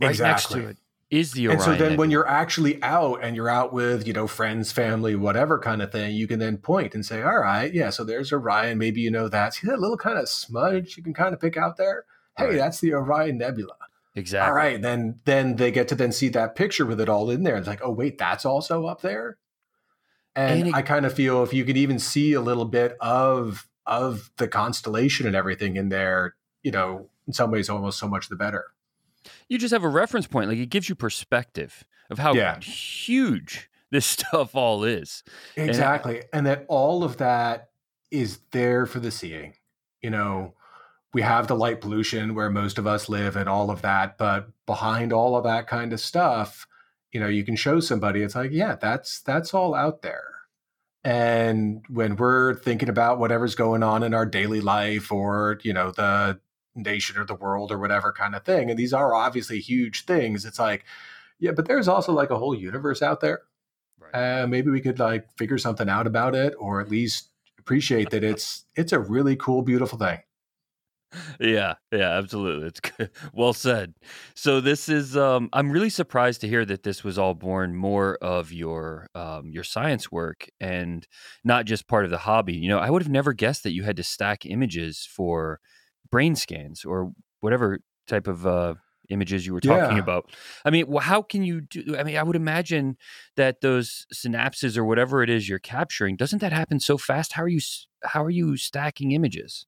right 0.02 0.10
exactly. 0.10 0.60
next 0.60 0.66
to 0.66 0.72
it 0.72 0.78
is 1.14 1.34
the 1.34 1.48
Orion 1.48 1.62
and 1.62 1.62
so 1.62 1.76
then 1.76 1.96
when 1.96 2.10
you're 2.10 2.28
actually 2.28 2.82
out 2.82 3.20
and 3.22 3.36
you're 3.36 3.50
out 3.50 3.72
with 3.72 4.08
you 4.08 4.14
know 4.14 4.26
friends 4.26 4.72
family 4.72 5.16
whatever 5.16 5.60
kind 5.60 5.82
of 5.82 5.92
thing 5.92 6.16
you 6.16 6.28
can 6.28 6.40
then 6.40 6.58
point 6.58 6.96
and 6.96 7.06
say 7.06 7.22
all 7.22 7.38
right 7.38 7.72
yeah 7.74 7.92
so 7.92 8.04
there's 8.04 8.34
orion. 8.34 8.80
Maybe 8.80 9.02
you 9.02 9.12
know 9.12 9.28
that 9.30 9.54
see 9.54 9.68
that 9.68 9.80
little 9.80 9.98
kind 9.98 10.18
of 10.18 10.28
smudge 10.28 10.98
you 10.98 11.04
can 11.04 11.14
kind 11.14 11.34
of 11.34 11.40
pick 11.40 11.56
out 11.56 11.78
there. 11.78 12.06
Hey 12.36 12.48
right. 12.48 12.58
that's 12.58 12.80
the 12.80 12.94
orion 12.94 13.38
nebula. 13.38 13.76
Exactly. 14.16 14.50
all 14.50 14.56
right 14.56 14.82
then 14.82 15.20
then 15.26 15.58
they 15.58 15.72
get 15.72 15.88
to 15.90 15.96
then 15.96 16.12
see 16.12 16.30
that 16.30 16.56
picture 16.56 16.86
with 16.86 17.00
it 17.00 17.10
all 17.10 17.30
in 17.30 17.44
there. 17.44 17.58
It's 17.58 17.68
like 17.68 17.82
oh 17.84 17.92
wait 17.92 18.18
that's 18.18 18.46
also 18.46 18.88
up 18.88 19.02
there? 19.02 19.38
And, 20.36 20.62
and 20.62 20.70
it, 20.70 20.74
i 20.74 20.82
kind 20.82 21.06
of 21.06 21.14
feel 21.14 21.44
if 21.44 21.54
you 21.54 21.64
could 21.64 21.78
even 21.78 22.00
see 22.00 22.34
a 22.34 22.42
little 22.42 22.66
bit 22.66 22.98
of 23.00 23.68
of 23.86 24.32
the 24.38 24.48
constellation 24.48 25.28
and 25.28 25.36
everything 25.36 25.76
in 25.76 25.90
there 25.90 26.34
you 26.64 26.72
know 26.72 27.10
in 27.28 27.34
some 27.34 27.52
ways 27.52 27.70
almost 27.70 28.00
so 28.00 28.08
much 28.08 28.30
the 28.30 28.36
better 28.36 28.66
you 29.50 29.58
just 29.58 29.74
have 29.74 29.84
a 29.84 29.90
reference 29.90 30.28
point. 30.28 30.50
Like 30.50 30.58
it 30.58 30.70
gives 30.70 30.90
you 30.90 30.96
perspective 30.96 31.84
of 32.10 32.20
how 32.20 32.34
yeah. 32.34 32.60
huge 32.60 33.70
this 33.92 34.06
stuff 34.08 34.56
all 34.56 34.84
is. 34.84 35.24
Exactly. 35.56 36.18
And, 36.18 36.26
and 36.34 36.46
that 36.48 36.66
all 36.68 37.04
of 37.04 37.18
that 37.18 37.70
is 38.12 38.40
there 38.52 38.86
for 38.86 39.00
the 39.00 39.12
seeing. 39.12 39.56
You 40.02 40.10
know, 40.10 40.54
we 41.14 41.22
have 41.22 41.48
the 41.48 41.56
light 41.56 41.80
pollution 41.80 42.36
where 42.36 42.50
most 42.50 42.78
of 42.78 42.88
us 42.88 43.08
live 43.08 43.36
and 43.36 43.48
all 43.48 43.70
of 43.70 43.82
that, 43.84 44.18
but 44.18 44.50
behind 44.66 45.14
all 45.14 45.36
of 45.36 45.44
that 45.44 45.68
kind 45.68 45.94
of 45.94 46.00
stuff, 46.00 46.68
you 47.12 47.20
know, 47.20 47.28
you 47.28 47.44
can 47.44 47.56
show 47.56 47.80
somebody 47.80 48.22
it's 48.24 48.36
like, 48.36 48.52
yeah, 48.52 48.76
that's 48.76 49.22
that's 49.22 49.54
all 49.54 49.76
out 49.76 50.02
there. 50.02 50.26
And 51.04 51.84
when 51.90 52.16
we're 52.16 52.56
thinking 52.56 52.90
about 52.90 53.20
whatever's 53.20 53.56
going 53.56 53.84
on 53.84 54.04
in 54.04 54.14
our 54.14 54.26
daily 54.26 54.62
life 54.62 55.12
or, 55.12 55.60
you 55.62 55.74
know, 55.74 55.92
the 55.92 56.40
nation 56.76 57.18
or 57.18 57.26
the 57.26 57.36
world 57.36 57.72
or 57.72 57.80
whatever 57.80 58.12
kind 58.12 58.36
of 58.36 58.44
thing. 58.44 58.70
And 58.70 58.78
these 58.78 58.94
are 58.94 59.14
obviously 59.14 59.60
huge 59.60 60.06
things. 60.06 60.46
It's 60.46 60.60
like, 60.60 60.86
yeah, 61.40 61.52
but 61.52 61.68
there's 61.68 61.88
also 61.88 62.14
like 62.14 62.30
a 62.30 62.38
whole 62.38 62.56
universe 62.56 63.02
out 63.02 63.20
there. 63.20 63.42
Right. 64.00 64.42
Uh, 64.42 64.48
maybe 64.48 64.72
we 64.72 64.82
could 64.82 65.00
like 65.00 65.28
figure 65.38 65.58
something 65.58 65.90
out 65.90 66.08
about 66.08 66.36
it, 66.36 66.54
or 66.58 66.82
at 66.82 66.90
least 66.90 67.30
appreciate 67.60 68.10
that 68.10 68.24
it's 68.24 68.66
it's 68.76 68.92
a 68.92 69.00
really 69.00 69.36
cool, 69.36 69.62
beautiful 69.62 69.98
thing. 69.98 70.20
yeah, 71.40 71.76
yeah, 71.92 72.18
absolutely. 72.18 72.68
It's 72.68 72.80
good. 72.80 73.10
well 73.34 73.54
said. 73.54 73.94
So 74.36 74.60
this 74.62 74.90
is 74.90 75.16
um 75.16 75.50
I'm 75.54 75.72
really 75.72 75.90
surprised 75.90 76.42
to 76.42 76.48
hear 76.48 76.66
that 76.66 76.84
this 76.84 77.04
was 77.04 77.18
all 77.18 77.34
born 77.34 77.76
more 77.76 78.18
of 78.22 78.52
your 78.52 79.08
um 79.16 79.52
your 79.52 79.64
science 79.64 80.12
work 80.12 80.48
and 80.60 81.08
not 81.44 81.66
just 81.66 81.88
part 81.88 82.06
of 82.06 82.12
the 82.12 82.20
hobby. 82.20 82.54
You 82.54 82.70
know, 82.70 82.80
I 82.80 82.90
would 82.90 83.02
have 83.02 83.12
never 83.12 83.34
guessed 83.34 83.64
that 83.64 83.74
you 83.74 83.84
had 83.84 83.98
to 83.98 84.04
stack 84.04 84.46
images 84.46 85.08
for 85.10 85.60
brain 86.14 86.36
scans 86.36 86.86
or 86.86 87.12
whatever 87.40 87.80
type 88.08 88.28
of 88.28 88.46
uh 88.46 88.76
images 89.10 89.46
you 89.46 89.54
were 89.54 89.60
talking 89.60 89.98
yeah. 89.98 90.04
about. 90.04 90.32
I 90.64 90.70
mean, 90.70 90.88
well, 90.88 91.04
how 91.04 91.22
can 91.22 91.44
you 91.44 91.62
do 91.62 91.98
I 91.98 92.04
mean, 92.04 92.18
I 92.18 92.24
would 92.24 92.36
imagine 92.36 92.98
that 93.36 93.62
those 93.62 94.06
synapses 94.14 94.78
or 94.78 94.86
whatever 94.86 95.24
it 95.24 95.30
is 95.30 95.50
you're 95.50 95.60
capturing, 95.60 96.16
doesn't 96.16 96.40
that 96.40 96.54
happen 96.54 96.80
so 96.80 96.98
fast? 96.98 97.34
How 97.34 97.44
are 97.44 97.48
you 97.48 97.62
how 98.04 98.24
are 98.24 98.30
you 98.30 98.56
stacking 98.58 99.12
images? 99.12 99.66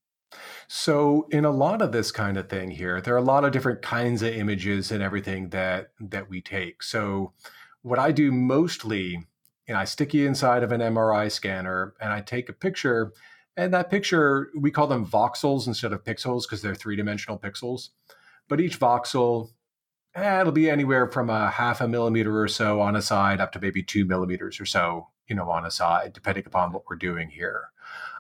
So 0.67 1.27
in 1.31 1.45
a 1.45 1.51
lot 1.51 1.81
of 1.81 1.91
this 1.91 2.11
kind 2.11 2.37
of 2.37 2.49
thing 2.49 2.71
here, 2.71 3.01
there 3.01 3.13
are 3.13 3.25
a 3.25 3.31
lot 3.33 3.45
of 3.45 3.51
different 3.51 3.81
kinds 3.81 4.21
of 4.21 4.33
images 4.33 4.91
and 4.91 5.01
everything 5.01 5.49
that 5.49 5.91
that 5.99 6.29
we 6.29 6.41
take. 6.41 6.83
So 6.83 7.33
what 7.81 7.99
I 7.99 8.11
do 8.11 8.31
mostly, 8.31 9.27
you 9.67 9.73
know, 9.73 9.79
I 9.79 9.85
stick 9.85 10.13
you 10.13 10.27
inside 10.27 10.63
of 10.63 10.71
an 10.71 10.81
MRI 10.81 11.31
scanner 11.31 11.93
and 11.99 12.11
I 12.11 12.21
take 12.21 12.49
a 12.49 12.53
picture. 12.53 13.13
And 13.57 13.73
that 13.73 13.89
picture, 13.89 14.49
we 14.57 14.71
call 14.71 14.87
them 14.87 15.05
voxels 15.05 15.67
instead 15.67 15.93
of 15.93 16.03
pixels 16.03 16.43
because 16.43 16.61
they're 16.61 16.75
three-dimensional 16.75 17.39
pixels. 17.39 17.89
But 18.49 18.59
each 18.59 18.79
voxel, 18.79 19.51
eh, 20.13 20.41
it'll 20.41 20.51
be 20.51 20.69
anywhere 20.69 21.09
from 21.09 21.29
a 21.29 21.49
half 21.49 21.81
a 21.81 21.87
millimeter 21.87 22.39
or 22.39 22.47
so 22.47 22.81
on 22.81 22.95
a 22.95 23.01
side 23.01 23.39
up 23.39 23.51
to 23.53 23.59
maybe 23.59 23.81
two 23.81 24.05
millimeters 24.05 24.59
or 24.59 24.65
so, 24.65 25.07
you 25.27 25.35
know, 25.35 25.49
on 25.49 25.65
a 25.65 25.71
side, 25.71 26.13
depending 26.13 26.45
upon 26.45 26.73
what 26.73 26.83
we're 26.89 26.97
doing 26.97 27.29
here. 27.29 27.69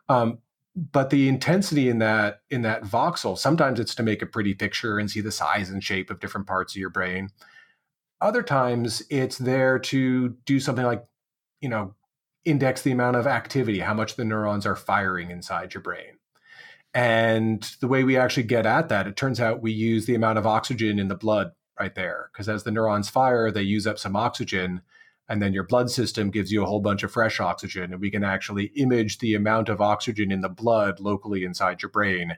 Um, 0.07 0.39
but 0.75 1.09
the 1.09 1.29
intensity 1.29 1.89
in 1.89 1.99
that 1.99 2.41
in 2.49 2.61
that 2.61 2.83
voxel 2.83 3.37
sometimes 3.37 3.79
it's 3.79 3.95
to 3.95 4.03
make 4.03 4.21
a 4.21 4.25
pretty 4.25 4.53
picture 4.53 4.99
and 4.99 5.09
see 5.09 5.21
the 5.21 5.31
size 5.31 5.69
and 5.69 5.83
shape 5.83 6.09
of 6.09 6.19
different 6.19 6.47
parts 6.47 6.73
of 6.73 6.79
your 6.79 6.89
brain 6.89 7.29
other 8.19 8.43
times 8.43 9.01
it's 9.09 9.37
there 9.37 9.79
to 9.79 10.29
do 10.45 10.59
something 10.59 10.85
like 10.85 11.05
you 11.61 11.69
know 11.69 11.95
index 12.45 12.83
the 12.83 12.91
amount 12.91 13.17
of 13.17 13.27
activity 13.27 13.79
how 13.79 13.93
much 13.93 14.15
the 14.15 14.25
neurons 14.25 14.65
are 14.65 14.75
firing 14.75 15.31
inside 15.31 15.73
your 15.73 15.81
brain. 15.81 16.17
And 16.93 17.61
the 17.81 17.87
way 17.87 18.03
we 18.03 18.15
actually 18.15 18.43
get 18.43 18.65
at 18.65 18.87
that 18.89 19.07
it 19.07 19.17
turns 19.17 19.41
out 19.41 19.61
we 19.61 19.71
use 19.71 20.05
the 20.05 20.15
amount 20.15 20.37
of 20.37 20.47
oxygen 20.47 20.99
in 20.99 21.09
the 21.09 21.15
blood 21.15 21.51
right 21.79 21.93
there 21.93 22.29
because 22.31 22.47
as 22.47 22.63
the 22.63 22.71
neurons 22.71 23.09
fire 23.09 23.51
they 23.51 23.61
use 23.61 23.85
up 23.85 23.99
some 23.99 24.15
oxygen 24.15 24.81
and 25.27 25.41
then 25.41 25.53
your 25.53 25.65
blood 25.65 25.89
system 25.89 26.29
gives 26.29 26.51
you 26.51 26.63
a 26.63 26.65
whole 26.65 26.79
bunch 26.79 27.03
of 27.03 27.11
fresh 27.11 27.39
oxygen 27.39 27.91
and 27.91 27.99
we 27.99 28.11
can 28.11 28.23
actually 28.23 28.65
image 28.75 29.17
the 29.17 29.33
amount 29.33 29.67
of 29.67 29.81
oxygen 29.81 30.31
in 30.31 30.39
the 30.39 30.47
blood 30.47 30.99
locally 31.01 31.43
inside 31.43 31.81
your 31.81 31.89
brain 31.89 32.37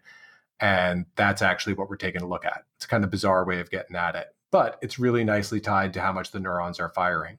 and 0.59 1.05
that's 1.15 1.43
actually 1.43 1.73
what 1.73 1.87
we're 1.87 1.95
taking 1.95 2.23
a 2.23 2.27
look 2.27 2.43
at. 2.43 2.63
It's 2.77 2.87
kind 2.87 3.03
of 3.03 3.11
bizarre 3.11 3.45
way 3.45 3.59
of 3.59 3.69
getting 3.69 3.95
at 3.95 4.15
it 4.15 4.27
but 4.51 4.79
it's 4.81 4.97
really 4.97 5.23
nicely 5.23 5.59
tied 5.59 5.93
to 5.93 6.01
how 6.01 6.13
much 6.13 6.31
the 6.31 6.39
neurons 6.39 6.79
are 6.79 6.89
firing 6.89 7.37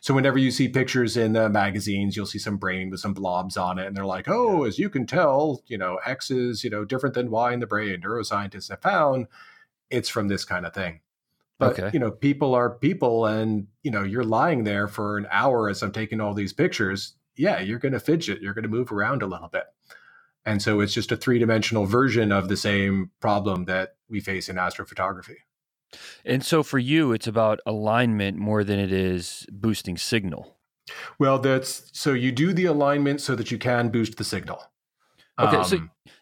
so 0.00 0.14
whenever 0.14 0.38
you 0.38 0.50
see 0.50 0.68
pictures 0.68 1.16
in 1.16 1.32
the 1.32 1.48
magazines 1.48 2.16
you'll 2.16 2.26
see 2.26 2.38
some 2.38 2.56
brain 2.56 2.90
with 2.90 3.00
some 3.00 3.14
blobs 3.14 3.56
on 3.56 3.78
it 3.78 3.86
and 3.86 3.96
they're 3.96 4.04
like 4.04 4.28
oh 4.28 4.64
as 4.64 4.78
you 4.78 4.88
can 4.88 5.06
tell 5.06 5.62
you 5.66 5.78
know 5.78 5.98
x 6.04 6.30
is 6.30 6.64
you 6.64 6.70
know 6.70 6.84
different 6.84 7.14
than 7.14 7.30
y 7.30 7.52
in 7.52 7.60
the 7.60 7.66
brain 7.66 8.00
neuroscientists 8.00 8.70
have 8.70 8.82
found 8.82 9.26
it's 9.90 10.08
from 10.08 10.28
this 10.28 10.44
kind 10.44 10.66
of 10.66 10.74
thing 10.74 11.00
but 11.58 11.78
okay. 11.78 11.90
you 11.92 12.00
know, 12.00 12.10
people 12.10 12.54
are 12.54 12.70
people, 12.70 13.26
and 13.26 13.68
you 13.82 13.90
know, 13.90 14.02
you're 14.02 14.24
lying 14.24 14.64
there 14.64 14.88
for 14.88 15.16
an 15.16 15.26
hour 15.30 15.68
as 15.68 15.82
I'm 15.82 15.92
taking 15.92 16.20
all 16.20 16.34
these 16.34 16.52
pictures. 16.52 17.14
Yeah, 17.36 17.60
you're 17.60 17.78
going 17.78 17.92
to 17.92 18.00
fidget. 18.00 18.40
You're 18.40 18.54
going 18.54 18.64
to 18.64 18.68
move 18.68 18.90
around 18.90 19.22
a 19.22 19.26
little 19.26 19.48
bit, 19.48 19.64
and 20.44 20.60
so 20.60 20.80
it's 20.80 20.92
just 20.92 21.12
a 21.12 21.16
three 21.16 21.38
dimensional 21.38 21.86
version 21.86 22.32
of 22.32 22.48
the 22.48 22.56
same 22.56 23.10
problem 23.20 23.66
that 23.66 23.94
we 24.08 24.20
face 24.20 24.48
in 24.48 24.56
astrophotography. 24.56 25.36
And 26.24 26.44
so 26.44 26.62
for 26.62 26.78
you, 26.78 27.12
it's 27.12 27.26
about 27.26 27.60
alignment 27.66 28.38
more 28.38 28.64
than 28.64 28.78
it 28.78 28.92
is 28.92 29.46
boosting 29.50 29.96
signal. 29.96 30.56
Well, 31.18 31.38
that's 31.38 31.90
so 31.92 32.12
you 32.12 32.32
do 32.32 32.52
the 32.52 32.66
alignment 32.66 33.20
so 33.20 33.34
that 33.34 33.50
you 33.50 33.58
can 33.58 33.88
boost 33.88 34.16
the 34.16 34.24
signal. 34.24 34.62
Okay, 35.38 35.56
um, 35.56 35.64
so 35.64 35.78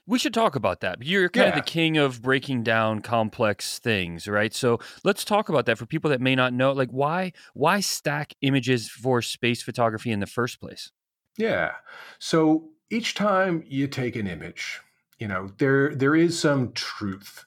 we 0.06 0.18
should 0.18 0.32
talk 0.32 0.56
about 0.56 0.80
that. 0.80 1.02
You're 1.02 1.28
kind 1.28 1.48
yeah. 1.48 1.50
of 1.50 1.54
the 1.56 1.70
king 1.70 1.98
of 1.98 2.22
breaking 2.22 2.62
down 2.62 3.00
complex 3.00 3.78
things, 3.78 4.26
right? 4.26 4.54
So 4.54 4.80
let's 5.04 5.24
talk 5.24 5.48
about 5.48 5.66
that 5.66 5.76
for 5.76 5.85
people 5.85 6.11
that 6.11 6.20
may 6.20 6.35
not 6.35 6.52
know. 6.54 6.72
Like, 6.72 6.90
why 6.90 7.32
why 7.54 7.80
stack 7.80 8.35
images 8.40 8.88
for 8.88 9.20
space 9.20 9.62
photography 9.62 10.11
in 10.11 10.20
the 10.20 10.26
first 10.26 10.61
place? 10.61 10.92
Yeah. 11.37 11.72
So 12.18 12.70
each 12.90 13.14
time 13.14 13.64
you 13.66 13.87
take 13.87 14.16
an 14.16 14.26
image, 14.26 14.80
you 15.18 15.28
know 15.28 15.50
there 15.58 15.94
there 15.94 16.16
is 16.16 16.38
some 16.38 16.72
truth 16.72 17.44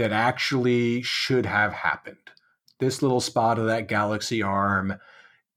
that 0.00 0.12
actually 0.12 1.02
should 1.02 1.46
have 1.46 1.72
happened. 1.72 2.16
This 2.78 3.02
little 3.02 3.20
spot 3.20 3.58
of 3.58 3.66
that 3.66 3.88
galaxy 3.88 4.42
arm 4.42 4.98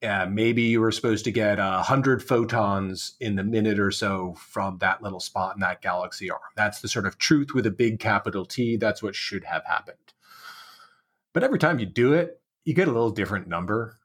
uh, 0.04 0.28
maybe 0.30 0.64
you 0.64 0.82
were 0.82 0.92
supposed 0.92 1.24
to 1.24 1.32
get 1.32 1.60
a 1.60 1.82
hundred 1.82 2.22
photons 2.22 3.16
in 3.22 3.36
the 3.36 3.44
minute 3.44 3.80
or 3.80 3.90
so 3.90 4.34
from 4.34 4.78
that 4.80 5.02
little 5.02 5.22
spot 5.22 5.56
in 5.56 5.62
that 5.62 5.82
galaxy 5.82 6.30
arm. 6.30 6.42
That's 6.58 6.82
the 6.82 6.90
sort 6.90 7.06
of 7.06 7.18
truth 7.18 7.54
with 7.54 7.66
a 7.66 7.72
big 7.72 8.00
capital 8.00 8.46
T. 8.46 8.76
That's 8.76 9.02
what 9.02 9.16
should 9.16 9.46
have 9.46 9.64
happened. 9.66 9.98
But 11.32 11.44
every 11.44 11.58
time 11.58 11.80
you 11.80 11.86
do 11.86 12.12
it, 12.12 12.42
you 12.66 12.74
get 12.74 12.90
a 12.90 12.92
little 12.92 13.12
different 13.12 13.48
number. 13.48 13.98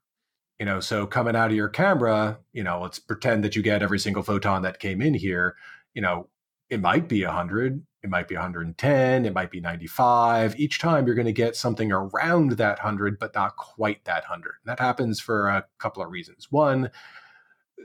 You 0.60 0.66
know, 0.66 0.78
so 0.78 1.04
coming 1.04 1.34
out 1.34 1.50
of 1.50 1.56
your 1.56 1.68
camera, 1.68 2.38
you 2.52 2.62
know, 2.62 2.80
let's 2.80 3.00
pretend 3.00 3.42
that 3.42 3.56
you 3.56 3.62
get 3.62 3.82
every 3.82 3.98
single 3.98 4.22
photon 4.22 4.62
that 4.62 4.78
came 4.78 5.02
in 5.02 5.14
here. 5.14 5.56
You 5.94 6.02
know, 6.02 6.28
it 6.70 6.80
might 6.80 7.08
be 7.08 7.24
100, 7.24 7.84
it 8.02 8.10
might 8.10 8.28
be 8.28 8.34
110, 8.36 9.26
it 9.26 9.32
might 9.32 9.50
be 9.50 9.60
95. 9.60 10.58
Each 10.58 10.78
time 10.78 11.06
you're 11.06 11.16
going 11.16 11.26
to 11.26 11.32
get 11.32 11.56
something 11.56 11.90
around 11.90 12.52
that 12.52 12.78
100, 12.78 13.18
but 13.18 13.34
not 13.34 13.56
quite 13.56 14.04
that 14.04 14.22
100. 14.24 14.52
That 14.64 14.78
happens 14.78 15.20
for 15.20 15.48
a 15.48 15.64
couple 15.78 16.02
of 16.02 16.10
reasons. 16.10 16.46
One, 16.50 16.90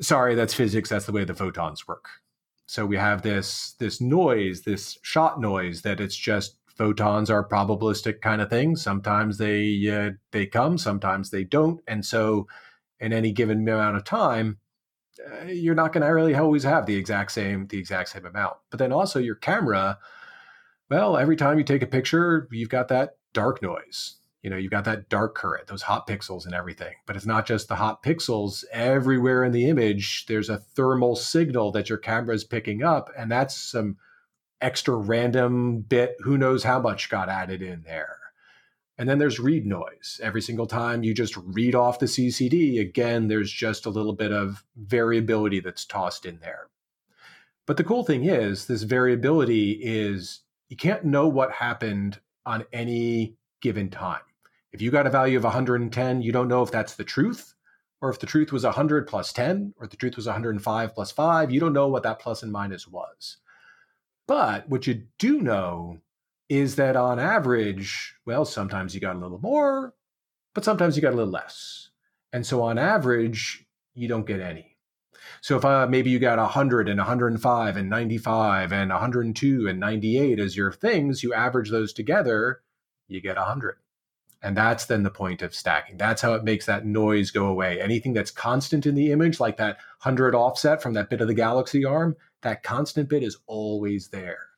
sorry, 0.02 0.36
that's 0.36 0.54
physics, 0.54 0.90
that's 0.90 1.06
the 1.06 1.12
way 1.12 1.26
the 1.26 1.34
photons 1.34 1.88
work. 1.88 2.10
So 2.66 2.86
we 2.86 2.98
have 2.98 3.22
this 3.22 3.74
this 3.80 4.00
noise, 4.00 4.62
this 4.62 4.98
shot 5.02 5.40
noise 5.40 5.82
that 5.82 6.00
it's 6.00 6.16
just 6.16 6.58
photons 6.68 7.30
are 7.30 7.48
probabilistic 7.48 8.22
kind 8.22 8.42
of 8.42 8.50
thing. 8.50 8.76
Sometimes 8.76 9.38
they 9.38 9.90
uh, 9.90 10.12
they 10.32 10.46
come, 10.46 10.78
sometimes 10.78 11.30
they 11.30 11.44
don't, 11.44 11.82
and 11.88 12.06
so 12.06 12.48
in 13.00 13.14
any 13.14 13.32
given 13.32 13.68
amount 13.68 13.98
of 13.98 14.04
time, 14.06 14.60
uh, 15.32 15.46
you're 15.46 15.76
not 15.76 15.94
going 15.94 16.06
to 16.06 16.12
really 16.12 16.36
always 16.36 16.64
have 16.64 16.86
the 16.86 16.96
exact 16.96 17.32
same 17.32 17.68
the 17.68 17.78
exact 17.78 18.10
same 18.10 18.26
amount. 18.26 18.58
But 18.70 18.80
then 18.80 18.92
also 18.92 19.20
your 19.20 19.36
camera, 19.36 19.98
well, 20.90 21.18
every 21.18 21.36
time 21.36 21.58
you 21.58 21.64
take 21.64 21.82
a 21.82 21.88
picture, 21.88 22.48
you've 22.52 22.70
got 22.70 22.88
that 22.90 23.18
dark 23.34 23.62
noise. 23.62 24.16
You 24.42 24.50
know, 24.50 24.58
you've 24.58 24.72
got 24.72 24.84
that 24.86 25.08
dark 25.08 25.36
current, 25.36 25.68
those 25.68 25.84
hot 25.84 26.06
pixels 26.06 26.46
and 26.46 26.54
everything. 26.54 26.96
But 27.06 27.16
it's 27.16 27.26
not 27.26 27.46
just 27.46 27.70
the 27.70 27.76
hot 27.76 28.04
pixels. 28.04 28.66
Everywhere 28.74 29.46
in 29.46 29.54
the 29.54 29.70
image, 29.70 30.26
there's 30.26 30.50
a 30.50 30.58
thermal 30.58 31.16
signal 31.16 31.72
that 31.72 31.88
your 31.88 31.98
camera 31.98 32.36
is 32.36 32.44
picking 32.44 32.84
up, 32.84 33.10
and 33.18 33.32
that's 33.32 33.56
some 33.56 33.98
extra 34.60 34.96
random 34.96 35.82
bit. 35.82 36.18
Who 36.20 36.38
knows 36.38 36.66
how 36.66 36.82
much 36.82 37.10
got 37.10 37.30
added 37.30 37.62
in 37.62 37.84
there? 37.84 38.18
And 38.98 39.10
then 39.10 39.18
there's 39.18 39.40
read 39.40 39.66
noise. 39.66 40.20
Every 40.22 40.42
single 40.42 40.68
time 40.68 41.04
you 41.04 41.14
just 41.14 41.36
read 41.38 41.74
off 41.74 42.00
the 42.00 42.06
CCD, 42.06 42.80
again, 42.80 43.28
there's 43.28 43.52
just 43.52 43.86
a 43.86 43.90
little 43.90 44.14
bit 44.14 44.32
of 44.32 44.64
variability 44.76 45.60
that's 45.60 45.86
tossed 45.86 46.26
in 46.26 46.40
there. 46.40 46.68
But 47.66 47.78
the 47.78 47.84
cool 47.84 48.04
thing 48.04 48.26
is, 48.26 48.68
this 48.68 48.84
variability 48.84 49.80
is 49.82 50.42
you 50.70 50.78
can't 50.78 51.06
know 51.06 51.28
what 51.28 51.52
happened 51.52 52.20
on 52.46 52.66
any 52.74 53.38
given 53.62 53.90
time. 53.90 54.22
If 54.72 54.82
you 54.82 54.92
got 54.92 55.08
a 55.08 55.12
value 55.12 55.38
of 55.38 55.44
110, 55.44 56.22
you 56.22 56.32
don't 56.32 56.48
know 56.48 56.62
if 56.62 56.72
that's 56.72 56.96
the 56.96 57.04
truth, 57.04 57.54
or 58.02 58.10
if 58.10 58.20
the 58.20 58.26
truth 58.26 58.52
was 58.52 58.64
100 58.64 59.08
plus 59.08 59.32
10, 59.32 59.74
or 59.78 59.86
if 59.86 59.92
the 59.92 59.98
truth 59.98 60.18
was 60.18 60.26
105 60.26 60.94
plus 60.94 61.12
5. 61.12 61.52
You 61.52 61.60
don't 61.60 61.74
know 61.74 61.88
what 61.88 62.04
that 62.04 62.20
plus 62.20 62.44
and 62.44 62.52
minus 62.52 62.88
was. 62.88 63.38
But 64.28 64.68
what 64.68 64.88
you 64.88 65.04
do 65.20 65.42
know 65.42 66.00
is 66.54 66.76
that 66.76 66.96
on 66.96 67.20
average, 67.20 68.16
well, 68.26 68.46
sometimes 68.46 68.94
you 68.94 69.02
got 69.02 69.16
a 69.16 69.20
little 69.20 69.40
more, 69.40 69.96
but 70.54 70.64
sometimes 70.64 70.96
you 70.96 71.02
got 71.02 71.14
a 71.14 71.16
little 71.16 71.32
less. 71.32 71.90
And 72.32 72.46
so 72.46 72.62
on 72.62 72.78
average, 72.78 73.66
you 73.96 74.08
don't 74.08 74.28
get 74.28 74.40
any. 74.40 74.78
So 75.42 75.58
if 75.58 75.66
uh, 75.66 75.88
maybe 75.88 76.12
you 76.12 76.20
got 76.20 76.38
100 76.38 76.90
and 76.90 77.00
105 77.00 77.78
and 77.78 77.90
95 77.90 78.72
and 78.72 78.92
102 78.92 79.68
and 79.68 79.80
98 79.80 80.40
as 80.40 80.56
your 80.56 80.72
things, 80.72 81.24
you 81.24 81.34
average 81.34 81.72
those 81.72 81.92
together, 81.92 82.62
you 83.08 83.20
get 83.20 83.38
100. 83.38 83.78
And 84.44 84.56
that's 84.56 84.86
then 84.86 85.04
the 85.04 85.10
point 85.10 85.42
of 85.42 85.56
stacking. 85.56 85.98
That's 85.98 86.22
how 86.22 86.34
it 86.34 86.44
makes 86.44 86.66
that 86.68 86.86
noise 86.86 87.32
go 87.32 87.48
away. 87.48 87.82
Anything 87.82 88.14
that's 88.14 88.32
constant 88.32 88.86
in 88.86 88.94
the 88.94 89.12
image, 89.12 89.40
like 89.40 89.58
that 89.58 89.78
100 90.04 90.36
offset 90.36 90.84
from 90.84 90.94
that 90.94 91.10
bit 91.10 91.22
of 91.22 91.28
the 91.28 91.34
galaxy 91.34 91.84
arm, 91.84 92.16
that 92.42 92.62
constant 92.62 93.10
bit 93.10 93.24
is 93.24 93.38
always 93.48 94.10
there. 94.10 94.53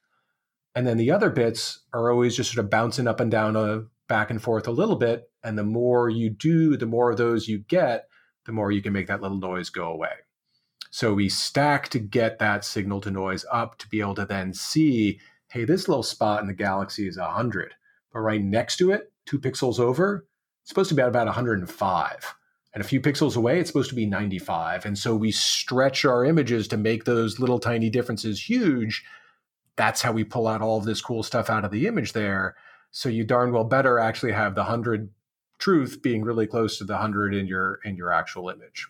And 0.75 0.85
then 0.85 0.97
the 0.97 1.11
other 1.11 1.29
bits 1.29 1.79
are 1.93 2.11
always 2.11 2.35
just 2.35 2.53
sort 2.53 2.63
of 2.63 2.69
bouncing 2.69 3.07
up 3.07 3.19
and 3.19 3.31
down, 3.31 3.55
uh, 3.55 3.81
back 4.07 4.29
and 4.29 4.41
forth 4.41 4.67
a 4.67 4.71
little 4.71 4.97
bit. 4.97 5.29
And 5.43 5.57
the 5.57 5.63
more 5.63 6.09
you 6.09 6.29
do, 6.29 6.75
the 6.77 6.85
more 6.85 7.11
of 7.11 7.17
those 7.17 7.47
you 7.47 7.59
get, 7.59 8.07
the 8.45 8.51
more 8.51 8.71
you 8.71 8.81
can 8.81 8.93
make 8.93 9.07
that 9.07 9.21
little 9.21 9.39
noise 9.39 9.69
go 9.69 9.87
away. 9.87 10.11
So 10.91 11.13
we 11.13 11.29
stack 11.29 11.89
to 11.89 11.99
get 11.99 12.39
that 12.39 12.63
signal 12.63 13.01
to 13.01 13.11
noise 13.11 13.45
up 13.51 13.77
to 13.79 13.89
be 13.89 13.99
able 13.99 14.15
to 14.15 14.25
then 14.25 14.53
see 14.53 15.19
hey, 15.49 15.63
this 15.63 15.87
little 15.87 16.03
spot 16.03 16.41
in 16.41 16.47
the 16.47 16.53
galaxy 16.53 17.07
is 17.07 17.17
100, 17.17 17.75
but 18.11 18.19
right 18.19 18.41
next 18.41 18.75
to 18.75 18.91
it, 18.91 19.13
two 19.25 19.39
pixels 19.39 19.79
over, 19.79 20.27
it's 20.61 20.69
supposed 20.69 20.89
to 20.89 20.95
be 20.95 21.01
at 21.01 21.07
about 21.07 21.27
105. 21.27 22.35
And 22.73 22.83
a 22.83 22.87
few 22.87 22.99
pixels 22.99 23.37
away, 23.37 23.59
it's 23.59 23.69
supposed 23.69 23.89
to 23.89 23.95
be 23.95 24.05
95. 24.05 24.85
And 24.85 24.97
so 24.97 25.15
we 25.15 25.31
stretch 25.31 26.03
our 26.03 26.25
images 26.25 26.67
to 26.67 26.77
make 26.77 27.05
those 27.05 27.39
little 27.39 27.59
tiny 27.59 27.89
differences 27.89 28.49
huge. 28.49 29.05
That's 29.77 30.01
how 30.01 30.11
we 30.11 30.23
pull 30.23 30.47
out 30.47 30.61
all 30.61 30.77
of 30.77 30.85
this 30.85 31.01
cool 31.01 31.23
stuff 31.23 31.49
out 31.49 31.65
of 31.65 31.71
the 31.71 31.87
image 31.87 32.13
there. 32.13 32.55
So 32.91 33.09
you 33.09 33.25
darn 33.25 33.51
well 33.51 33.65
better 33.65 33.99
actually 33.99 34.31
have 34.31 34.55
the 34.55 34.61
100 34.61 35.09
truth 35.57 36.01
being 36.01 36.23
really 36.23 36.47
close 36.47 36.77
to 36.77 36.83
the 36.85 36.93
100 36.93 37.33
in 37.33 37.47
your 37.47 37.79
in 37.83 37.95
your 37.95 38.11
actual 38.11 38.49
image. 38.49 38.87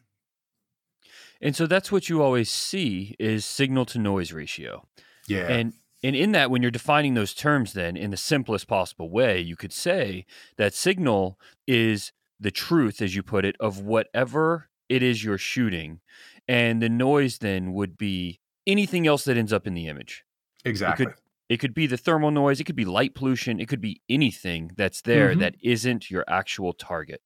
And 1.42 1.56
so 1.56 1.68
that's 1.68 1.92
what 1.92 2.10
you 2.10 2.22
always 2.22 2.50
see 2.50 3.16
is 3.20 3.46
signal 3.46 3.86
to 3.88 4.00
noise 4.00 4.32
ratio. 4.32 4.88
Yeah. 5.28 5.48
And 5.48 5.74
and 6.04 6.16
in 6.16 6.34
that 6.34 6.52
when 6.52 6.62
you're 6.62 6.72
defining 6.72 7.16
those 7.16 7.34
terms 7.34 7.74
then 7.74 7.98
in 7.98 8.12
the 8.12 8.18
simplest 8.18 8.68
possible 8.68 9.10
way, 9.10 9.40
you 9.40 9.56
could 9.56 9.74
say 9.74 10.26
that 10.58 10.74
signal 10.74 11.40
is 11.68 12.12
the 12.40 12.52
truth 12.52 13.02
as 13.02 13.16
you 13.16 13.24
put 13.24 13.46
it 13.46 13.56
of 13.60 13.82
whatever 13.82 14.70
it 14.88 15.02
is 15.02 15.24
you're 15.24 15.38
shooting 15.38 16.00
and 16.48 16.82
the 16.82 16.90
noise 16.90 17.40
then 17.40 17.74
would 17.74 17.98
be 17.98 18.40
anything 18.68 19.08
else 19.08 19.24
that 19.24 19.38
ends 19.38 19.54
up 19.54 19.66
in 19.66 19.74
the 19.74 19.88
image. 19.88 20.24
Exactly. 20.66 21.06
It 21.06 21.10
could, 21.10 21.18
it 21.48 21.58
could 21.58 21.74
be 21.74 21.88
the 21.88 21.98
thermal 21.98 22.32
noise, 22.32 22.60
it 22.60 22.66
could 22.66 22.76
be 22.76 22.86
light 22.86 23.16
pollution, 23.16 23.60
it 23.60 23.68
could 23.68 23.82
be 23.82 24.02
anything 24.10 24.72
that's 24.76 25.02
there 25.02 25.30
mm-hmm. 25.30 25.42
that 25.42 25.56
isn't 25.62 26.10
your 26.10 26.26
actual 26.28 26.74
target. 26.74 27.22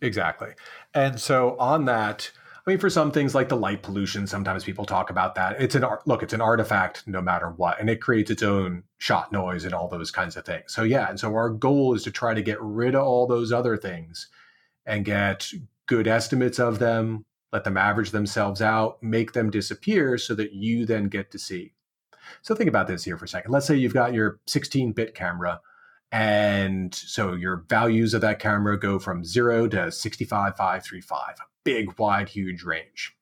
Exactly. 0.00 0.52
And 0.94 1.20
so 1.20 1.56
on 1.58 1.84
that, 1.84 2.30
I 2.66 2.70
mean, 2.70 2.78
for 2.78 2.90
some 2.90 3.10
things 3.10 3.34
like 3.34 3.48
the 3.48 3.56
light 3.56 3.82
pollution, 3.82 4.26
sometimes 4.26 4.64
people 4.64 4.84
talk 4.84 5.10
about 5.10 5.34
that. 5.34 5.60
It's 5.60 5.74
an 5.74 5.84
art, 5.84 6.06
look, 6.06 6.22
it's 6.22 6.32
an 6.32 6.40
artifact 6.40 7.06
no 7.06 7.20
matter 7.20 7.50
what, 7.50 7.80
and 7.80 7.90
it 7.90 8.00
creates 8.00 8.30
its 8.30 8.42
own 8.42 8.84
shot 8.98 9.32
noise 9.32 9.64
and 9.64 9.74
all 9.74 9.88
those 9.88 10.10
kinds 10.10 10.36
of 10.36 10.44
things. 10.44 10.72
So, 10.72 10.82
yeah. 10.82 11.08
And 11.08 11.18
so 11.18 11.34
our 11.34 11.50
goal 11.50 11.94
is 11.94 12.02
to 12.04 12.10
try 12.10 12.32
to 12.32 12.42
get 12.42 12.60
rid 12.60 12.94
of 12.94 13.02
all 13.02 13.26
those 13.26 13.52
other 13.52 13.76
things 13.76 14.28
and 14.86 15.04
get 15.04 15.50
good 15.86 16.06
estimates 16.06 16.58
of 16.58 16.78
them, 16.78 17.24
let 17.52 17.64
them 17.64 17.76
average 17.76 18.10
themselves 18.10 18.62
out, 18.62 19.02
make 19.02 19.32
them 19.32 19.50
disappear 19.50 20.16
so 20.16 20.34
that 20.34 20.52
you 20.52 20.86
then 20.86 21.08
get 21.08 21.30
to 21.32 21.38
see. 21.38 21.72
So, 22.42 22.54
think 22.54 22.68
about 22.68 22.86
this 22.86 23.04
here 23.04 23.16
for 23.16 23.24
a 23.24 23.28
second. 23.28 23.52
Let's 23.52 23.66
say 23.66 23.76
you've 23.76 23.94
got 23.94 24.14
your 24.14 24.40
16 24.46 24.92
bit 24.92 25.14
camera. 25.14 25.60
And 26.12 26.92
so 26.92 27.34
your 27.34 27.64
values 27.68 28.14
of 28.14 28.20
that 28.22 28.40
camera 28.40 28.78
go 28.78 28.98
from 28.98 29.24
zero 29.24 29.68
to 29.68 29.92
65535, 29.92 31.20
a 31.38 31.42
big, 31.62 31.98
wide, 31.98 32.28
huge 32.28 32.64
range. 32.64 33.16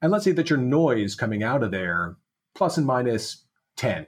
And 0.00 0.12
let's 0.12 0.24
say 0.24 0.32
that 0.32 0.48
your 0.48 0.58
noise 0.58 1.14
coming 1.14 1.42
out 1.42 1.62
of 1.62 1.72
there, 1.72 2.16
plus 2.54 2.76
and 2.76 2.86
minus 2.86 3.44
10. 3.76 4.06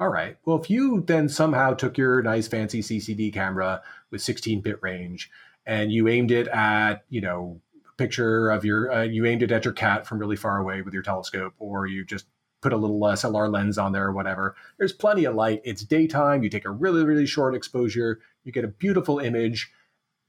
All 0.00 0.08
right. 0.08 0.36
Well, 0.44 0.60
if 0.60 0.70
you 0.70 1.02
then 1.06 1.28
somehow 1.28 1.74
took 1.74 1.98
your 1.98 2.22
nice 2.22 2.46
fancy 2.46 2.82
CCD 2.82 3.32
camera 3.32 3.82
with 4.10 4.22
16 4.22 4.60
bit 4.60 4.78
range 4.80 5.30
and 5.66 5.90
you 5.90 6.08
aimed 6.08 6.30
it 6.30 6.46
at, 6.48 7.04
you 7.08 7.20
know, 7.20 7.60
a 7.86 7.96
picture 7.96 8.48
of 8.48 8.64
your, 8.64 8.92
uh, 8.92 9.02
you 9.02 9.26
aimed 9.26 9.42
it 9.42 9.50
at 9.50 9.64
your 9.64 9.74
cat 9.74 10.06
from 10.06 10.18
really 10.18 10.36
far 10.36 10.58
away 10.58 10.82
with 10.82 10.94
your 10.94 11.02
telescope, 11.02 11.54
or 11.58 11.86
you 11.86 12.04
just 12.04 12.26
put 12.60 12.72
a 12.72 12.76
little 12.76 13.02
uh, 13.04 13.14
SLR 13.14 13.52
lens 13.52 13.78
on 13.78 13.92
there 13.92 14.06
or 14.06 14.12
whatever. 14.12 14.56
There's 14.78 14.92
plenty 14.92 15.24
of 15.24 15.34
light. 15.34 15.60
It's 15.64 15.82
daytime. 15.82 16.42
You 16.42 16.50
take 16.50 16.64
a 16.64 16.70
really, 16.70 17.04
really 17.04 17.26
short 17.26 17.54
exposure. 17.54 18.20
You 18.44 18.52
get 18.52 18.64
a 18.64 18.68
beautiful 18.68 19.18
image. 19.18 19.70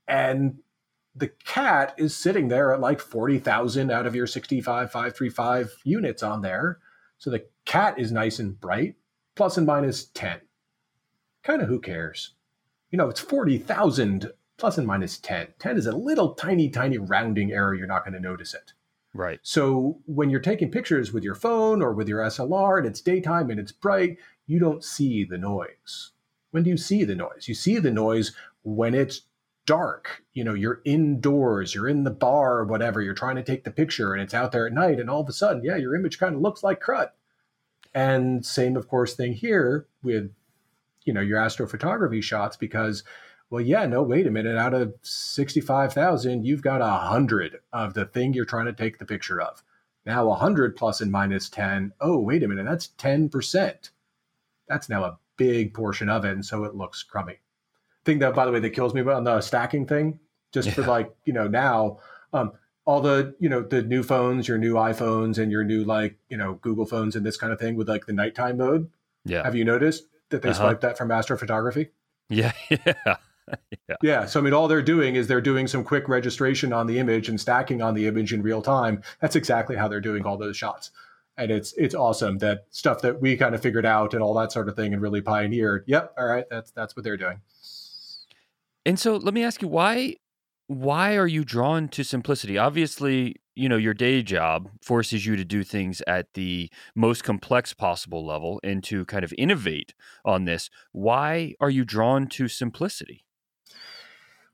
And 0.07 0.59
the 1.15 1.29
cat 1.45 1.95
is 1.97 2.15
sitting 2.15 2.47
there 2.47 2.73
at 2.73 2.79
like 2.79 2.99
40,000 2.99 3.91
out 3.91 4.05
of 4.05 4.15
your 4.15 4.27
65535 4.27 5.75
units 5.83 6.23
on 6.23 6.41
there. 6.41 6.79
So 7.17 7.29
the 7.29 7.45
cat 7.65 7.99
is 7.99 8.11
nice 8.11 8.39
and 8.39 8.59
bright, 8.59 8.95
plus 9.35 9.57
and 9.57 9.67
minus 9.67 10.05
10. 10.05 10.39
Kind 11.43 11.61
of 11.61 11.67
who 11.67 11.79
cares? 11.79 12.35
You 12.91 12.97
know, 12.97 13.09
it's 13.09 13.19
40,000 13.19 14.31
plus 14.57 14.77
and 14.77 14.87
minus 14.87 15.17
10. 15.17 15.47
10 15.59 15.77
is 15.77 15.85
a 15.85 15.95
little 15.95 16.33
tiny, 16.33 16.69
tiny 16.69 16.97
rounding 16.97 17.51
error. 17.51 17.73
You're 17.73 17.87
not 17.87 18.03
going 18.03 18.13
to 18.13 18.19
notice 18.19 18.53
it. 18.53 18.73
Right. 19.13 19.39
So 19.41 19.99
when 20.05 20.29
you're 20.29 20.39
taking 20.39 20.71
pictures 20.71 21.11
with 21.11 21.23
your 21.23 21.35
phone 21.35 21.81
or 21.81 21.93
with 21.93 22.07
your 22.07 22.19
SLR 22.21 22.77
and 22.77 22.87
it's 22.87 23.01
daytime 23.01 23.49
and 23.49 23.59
it's 23.59 23.71
bright, 23.71 24.17
you 24.45 24.59
don't 24.59 24.83
see 24.83 25.23
the 25.23 25.37
noise. 25.37 26.11
When 26.51 26.63
do 26.63 26.69
you 26.69 26.77
see 26.77 27.03
the 27.03 27.15
noise? 27.15 27.47
You 27.47 27.55
see 27.55 27.77
the 27.77 27.91
noise 27.91 28.33
when 28.63 28.93
it's 28.93 29.21
dark. 29.65 30.23
You 30.33 30.43
know, 30.43 30.53
you're 30.53 30.81
indoors, 30.83 31.75
you're 31.75 31.87
in 31.87 32.03
the 32.03 32.11
bar 32.11 32.59
or 32.59 32.65
whatever, 32.65 33.01
you're 33.01 33.13
trying 33.13 33.35
to 33.35 33.43
take 33.43 33.63
the 33.63 33.71
picture 33.71 34.13
and 34.13 34.21
it's 34.21 34.33
out 34.33 34.51
there 34.51 34.65
at 34.65 34.73
night, 34.73 34.99
and 34.99 35.09
all 35.09 35.21
of 35.21 35.29
a 35.29 35.33
sudden, 35.33 35.63
yeah, 35.63 35.75
your 35.75 35.95
image 35.95 36.17
kind 36.17 36.35
of 36.35 36.41
looks 36.41 36.63
like 36.63 36.81
crud. 36.81 37.09
And 37.93 38.45
same, 38.45 38.75
of 38.75 38.87
course, 38.87 39.15
thing 39.15 39.33
here 39.33 39.87
with, 40.01 40.31
you 41.03 41.13
know, 41.13 41.21
your 41.21 41.39
astrophotography 41.39 42.23
shots 42.23 42.57
because, 42.57 43.03
well, 43.49 43.61
yeah, 43.61 43.85
no, 43.85 44.03
wait 44.03 44.27
a 44.27 44.31
minute, 44.31 44.57
out 44.57 44.73
of 44.73 44.93
65,000, 45.01 46.45
you've 46.45 46.61
got 46.61 46.81
a 46.81 47.07
hundred 47.07 47.59
of 47.73 47.93
the 47.93 48.05
thing 48.05 48.33
you're 48.33 48.45
trying 48.45 48.67
to 48.67 48.73
take 48.73 48.99
the 48.99 49.05
picture 49.05 49.41
of. 49.41 49.63
Now 50.05 50.27
100 50.27 50.75
plus 50.75 51.01
and 51.01 51.11
minus 51.11 51.49
10. 51.49 51.93
Oh, 51.99 52.19
wait 52.19 52.43
a 52.43 52.47
minute, 52.47 52.65
that's 52.65 52.89
10%. 52.97 53.89
That's 54.67 54.89
now 54.89 55.03
a 55.03 55.17
big 55.37 55.73
portion 55.73 56.09
of 56.09 56.25
it. 56.25 56.31
And 56.31 56.45
so 56.45 56.63
it 56.63 56.75
looks 56.75 57.03
crummy 57.03 57.39
thing 58.05 58.19
that, 58.19 58.33
by 58.33 58.45
the 58.45 58.51
way, 58.51 58.59
that 58.59 58.71
kills 58.71 58.93
me 58.93 59.01
on 59.01 59.23
the 59.23 59.41
stacking 59.41 59.85
thing, 59.85 60.19
just 60.51 60.69
yeah. 60.69 60.73
for 60.73 60.81
like, 60.83 61.13
you 61.25 61.33
know, 61.33 61.47
now, 61.47 61.99
um, 62.33 62.53
all 62.85 63.01
the, 63.01 63.35
you 63.39 63.49
know, 63.49 63.61
the 63.61 63.81
new 63.83 64.01
phones, 64.01 64.47
your 64.47 64.57
new 64.57 64.73
iPhones 64.73 65.37
and 65.37 65.51
your 65.51 65.63
new, 65.63 65.83
like, 65.83 66.17
you 66.29 66.37
know, 66.37 66.53
Google 66.61 66.85
phones 66.85 67.15
and 67.15 67.25
this 67.25 67.37
kind 67.37 67.53
of 67.53 67.59
thing 67.59 67.75
with 67.75 67.87
like 67.87 68.05
the 68.07 68.13
nighttime 68.13 68.57
mode. 68.57 68.89
Yeah. 69.25 69.43
Have 69.43 69.55
you 69.55 69.63
noticed 69.63 70.05
that 70.29 70.41
they 70.41 70.49
uh-huh. 70.49 70.59
swiped 70.59 70.81
that 70.81 70.97
from 70.97 71.09
astrophotography? 71.09 71.89
Yeah. 72.29 72.51
Yeah. 72.69 73.17
yeah. 73.89 73.95
yeah. 74.01 74.25
So 74.25 74.39
I 74.39 74.43
mean, 74.43 74.53
all 74.53 74.67
they're 74.67 74.81
doing 74.81 75.15
is 75.15 75.27
they're 75.27 75.41
doing 75.41 75.67
some 75.67 75.83
quick 75.83 76.07
registration 76.07 76.73
on 76.73 76.87
the 76.87 76.99
image 76.99 77.29
and 77.29 77.39
stacking 77.39 77.81
on 77.81 77.93
the 77.93 78.07
image 78.07 78.33
in 78.33 78.41
real 78.41 78.61
time. 78.61 79.01
That's 79.21 79.35
exactly 79.35 79.75
how 79.75 79.87
they're 79.87 80.01
doing 80.01 80.25
all 80.25 80.37
those 80.37 80.57
shots 80.57 80.91
and 81.39 81.51
it's 81.51 81.73
it's 81.77 81.95
awesome 81.95 82.37
that 82.39 82.65
stuff 82.69 83.01
that 83.01 83.21
we 83.21 83.37
kind 83.37 83.55
of 83.55 83.61
figured 83.61 83.85
out 83.85 84.13
and 84.13 84.21
all 84.21 84.33
that 84.33 84.51
sort 84.51 84.67
of 84.67 84.75
thing 84.75 84.93
and 84.93 85.01
really 85.01 85.21
pioneered. 85.21 85.85
Yep, 85.87 86.13
all 86.17 86.25
right, 86.25 86.45
that's 86.49 86.71
that's 86.71 86.95
what 86.95 87.03
they're 87.03 87.17
doing. 87.17 87.39
And 88.85 88.99
so 88.99 89.15
let 89.15 89.33
me 89.33 89.43
ask 89.43 89.61
you 89.61 89.67
why 89.67 90.15
why 90.67 91.15
are 91.15 91.27
you 91.27 91.43
drawn 91.43 91.87
to 91.89 92.03
simplicity? 92.03 92.57
Obviously, 92.57 93.37
you 93.55 93.67
know, 93.67 93.77
your 93.77 93.93
day 93.93 94.21
job 94.21 94.69
forces 94.83 95.25
you 95.25 95.35
to 95.35 95.45
do 95.45 95.63
things 95.63 96.01
at 96.05 96.27
the 96.33 96.69
most 96.93 97.23
complex 97.23 97.73
possible 97.73 98.25
level 98.25 98.59
and 98.63 98.83
to 98.83 99.05
kind 99.05 99.23
of 99.23 99.33
innovate 99.37 99.93
on 100.23 100.45
this. 100.45 100.69
Why 100.91 101.55
are 101.59 101.71
you 101.71 101.85
drawn 101.85 102.27
to 102.27 102.47
simplicity? 102.47 103.25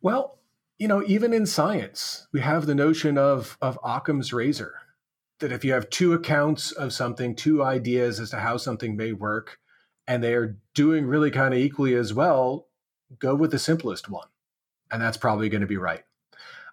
Well, 0.05 0.37
you 0.77 0.87
know, 0.87 1.03
even 1.07 1.33
in 1.33 1.47
science, 1.47 2.27
we 2.31 2.39
have 2.41 2.67
the 2.67 2.75
notion 2.75 3.17
of 3.17 3.57
of 3.59 3.79
Occam's 3.83 4.31
razor 4.31 4.75
that 5.39 5.51
if 5.51 5.65
you 5.65 5.73
have 5.73 5.89
two 5.89 6.13
accounts 6.13 6.71
of 6.71 6.93
something, 6.93 7.35
two 7.35 7.63
ideas 7.63 8.19
as 8.19 8.29
to 8.29 8.37
how 8.37 8.57
something 8.57 8.95
may 8.95 9.13
work, 9.13 9.57
and 10.07 10.23
they 10.23 10.35
are 10.35 10.59
doing 10.75 11.07
really 11.07 11.31
kind 11.31 11.55
of 11.55 11.59
equally 11.59 11.95
as 11.95 12.13
well, 12.13 12.67
go 13.17 13.33
with 13.33 13.49
the 13.49 13.57
simplest 13.57 14.07
one. 14.07 14.27
And 14.91 15.01
that's 15.01 15.17
probably 15.17 15.49
going 15.49 15.61
to 15.61 15.67
be 15.67 15.77
right. 15.77 16.03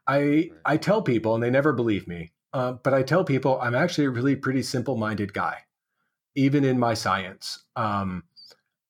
I 0.07 0.51
I 0.67 0.77
tell 0.77 1.01
people, 1.01 1.35
and 1.35 1.43
they 1.43 1.49
never 1.49 1.73
believe 1.73 2.07
me, 2.07 2.33
uh, 2.53 2.73
but 2.73 2.93
I 2.93 3.03
tell 3.03 3.25
people 3.25 3.59
I'm 3.63 3.75
actually 3.75 4.09
a 4.09 4.11
really 4.11 4.37
pretty 4.37 4.63
simple 4.63 4.99
minded 4.99 5.33
guy, 5.33 5.61
even 6.35 6.65
in 6.67 6.79
my 6.79 6.93
science. 6.93 7.65
Um, 7.77 8.25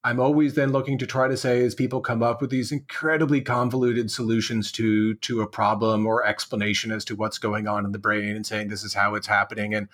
I'm 0.04 0.18
always 0.18 0.54
then 0.54 0.72
looking 0.72 0.98
to 0.98 1.06
try 1.06 1.28
to 1.28 1.36
say 1.36 1.62
as 1.64 1.76
people 1.76 2.00
come 2.00 2.22
up 2.22 2.40
with 2.40 2.50
these 2.50 2.72
incredibly 2.72 3.40
convoluted 3.40 4.10
solutions 4.10 4.72
to 4.72 5.14
to 5.14 5.42
a 5.42 5.46
problem 5.46 6.06
or 6.06 6.26
explanation 6.26 6.90
as 6.90 7.04
to 7.06 7.14
what's 7.14 7.38
going 7.38 7.68
on 7.68 7.84
in 7.84 7.92
the 7.92 7.98
brain 7.98 8.34
and 8.34 8.44
saying 8.44 8.68
this 8.68 8.82
is 8.82 8.94
how 8.94 9.14
it's 9.14 9.28
happening. 9.28 9.74
And 9.74 9.88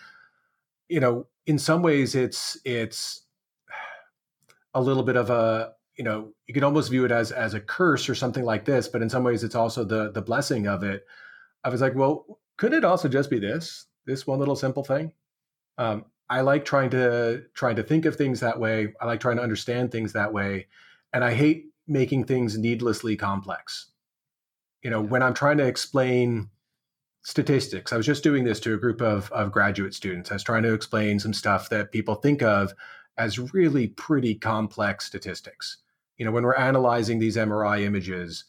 you 0.89 1.01
know 1.01 1.27
in 1.47 1.59
some 1.59 1.83
ways 1.83 2.15
it's 2.15 2.59
it's 2.65 3.23
a 4.75 4.81
little 4.81 5.03
bit 5.03 5.17
of 5.17 5.31
a 5.31 5.73
you 5.97 6.05
know 6.05 6.33
you 6.47 6.55
can 6.55 6.65
almost 6.65 6.91
view 6.91 7.05
it 7.05 7.11
as 7.13 7.31
as 7.31 7.55
a 7.55 7.61
curse 7.61 8.09
or 8.09 8.15
something 8.15 8.45
like 8.45 8.65
this 8.65 8.89
but 8.89 9.03
in 9.03 9.11
some 9.11 9.25
ways 9.25 9.45
it's 9.45 9.55
also 9.55 9.85
the 9.85 10.11
the 10.13 10.23
blessing 10.23 10.67
of 10.67 10.83
it. 10.83 11.05
I 11.65 11.69
was 11.69 11.81
like 11.83 11.95
well 11.95 12.41
could 12.57 12.73
it 12.73 12.85
also 12.85 13.09
just 13.09 13.31
be 13.31 13.39
this 13.39 13.87
this 14.07 14.27
one 14.27 14.39
little 14.39 14.57
simple 14.57 14.85
thing? 14.85 15.13
Um, 15.77 16.07
i 16.31 16.41
like 16.41 16.65
trying 16.65 16.91
to 16.91 17.45
trying 17.55 17.77
to 17.77 17.83
think 17.83 18.05
of 18.05 18.17
things 18.17 18.41
that 18.41 18.59
way. 18.61 18.95
I 19.01 19.07
like 19.07 19.21
trying 19.21 19.37
to 19.37 19.43
understand 19.43 19.91
things 19.91 20.13
that 20.13 20.33
way. 20.33 20.67
And 21.13 21.25
i 21.25 21.35
hate 21.35 21.67
making 21.87 22.25
things 22.25 22.59
needlessly 22.59 23.17
complex. 23.17 23.87
You 24.83 24.91
know 24.91 25.01
when 25.01 25.23
i'm 25.23 25.35
trying 25.35 25.59
to 25.59 25.67
explain 25.67 26.51
statistics 27.23 27.93
i 27.93 27.97
was 27.97 28.07
just 28.07 28.23
doing 28.23 28.45
this 28.45 28.61
to 28.61 28.73
a 28.73 28.79
group 28.79 29.01
of, 29.01 29.31
of 29.33 29.53
graduate 29.53 29.95
students. 29.95 30.31
I 30.31 30.35
was 30.35 30.45
trying 30.45 30.63
to 30.63 30.73
explain 30.75 31.19
some 31.19 31.35
stuff 31.35 31.69
that 31.71 31.93
people 31.93 32.15
think 32.15 32.43
of 32.43 32.73
as 33.17 33.53
really 33.53 33.89
pretty 33.89 34.35
complex 34.37 35.05
statistics. 35.07 35.79
You 36.17 36.25
know 36.25 36.33
when 36.33 36.45
we're 36.45 36.55
analyzing 36.55 37.19
these 37.19 37.37
mri 37.37 37.83
images 37.83 38.45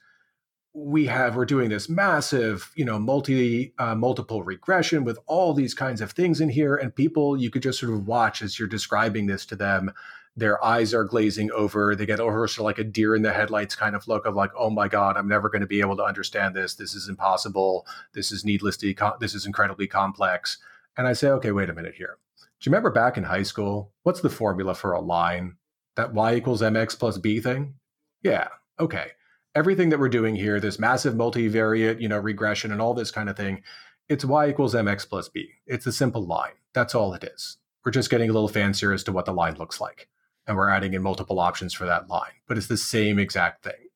we 0.73 1.07
have 1.07 1.35
we're 1.35 1.45
doing 1.45 1.69
this 1.69 1.89
massive 1.89 2.71
you 2.75 2.85
know 2.85 2.99
multi 2.99 3.73
uh, 3.79 3.95
multiple 3.95 4.43
regression 4.43 5.03
with 5.03 5.17
all 5.25 5.53
these 5.53 5.73
kinds 5.73 5.99
of 5.99 6.11
things 6.11 6.39
in 6.39 6.49
here 6.49 6.75
and 6.75 6.95
people 6.95 7.35
you 7.35 7.49
could 7.49 7.63
just 7.63 7.79
sort 7.79 7.91
of 7.91 8.05
watch 8.05 8.41
as 8.41 8.59
you're 8.59 8.67
describing 8.67 9.25
this 9.25 9.45
to 9.47 9.55
them 9.55 9.91
their 10.39 10.63
eyes 10.63 10.93
are 10.93 11.03
glazing 11.03 11.51
over. 11.51 11.95
They 11.95 12.05
get 12.05 12.19
over 12.19 12.47
sort 12.47 12.59
of 12.59 12.65
like 12.65 12.79
a 12.79 12.89
deer 12.89 13.15
in 13.15 13.21
the 13.21 13.33
headlights 13.33 13.75
kind 13.75 13.95
of 13.95 14.07
look 14.07 14.25
of 14.25 14.35
like, 14.35 14.51
oh 14.57 14.69
my 14.69 14.87
god, 14.87 15.17
I'm 15.17 15.27
never 15.27 15.49
going 15.49 15.61
to 15.61 15.67
be 15.67 15.81
able 15.81 15.97
to 15.97 16.03
understand 16.03 16.55
this. 16.55 16.75
This 16.75 16.95
is 16.95 17.09
impossible. 17.09 17.85
This 18.13 18.31
is 18.31 18.45
needlessly. 18.45 18.95
this 19.19 19.35
is 19.35 19.45
incredibly 19.45 19.87
complex. 19.87 20.57
And 20.97 21.07
I 21.07 21.13
say, 21.13 21.29
okay, 21.29 21.51
wait 21.51 21.69
a 21.69 21.73
minute 21.73 21.95
here. 21.95 22.17
Do 22.37 22.45
you 22.69 22.71
remember 22.71 22.91
back 22.91 23.17
in 23.17 23.23
high 23.23 23.43
school? 23.43 23.91
What's 24.03 24.21
the 24.21 24.29
formula 24.29 24.75
for 24.75 24.91
a 24.93 25.01
line? 25.01 25.55
That 25.95 26.13
y 26.13 26.35
equals 26.35 26.61
mx 26.61 26.97
plus 26.97 27.17
b 27.17 27.39
thing? 27.39 27.75
Yeah. 28.23 28.47
Okay. 28.79 29.11
Everything 29.55 29.89
that 29.89 29.99
we're 29.99 30.09
doing 30.09 30.35
here, 30.35 30.59
this 30.59 30.79
massive 30.79 31.15
multivariate, 31.15 31.99
you 31.99 32.07
know, 32.07 32.19
regression 32.19 32.71
and 32.71 32.81
all 32.81 32.93
this 32.93 33.11
kind 33.11 33.29
of 33.29 33.37
thing, 33.37 33.63
it's 34.07 34.25
y 34.25 34.49
equals 34.49 34.73
mx 34.73 35.07
plus 35.07 35.29
b. 35.29 35.49
It's 35.65 35.85
a 35.85 35.91
simple 35.91 36.25
line. 36.25 36.53
That's 36.73 36.95
all 36.95 37.13
it 37.13 37.23
is. 37.23 37.57
We're 37.83 37.91
just 37.91 38.09
getting 38.09 38.29
a 38.29 38.33
little 38.33 38.47
fancier 38.47 38.93
as 38.93 39.03
to 39.05 39.11
what 39.11 39.25
the 39.25 39.33
line 39.33 39.55
looks 39.55 39.81
like 39.81 40.07
and 40.49 40.57
we're 40.57 40.69
adding 40.69 40.95
in 40.95 41.03
multiple 41.03 41.39
options 41.39 41.73
for 41.73 41.85
that 41.85 42.09
line, 42.09 42.31
but 42.47 42.57
it's 42.57 42.67
the 42.67 42.75
same 42.75 43.19
exact 43.19 43.63
thing. 43.63 43.89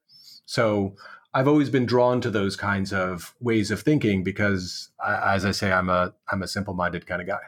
So 0.45 0.95
I've 1.33 1.47
always 1.47 1.69
been 1.69 1.87
drawn 1.87 2.21
to 2.21 2.29
those 2.29 2.55
kinds 2.55 2.93
of 2.93 3.33
ways 3.39 3.71
of 3.71 3.81
thinking 3.81 4.23
because, 4.23 4.89
as 5.03 5.45
I 5.45 5.51
say, 5.51 5.71
I'm 5.71 5.89
a 5.89 6.13
I'm 6.31 6.43
a 6.43 6.47
simple 6.47 6.75
minded 6.75 7.07
kind 7.07 7.21
of 7.21 7.27
guy. 7.27 7.39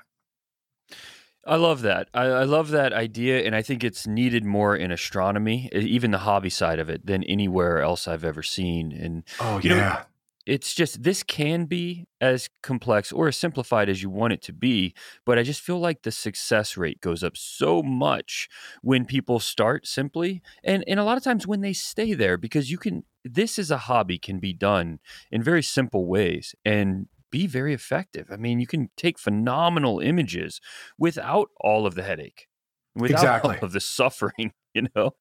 I 1.45 1.57
love 1.57 1.81
that. 1.83 2.09
I, 2.13 2.23
I, 2.23 2.43
love 2.43 2.69
that 2.69 2.91
idea, 2.91 3.45
and 3.45 3.55
I 3.55 3.61
think 3.61 3.83
it's 3.83 4.07
needed 4.07 4.43
more 4.43 4.75
in 4.75 4.91
astronomy, 4.91 5.69
even 5.73 6.09
the 6.09 6.19
hobby 6.19 6.49
side 6.49 6.79
of 6.79 6.89
it, 6.89 7.05
than 7.05 7.23
anywhere 7.25 7.81
else 7.81 8.07
I've 8.07 8.25
ever 8.25 8.41
seen. 8.41 8.91
And 8.91 9.23
oh 9.39 9.59
yeah, 9.63 9.75
know, 9.75 9.97
it's 10.45 10.73
just 10.73 11.03
this 11.03 11.23
can 11.23 11.65
be 11.65 12.05
as 12.21 12.49
complex 12.61 13.11
or 13.11 13.27
as 13.27 13.37
simplified 13.37 13.89
as 13.89 14.01
you 14.01 14.09
want 14.09 14.33
it 14.33 14.41
to 14.43 14.53
be 14.53 14.93
but 15.25 15.37
i 15.37 15.43
just 15.43 15.61
feel 15.61 15.79
like 15.79 16.03
the 16.03 16.11
success 16.11 16.77
rate 16.77 17.01
goes 17.01 17.23
up 17.23 17.35
so 17.35 17.81
much 17.81 18.47
when 18.81 19.05
people 19.05 19.39
start 19.39 19.87
simply 19.87 20.41
and 20.63 20.83
and 20.87 20.99
a 20.99 21.03
lot 21.03 21.17
of 21.17 21.23
times 21.23 21.47
when 21.47 21.61
they 21.61 21.73
stay 21.73 22.13
there 22.13 22.37
because 22.37 22.69
you 22.71 22.77
can 22.77 23.03
this 23.23 23.57
is 23.57 23.71
a 23.71 23.77
hobby 23.77 24.17
can 24.17 24.39
be 24.39 24.53
done 24.53 24.99
in 25.31 25.41
very 25.41 25.63
simple 25.63 26.05
ways 26.07 26.53
and 26.63 27.07
be 27.37 27.47
very 27.47 27.73
effective 27.73 28.27
i 28.31 28.37
mean 28.37 28.59
you 28.59 28.67
can 28.67 28.89
take 28.95 29.17
phenomenal 29.19 29.99
images 29.99 30.61
without 30.97 31.49
all 31.59 31.85
of 31.85 31.95
the 31.95 32.03
headache 32.03 32.47
without 32.95 33.17
exactly. 33.17 33.57
all 33.57 33.65
of 33.65 33.71
the 33.71 33.81
suffering 33.81 34.51
you 34.73 34.87
know 34.95 35.11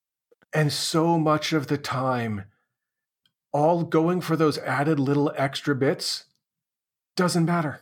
and 0.53 0.73
so 0.73 1.19
much 1.19 1.53
of 1.53 1.67
the 1.67 1.79
time 1.79 2.45
all 3.55 3.85
going 3.85 4.21
for 4.21 4.37
those 4.37 4.59
added 4.59 4.99
little 4.99 5.33
extra 5.37 5.75
bits 5.77 6.25
doesn't 7.17 7.45
matter. 7.45 7.81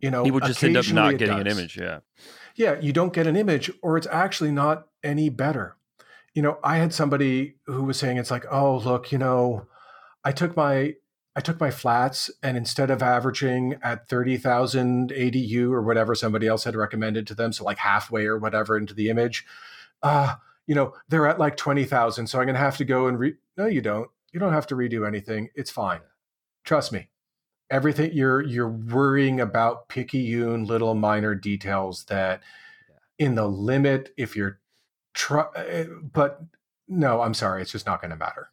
You 0.00 0.10
know, 0.10 0.24
people 0.24 0.40
just 0.40 0.64
end 0.64 0.78
up 0.78 0.90
not 0.90 1.18
getting 1.18 1.36
does. 1.36 1.40
an 1.42 1.46
image. 1.46 1.76
Yeah. 1.76 2.00
Yeah. 2.56 2.80
You 2.80 2.92
don't 2.92 3.12
get 3.12 3.26
an 3.26 3.36
image, 3.36 3.70
or 3.82 3.98
it's 3.98 4.06
actually 4.10 4.50
not 4.50 4.88
any 5.04 5.28
better. 5.28 5.76
You 6.34 6.40
know, 6.40 6.58
I 6.64 6.78
had 6.78 6.94
somebody 6.94 7.56
who 7.66 7.84
was 7.84 7.98
saying, 7.98 8.16
it's 8.16 8.30
like, 8.30 8.46
oh, 8.50 8.78
look, 8.78 9.12
you 9.12 9.18
know, 9.18 9.66
I 10.24 10.32
took 10.32 10.56
my 10.56 10.94
I 11.40 11.42
took 11.42 11.58
my 11.58 11.70
flats 11.70 12.30
and 12.42 12.54
instead 12.54 12.90
of 12.90 13.02
averaging 13.02 13.78
at 13.82 14.06
30,000 14.10 15.10
ADU 15.10 15.72
or 15.72 15.80
whatever 15.80 16.14
somebody 16.14 16.46
else 16.46 16.64
had 16.64 16.76
recommended 16.76 17.26
to 17.28 17.34
them, 17.34 17.50
so 17.54 17.64
like 17.64 17.78
halfway 17.78 18.26
or 18.26 18.36
whatever 18.36 18.76
into 18.76 18.92
the 18.92 19.08
image, 19.08 19.46
uh, 20.02 20.34
you 20.66 20.74
know, 20.74 20.92
they're 21.08 21.26
at 21.26 21.38
like 21.38 21.56
20,000. 21.56 22.26
So 22.26 22.38
I'm 22.38 22.44
going 22.44 22.56
to 22.56 22.60
have 22.60 22.76
to 22.76 22.84
go 22.84 23.06
and 23.06 23.18
re, 23.18 23.36
no, 23.56 23.64
you 23.64 23.80
don't. 23.80 24.10
You 24.34 24.38
don't 24.38 24.52
have 24.52 24.66
to 24.66 24.74
redo 24.74 25.08
anything. 25.08 25.48
It's 25.54 25.70
fine. 25.70 26.00
Trust 26.62 26.92
me. 26.92 27.08
Everything 27.70 28.12
you're 28.12 28.42
you're 28.42 28.68
worrying 28.68 29.40
about 29.40 29.88
picayune 29.88 30.66
little 30.66 30.94
minor 30.94 31.34
details 31.34 32.04
that 32.04 32.42
in 33.18 33.34
the 33.34 33.48
limit 33.48 34.12
if 34.18 34.36
you're 34.36 34.60
try 35.14 35.46
eh, 35.56 35.86
but 36.12 36.42
no, 36.86 37.22
I'm 37.22 37.32
sorry, 37.32 37.62
it's 37.62 37.72
just 37.72 37.86
not 37.86 38.02
going 38.02 38.10
to 38.10 38.16
matter. 38.18 38.50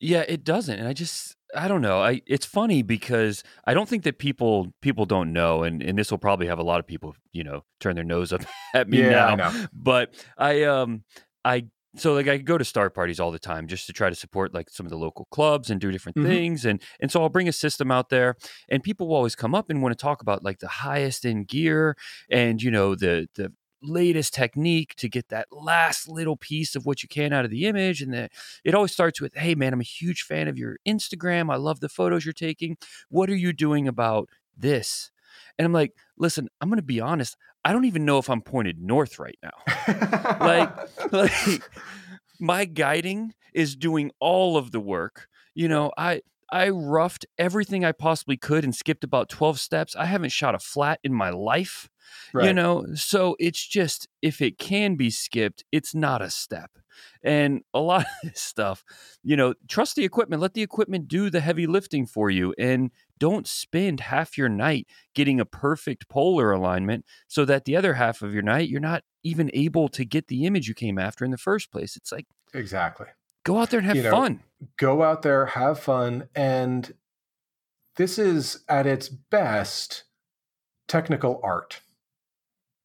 Yeah, 0.00 0.24
it 0.26 0.42
doesn't. 0.42 0.78
And 0.78 0.88
I 0.88 0.94
just 0.94 1.34
I 1.54 1.68
don't 1.68 1.80
know. 1.80 2.02
I 2.02 2.22
it's 2.26 2.46
funny 2.46 2.82
because 2.82 3.42
I 3.64 3.74
don't 3.74 3.88
think 3.88 4.02
that 4.04 4.18
people 4.18 4.72
people 4.82 5.06
don't 5.06 5.32
know, 5.32 5.62
and 5.62 5.82
and 5.82 5.98
this 5.98 6.10
will 6.10 6.18
probably 6.18 6.46
have 6.46 6.58
a 6.58 6.62
lot 6.62 6.80
of 6.80 6.86
people, 6.86 7.14
you 7.32 7.44
know, 7.44 7.64
turn 7.80 7.94
their 7.94 8.04
nose 8.04 8.32
up 8.32 8.42
at 8.74 8.88
me 8.88 8.98
yeah, 8.98 9.34
now. 9.34 9.48
I 9.48 9.66
but 9.72 10.14
I 10.36 10.64
um 10.64 11.04
I 11.44 11.66
so 11.96 12.14
like 12.14 12.28
I 12.28 12.36
go 12.38 12.58
to 12.58 12.64
star 12.64 12.90
parties 12.90 13.18
all 13.18 13.30
the 13.30 13.38
time 13.38 13.66
just 13.66 13.86
to 13.86 13.92
try 13.92 14.08
to 14.10 14.14
support 14.14 14.52
like 14.52 14.70
some 14.70 14.84
of 14.86 14.90
the 14.90 14.98
local 14.98 15.26
clubs 15.30 15.70
and 15.70 15.80
do 15.80 15.90
different 15.90 16.16
mm-hmm. 16.16 16.28
things 16.28 16.64
and 16.64 16.82
and 17.00 17.10
so 17.10 17.22
I'll 17.22 17.28
bring 17.28 17.48
a 17.48 17.52
system 17.52 17.90
out 17.90 18.10
there 18.10 18.36
and 18.68 18.82
people 18.82 19.08
will 19.08 19.16
always 19.16 19.34
come 19.34 19.54
up 19.54 19.70
and 19.70 19.82
want 19.82 19.96
to 19.96 20.02
talk 20.02 20.20
about 20.20 20.44
like 20.44 20.58
the 20.58 20.68
highest 20.68 21.24
end 21.24 21.48
gear 21.48 21.96
and 22.30 22.62
you 22.62 22.70
know 22.70 22.94
the 22.94 23.28
the 23.36 23.52
latest 23.82 24.34
technique 24.34 24.94
to 24.96 25.08
get 25.08 25.28
that 25.28 25.46
last 25.52 26.08
little 26.08 26.36
piece 26.36 26.74
of 26.74 26.84
what 26.84 27.02
you 27.02 27.08
can 27.08 27.32
out 27.32 27.44
of 27.44 27.50
the 27.50 27.66
image 27.66 28.02
and 28.02 28.12
that 28.12 28.32
it 28.64 28.74
always 28.74 28.92
starts 28.92 29.20
with 29.20 29.34
hey 29.36 29.54
man 29.54 29.72
I'm 29.72 29.80
a 29.80 29.84
huge 29.84 30.22
fan 30.22 30.48
of 30.48 30.58
your 30.58 30.78
Instagram 30.86 31.52
I 31.52 31.56
love 31.56 31.80
the 31.80 31.88
photos 31.88 32.24
you're 32.24 32.32
taking 32.32 32.76
what 33.08 33.30
are 33.30 33.36
you 33.36 33.52
doing 33.52 33.86
about 33.86 34.28
this 34.56 35.12
and 35.58 35.64
I'm 35.64 35.72
like 35.72 35.94
listen 36.16 36.48
I'm 36.60 36.68
going 36.68 36.78
to 36.78 36.82
be 36.82 37.00
honest 37.00 37.36
I 37.64 37.72
don't 37.72 37.84
even 37.84 38.04
know 38.04 38.18
if 38.18 38.30
I'm 38.30 38.40
pointed 38.40 38.80
north 38.80 39.18
right 39.18 39.38
now. 39.42 40.38
like, 40.40 41.12
like 41.12 41.62
my 42.40 42.64
guiding 42.64 43.34
is 43.52 43.76
doing 43.76 44.10
all 44.20 44.56
of 44.56 44.70
the 44.70 44.80
work. 44.80 45.28
You 45.54 45.68
know, 45.68 45.92
I 45.98 46.22
I 46.50 46.68
roughed 46.70 47.26
everything 47.36 47.84
I 47.84 47.92
possibly 47.92 48.36
could 48.36 48.64
and 48.64 48.74
skipped 48.74 49.04
about 49.04 49.28
12 49.28 49.60
steps. 49.60 49.94
I 49.96 50.06
haven't 50.06 50.32
shot 50.32 50.54
a 50.54 50.58
flat 50.58 51.00
in 51.02 51.12
my 51.12 51.30
life. 51.30 51.88
Right. 52.32 52.46
You 52.46 52.54
know, 52.54 52.86
so 52.94 53.36
it's 53.38 53.66
just 53.66 54.08
if 54.22 54.40
it 54.40 54.58
can 54.58 54.96
be 54.96 55.10
skipped, 55.10 55.64
it's 55.70 55.94
not 55.94 56.22
a 56.22 56.30
step. 56.30 56.70
And 57.22 57.62
a 57.74 57.80
lot 57.80 58.06
of 58.22 58.30
this 58.30 58.40
stuff, 58.40 58.82
you 59.22 59.36
know, 59.36 59.54
trust 59.68 59.96
the 59.96 60.04
equipment, 60.04 60.40
let 60.40 60.54
the 60.54 60.62
equipment 60.62 61.08
do 61.08 61.28
the 61.28 61.40
heavy 61.40 61.66
lifting 61.66 62.06
for 62.06 62.30
you 62.30 62.54
and 62.58 62.90
don't 63.18 63.46
spend 63.46 64.00
half 64.00 64.38
your 64.38 64.48
night 64.48 64.86
getting 65.14 65.40
a 65.40 65.44
perfect 65.44 66.08
polar 66.08 66.50
alignment 66.50 67.04
so 67.26 67.44
that 67.44 67.66
the 67.66 67.76
other 67.76 67.94
half 67.94 68.22
of 68.22 68.32
your 68.32 68.42
night 68.42 68.68
you're 68.68 68.80
not 68.80 69.02
even 69.22 69.50
able 69.52 69.88
to 69.88 70.04
get 70.04 70.28
the 70.28 70.46
image 70.46 70.68
you 70.68 70.74
came 70.74 70.98
after 70.98 71.24
in 71.24 71.30
the 71.30 71.36
first 71.36 71.70
place. 71.70 71.96
It's 71.96 72.12
like 72.12 72.26
Exactly. 72.54 73.06
Go 73.48 73.58
out 73.58 73.70
there 73.70 73.80
and 73.80 73.86
have 73.86 73.96
you 73.96 74.02
know, 74.04 74.10
fun. 74.10 74.40
Go 74.76 75.02
out 75.02 75.22
there, 75.22 75.46
have 75.46 75.80
fun 75.80 76.28
and 76.34 76.94
this 77.96 78.18
is 78.18 78.60
at 78.68 78.86
its 78.86 79.08
best 79.08 80.04
technical 80.86 81.40
art 81.42 81.80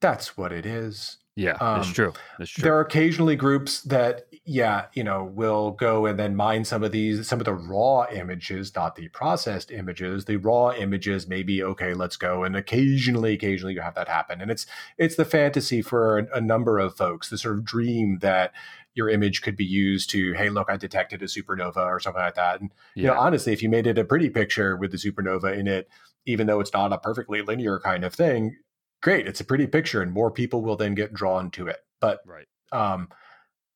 that's 0.03 0.37
what 0.37 0.51
it 0.51 0.65
is. 0.65 1.17
Yeah, 1.35 1.53
um, 1.53 1.79
that's 1.79 1.91
true. 1.91 2.13
That's 2.37 2.51
true. 2.51 2.61
There 2.61 2.75
are 2.77 2.81
occasionally 2.81 3.35
groups 3.35 3.81
that, 3.83 4.27
yeah, 4.45 4.85
you 4.93 5.03
know, 5.03 5.23
will 5.23 5.71
go 5.71 6.05
and 6.05 6.19
then 6.19 6.35
mine 6.35 6.63
some 6.63 6.83
of 6.83 6.91
these, 6.91 7.27
some 7.27 7.39
of 7.39 7.45
the 7.45 7.53
raw 7.53 8.05
images, 8.11 8.75
not 8.75 8.95
the 8.95 9.07
processed 9.07 9.71
images. 9.71 10.25
The 10.25 10.35
raw 10.35 10.73
images, 10.73 11.27
maybe 11.27 11.63
okay, 11.63 11.95
let's 11.95 12.17
go. 12.17 12.43
And 12.43 12.55
occasionally, 12.55 13.33
occasionally, 13.33 13.73
you 13.73 13.81
have 13.81 13.95
that 13.95 14.09
happen, 14.09 14.41
and 14.41 14.51
it's 14.51 14.67
it's 14.99 15.15
the 15.15 15.25
fantasy 15.25 15.81
for 15.81 16.19
a, 16.19 16.37
a 16.37 16.41
number 16.41 16.77
of 16.77 16.95
folks, 16.95 17.29
the 17.29 17.37
sort 17.39 17.57
of 17.57 17.63
dream 17.63 18.19
that 18.19 18.51
your 18.95 19.09
image 19.09 19.41
could 19.41 19.55
be 19.55 19.65
used 19.65 20.09
to, 20.11 20.33
hey, 20.33 20.49
look, 20.49 20.69
I 20.69 20.77
detected 20.77 21.21
a 21.21 21.25
supernova 21.25 21.77
or 21.77 21.99
something 21.99 22.21
like 22.21 22.35
that. 22.35 22.61
And 22.61 22.71
yeah. 22.95 23.01
you 23.01 23.07
know, 23.07 23.19
honestly, 23.19 23.53
if 23.53 23.63
you 23.63 23.69
made 23.69 23.87
it 23.87 23.97
a 23.97 24.05
pretty 24.05 24.29
picture 24.29 24.77
with 24.77 24.91
the 24.91 24.97
supernova 24.97 25.57
in 25.57 25.67
it, 25.67 25.89
even 26.25 26.47
though 26.47 26.59
it's 26.59 26.73
not 26.73 26.93
a 26.93 26.97
perfectly 26.97 27.41
linear 27.41 27.79
kind 27.79 28.03
of 28.05 28.13
thing, 28.13 28.55
great 29.01 29.27
it's 29.27 29.41
a 29.41 29.45
pretty 29.45 29.67
picture 29.67 30.01
and 30.01 30.13
more 30.13 30.31
people 30.31 30.61
will 30.61 30.77
then 30.77 30.95
get 30.95 31.13
drawn 31.13 31.51
to 31.51 31.67
it. 31.67 31.79
But 31.99 32.21
right. 32.25 32.47
um 32.71 33.09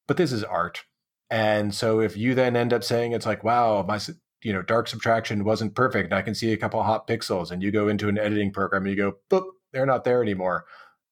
but 0.08 0.18
this 0.18 0.32
is 0.32 0.44
art. 0.44 0.84
And 1.30 1.76
so 1.76 2.00
if 2.00 2.16
you 2.16 2.34
then 2.34 2.56
end 2.56 2.72
up 2.72 2.84
saying 2.84 3.12
it's 3.12 3.26
like 3.26 3.44
wow 3.44 3.84
my 3.86 4.00
you 4.44 4.54
know 4.54 4.62
dark 4.62 4.88
subtraction 4.88 5.44
wasn't 5.44 5.76
perfect 5.76 6.06
and 6.06 6.14
i 6.14 6.22
can 6.22 6.36
see 6.36 6.54
a 6.54 6.58
couple 6.58 6.82
hot 6.84 7.08
pixels 7.08 7.50
and 7.50 7.64
you 7.64 7.72
go 7.72 7.88
into 7.88 8.08
an 8.08 8.20
editing 8.20 8.54
program 8.54 8.84
and 8.86 8.92
you 8.92 8.96
go 8.96 9.18
boop 9.30 9.48
they're 9.74 9.86
not 9.86 10.04
there 10.04 10.22
anymore. 10.22 10.66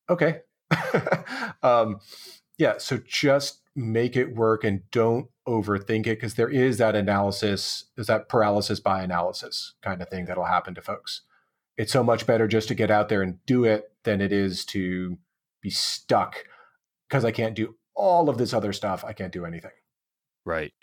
Okay. 0.10 0.41
Um 1.64 1.99
yeah 2.58 2.78
so 2.78 2.97
just 2.97 3.62
make 3.76 4.16
it 4.16 4.36
work 4.36 4.64
and 4.64 4.89
don't 4.91 5.28
overthink 5.47 6.01
it 6.08 6.18
because 6.18 6.36
there 6.36 6.49
is 6.49 6.78
that 6.78 6.95
analysis 6.95 7.86
is 7.97 8.08
that 8.08 8.30
paralysis 8.30 8.80
by 8.80 9.03
analysis 9.03 9.74
kind 9.82 10.01
of 10.01 10.10
thing 10.10 10.26
that'll 10.26 10.45
happen 10.45 10.74
to 10.74 10.82
folks 10.82 11.22
it's 11.78 11.91
so 11.91 12.03
much 12.03 12.26
better 12.26 12.47
just 12.47 12.68
to 12.68 12.76
get 12.76 12.89
out 12.89 13.10
there 13.10 13.22
and 13.22 13.45
do 13.45 13.66
it 13.66 13.91
than 14.03 14.22
it 14.22 14.32
is 14.32 14.66
to 14.66 15.18
be 15.62 15.70
stuck 15.70 16.45
because 17.10 17.26
I 17.26 17.32
can't 17.32 17.56
do 17.56 17.76
all 17.95 18.30
of 18.30 18.38
this 18.38 18.53
other 18.53 18.74
stuff. 18.74 19.03
I 19.03 19.14
can't 19.14 19.34
do 19.34 19.45
anything. 19.45 19.72
Right. 20.45 20.74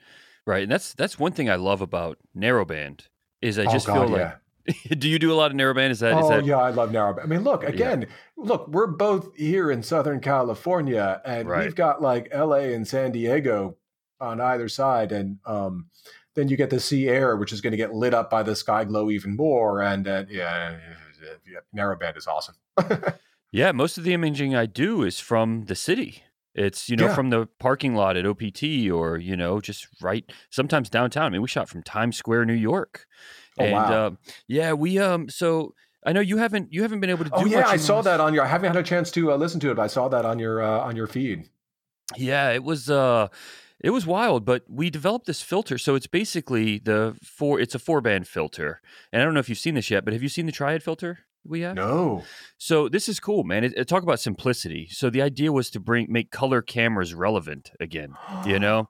Right. 0.46 0.64
And 0.64 0.72
that's 0.72 0.92
that's 0.94 1.18
one 1.18 1.32
thing 1.32 1.48
I 1.48 1.56
love 1.56 1.80
about 1.80 2.18
narrowband 2.36 3.06
is 3.40 3.58
I 3.58 3.64
oh, 3.64 3.72
just 3.72 3.88
oh, 3.88 3.94
God, 3.94 4.00
feel 4.00 4.10
like 4.10 4.20
yeah. 4.20 4.34
do 4.98 5.08
you 5.08 5.18
do 5.18 5.32
a 5.32 5.34
lot 5.34 5.50
of 5.50 5.56
narrowband? 5.56 5.90
Is 5.90 6.00
that? 6.00 6.12
Oh 6.12 6.20
is 6.20 6.28
that... 6.28 6.44
yeah, 6.44 6.58
I 6.58 6.70
love 6.70 6.90
narrowband. 6.90 7.24
I 7.24 7.26
mean, 7.26 7.42
look 7.42 7.64
again. 7.64 8.02
Yeah. 8.02 8.08
Look, 8.36 8.68
we're 8.68 8.86
both 8.86 9.34
here 9.36 9.70
in 9.70 9.82
Southern 9.82 10.20
California, 10.20 11.20
and 11.24 11.48
right. 11.48 11.64
we've 11.64 11.74
got 11.74 12.00
like 12.02 12.28
L.A. 12.30 12.74
and 12.74 12.86
San 12.86 13.12
Diego 13.12 13.76
on 14.20 14.40
either 14.40 14.68
side, 14.68 15.12
and 15.12 15.38
um, 15.44 15.86
then 16.34 16.48
you 16.48 16.56
get 16.56 16.70
the 16.70 16.80
sea 16.80 17.08
air, 17.08 17.36
which 17.36 17.52
is 17.52 17.60
going 17.60 17.72
to 17.72 17.76
get 17.76 17.92
lit 17.92 18.14
up 18.14 18.30
by 18.30 18.42
the 18.42 18.54
sky 18.56 18.84
glow 18.84 19.10
even 19.10 19.36
more. 19.36 19.82
And 19.82 20.06
uh, 20.06 20.24
yeah, 20.30 20.78
yeah, 21.46 21.60
narrowband 21.76 22.16
is 22.16 22.26
awesome. 22.26 22.54
yeah, 23.52 23.72
most 23.72 23.98
of 23.98 24.04
the 24.04 24.14
imaging 24.14 24.54
I 24.54 24.66
do 24.66 25.02
is 25.02 25.18
from 25.18 25.64
the 25.64 25.74
city. 25.74 26.22
It's 26.54 26.88
you 26.88 26.96
know 26.96 27.06
Yeah. 27.06 27.14
from 27.14 27.30
the 27.30 27.46
parking 27.58 27.94
lot 27.94 28.16
at 28.16 28.26
OPT 28.26 28.90
or 28.92 29.16
you 29.16 29.36
know 29.36 29.60
just 29.60 29.88
right 30.02 30.30
sometimes 30.50 30.90
downtown. 30.90 31.24
I 31.24 31.28
mean, 31.30 31.42
we 31.42 31.48
shot 31.48 31.68
from 31.68 31.82
Times 31.82 32.16
Square, 32.16 32.44
New 32.44 32.52
York, 32.52 33.06
Oh, 33.58 33.64
and 33.64 33.72
wow. 33.72 34.06
uh, 34.06 34.10
yeah, 34.48 34.72
we 34.72 34.98
um. 34.98 35.28
So 35.28 35.74
I 36.04 36.12
know 36.12 36.20
you 36.20 36.38
haven't 36.38 36.72
you 36.72 36.82
haven't 36.82 37.00
been 37.00 37.10
able 37.10 37.24
to 37.24 37.30
do. 37.30 37.36
Oh 37.36 37.44
yeah, 37.44 37.66
I 37.68 37.76
saw 37.76 37.96
this- 37.96 38.06
that 38.06 38.20
on 38.20 38.34
your. 38.34 38.44
I 38.44 38.48
haven't 38.48 38.68
had 38.74 38.76
a 38.76 38.82
chance 38.82 39.10
to 39.12 39.32
uh, 39.32 39.36
listen 39.36 39.60
to 39.60 39.70
it, 39.70 39.74
but 39.76 39.82
I 39.82 39.86
saw 39.88 40.08
that 40.08 40.24
on 40.24 40.38
your 40.38 40.62
uh, 40.62 40.80
on 40.80 40.96
your 40.96 41.06
feed. 41.06 41.48
Yeah, 42.16 42.50
it 42.50 42.62
was 42.64 42.90
uh 42.90 43.28
it 43.80 43.90
was 43.90 44.06
wild, 44.06 44.44
but 44.44 44.64
we 44.68 44.90
developed 44.90 45.26
this 45.26 45.42
filter. 45.42 45.78
So 45.78 45.94
it's 45.94 46.06
basically 46.06 46.78
the 46.78 47.16
four 47.22 47.60
it's 47.60 47.74
a 47.74 47.78
four 47.78 48.00
band 48.00 48.26
filter. 48.28 48.80
And 49.12 49.20
I 49.22 49.24
don't 49.24 49.34
know 49.34 49.40
if 49.40 49.48
you've 49.48 49.58
seen 49.58 49.74
this 49.74 49.90
yet, 49.90 50.04
but 50.04 50.12
have 50.12 50.22
you 50.22 50.28
seen 50.28 50.46
the 50.46 50.52
triad 50.52 50.82
filter 50.82 51.20
we 51.44 51.60
have? 51.62 51.74
No. 51.74 52.22
So 52.58 52.88
this 52.88 53.08
is 53.08 53.18
cool, 53.18 53.44
man. 53.44 53.64
It, 53.64 53.72
it- 53.76 53.88
talk 53.88 54.02
about 54.02 54.20
simplicity. 54.20 54.88
So 54.90 55.10
the 55.10 55.22
idea 55.22 55.52
was 55.52 55.70
to 55.70 55.80
bring 55.80 56.06
make 56.10 56.30
color 56.30 56.62
cameras 56.62 57.14
relevant 57.14 57.70
again, 57.80 58.14
you 58.46 58.58
know? 58.66 58.88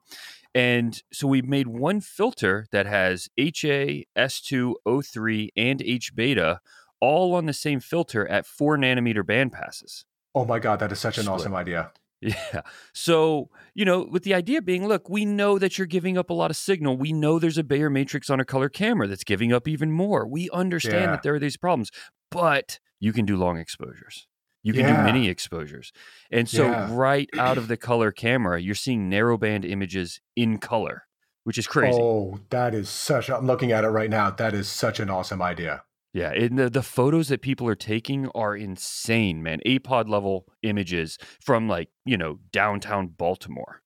And 0.55 1.01
so 1.11 1.27
we 1.27 1.41
made 1.41 1.67
one 1.67 1.99
filter 2.01 2.67
that 2.71 2.85
has 2.85 3.27
HA, 3.37 4.05
S2, 4.17 4.73
O3, 4.87 5.49
and 5.55 5.81
H 5.81 6.13
beta 6.15 6.59
all 7.01 7.33
on 7.35 7.45
the 7.47 7.53
same 7.53 7.79
filter 7.79 8.27
at 8.27 8.45
four 8.45 8.77
nanometer 8.77 9.25
band 9.25 9.51
passes. 9.51 10.05
Oh 10.35 10.45
my 10.45 10.59
god, 10.59 10.79
that 10.79 10.91
is 10.91 10.99
such 10.99 11.17
an 11.17 11.23
Split. 11.25 11.39
awesome 11.41 11.55
idea. 11.55 11.91
Yeah. 12.21 12.61
So, 12.93 13.49
you 13.75 13.83
know, 13.83 14.07
with 14.09 14.23
the 14.23 14.33
idea 14.33 14.61
being, 14.61 14.87
look, 14.87 15.09
we 15.09 15.25
know 15.25 15.59
that 15.59 15.77
you're 15.77 15.85
giving 15.87 16.17
up 16.17 16.29
a 16.29 16.33
lot 16.33 16.51
of 16.51 16.55
signal. 16.55 16.95
We 16.95 17.11
know 17.11 17.37
there's 17.37 17.57
a 17.57 17.65
Bayer 17.65 17.89
matrix 17.89 18.29
on 18.29 18.39
a 18.39 18.45
color 18.45 18.69
camera 18.69 19.07
that's 19.09 19.25
giving 19.25 19.51
up 19.51 19.67
even 19.67 19.91
more. 19.91 20.25
We 20.25 20.49
understand 20.51 20.95
Yeah. 21.03 21.11
that 21.11 21.23
there 21.23 21.35
are 21.35 21.39
these 21.39 21.57
problems, 21.57 21.91
but 22.31 22.79
you 23.01 23.11
can 23.11 23.25
do 23.25 23.35
long 23.35 23.57
exposures. 23.57 24.25
You 24.63 24.73
can 24.73 24.81
Yeah. 24.81 24.97
do 24.97 25.03
mini 25.03 25.27
exposures. 25.29 25.91
And 26.31 26.47
so, 26.49 26.65
Yeah. 26.65 26.87
right 26.91 27.29
out 27.37 27.57
of 27.57 27.67
the 27.67 27.77
color 27.77 28.11
camera, 28.11 28.59
you're 28.61 28.75
seeing 28.75 29.09
narrowband 29.11 29.69
images 29.69 30.21
in 30.35 30.57
color, 30.57 31.03
which 31.43 31.57
is 31.57 31.67
crazy. 31.67 31.99
Oh, 32.01 32.39
that 32.49 32.73
is 32.73 32.89
such. 32.89 33.29
I'm 33.29 33.45
looking 33.45 33.71
at 33.71 33.83
it 33.83 33.89
right 33.89 34.09
now. 34.09 34.31
That 34.31 34.53
is 34.53 34.67
such 34.69 34.99
an 34.99 35.09
awesome 35.09 35.41
idea. 35.41 35.83
Yeah, 36.13 36.31
and 36.31 36.57
the, 36.59 36.69
the 36.69 36.83
photos 36.83 37.27
that 37.29 37.41
people 37.41 37.67
are 37.67 37.75
taking 37.75 38.29
are 38.29 38.55
insane, 38.55 39.41
man. 39.43 39.59
APOD 39.65 40.07
level 40.07 40.45
images 40.61 41.17
from 41.41 41.67
like, 41.67 41.89
you 42.05 42.17
know, 42.17 42.39
downtown 42.51 43.07
Baltimore. 43.07 43.81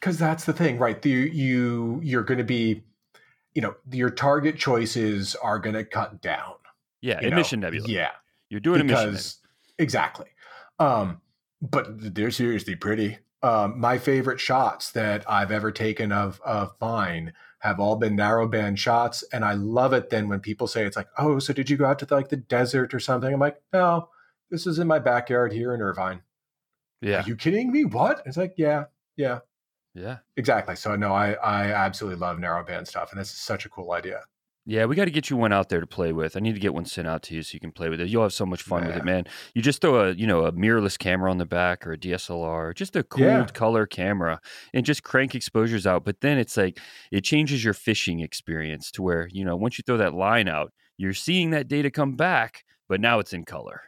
Because 0.00 0.18
that's 0.18 0.44
the 0.46 0.52
thing, 0.52 0.78
right? 0.78 1.00
The, 1.00 1.10
you 1.10 2.00
you're 2.02 2.24
going 2.24 2.38
to 2.38 2.44
be, 2.44 2.82
you 3.54 3.62
know, 3.62 3.76
your 3.92 4.10
target 4.10 4.56
choices 4.58 5.34
are 5.36 5.58
going 5.58 5.74
to 5.76 5.84
cut 5.84 6.20
down. 6.20 6.54
Yeah, 7.02 7.20
know? 7.20 7.28
emission 7.28 7.60
nebula. 7.60 7.88
Yeah, 7.88 8.10
You're 8.48 8.60
doing 8.60 8.80
emission. 8.80 9.10
because 9.10 9.38
exactly. 9.80 10.28
Um, 10.78 11.20
but 11.62 12.14
they're 12.14 12.30
seriously 12.30 12.76
pretty. 12.76 13.18
Um, 13.42 13.80
my 13.80 13.98
favorite 13.98 14.40
shots 14.40 14.92
that 14.92 15.28
I've 15.28 15.50
ever 15.50 15.72
taken 15.72 16.12
of 16.12 16.40
of 16.42 16.74
mine 16.80 17.32
have 17.60 17.80
all 17.80 17.96
been 17.96 18.16
narrowband 18.16 18.78
shots, 18.78 19.22
and 19.32 19.44
I 19.44 19.54
love 19.54 19.92
it. 19.92 20.10
Then 20.10 20.28
when 20.28 20.40
people 20.40 20.66
say 20.66 20.84
it's 20.84 20.96
like, 20.96 21.08
"Oh, 21.18 21.38
so 21.38 21.52
did 21.52 21.70
you 21.70 21.76
go 21.76 21.86
out 21.86 21.98
to 22.00 22.14
like 22.14 22.28
the 22.28 22.36
desert 22.36 22.94
or 22.94 23.00
something?" 23.00 23.32
I'm 23.32 23.40
like, 23.40 23.60
"No, 23.72 24.08
this 24.50 24.66
is 24.66 24.78
in 24.78 24.86
my 24.86 24.98
backyard 24.98 25.52
here 25.52 25.74
in 25.74 25.80
Irvine." 25.82 26.22
Yeah, 27.00 27.22
Are 27.22 27.28
you 27.28 27.36
kidding 27.36 27.72
me? 27.72 27.84
What? 27.84 28.22
It's 28.26 28.36
like, 28.36 28.54
yeah, 28.58 28.84
yeah, 29.16 29.40
yeah, 29.94 30.18
exactly. 30.36 30.76
So 30.76 30.96
no, 30.96 31.12
I 31.14 31.32
I 31.34 31.72
absolutely 31.72 32.20
love 32.20 32.38
narrowband 32.38 32.86
stuff, 32.88 33.12
and 33.12 33.20
this 33.20 33.30
is 33.30 33.38
such 33.40 33.66
a 33.66 33.70
cool 33.70 33.92
idea. 33.92 34.22
Yeah. 34.70 34.84
We 34.86 34.94
got 34.96 35.06
to 35.06 35.10
get 35.10 35.28
you 35.30 35.36
one 35.36 35.52
out 35.52 35.68
there 35.68 35.80
to 35.80 35.86
play 35.86 36.12
with. 36.12 36.36
I 36.36 36.40
need 36.40 36.54
to 36.54 36.60
get 36.60 36.72
one 36.72 36.84
sent 36.84 37.08
out 37.08 37.22
to 37.24 37.34
you 37.34 37.42
so 37.42 37.54
you 37.54 37.60
can 37.60 37.72
play 37.72 37.88
with 37.88 38.00
it. 38.00 38.08
You'll 38.08 38.22
have 38.22 38.32
so 38.32 38.46
much 38.46 38.62
fun 38.62 38.86
with 38.86 38.96
it, 38.96 39.04
man. 39.04 39.24
You 39.54 39.62
just 39.62 39.80
throw 39.80 39.96
a 40.08 40.12
you 40.12 40.26
know 40.26 40.44
a 40.46 40.52
mirrorless 40.52 40.98
camera 40.98 41.30
on 41.30 41.38
the 41.38 41.46
back 41.46 41.86
or 41.86 41.92
a 41.92 41.98
DSLR, 41.98 42.74
just 42.74 42.94
a 42.96 43.02
cool 43.02 43.24
Yeah. 43.24 43.46
color 43.46 43.86
camera, 43.86 44.40
and 44.72 44.86
just 44.86 45.02
crank 45.02 45.34
exposures 45.34 45.86
out. 45.86 46.04
But 46.04 46.20
then 46.20 46.38
it's 46.38 46.56
like 46.56 46.78
it 47.10 47.22
changes 47.24 47.64
your 47.64 47.74
fishing 47.74 48.20
experience 48.20 48.90
to 48.92 49.02
where 49.02 49.28
you 49.32 49.44
know 49.44 49.56
once 49.56 49.76
you 49.78 49.82
throw 49.86 49.96
that 49.98 50.14
line 50.14 50.48
out, 50.48 50.72
you're 50.96 51.14
seeing 51.14 51.50
that 51.50 51.66
data 51.68 51.90
come 51.90 52.14
back, 52.14 52.64
but 52.88 53.00
now 53.00 53.18
it's 53.18 53.32
in 53.32 53.44
color, 53.44 53.82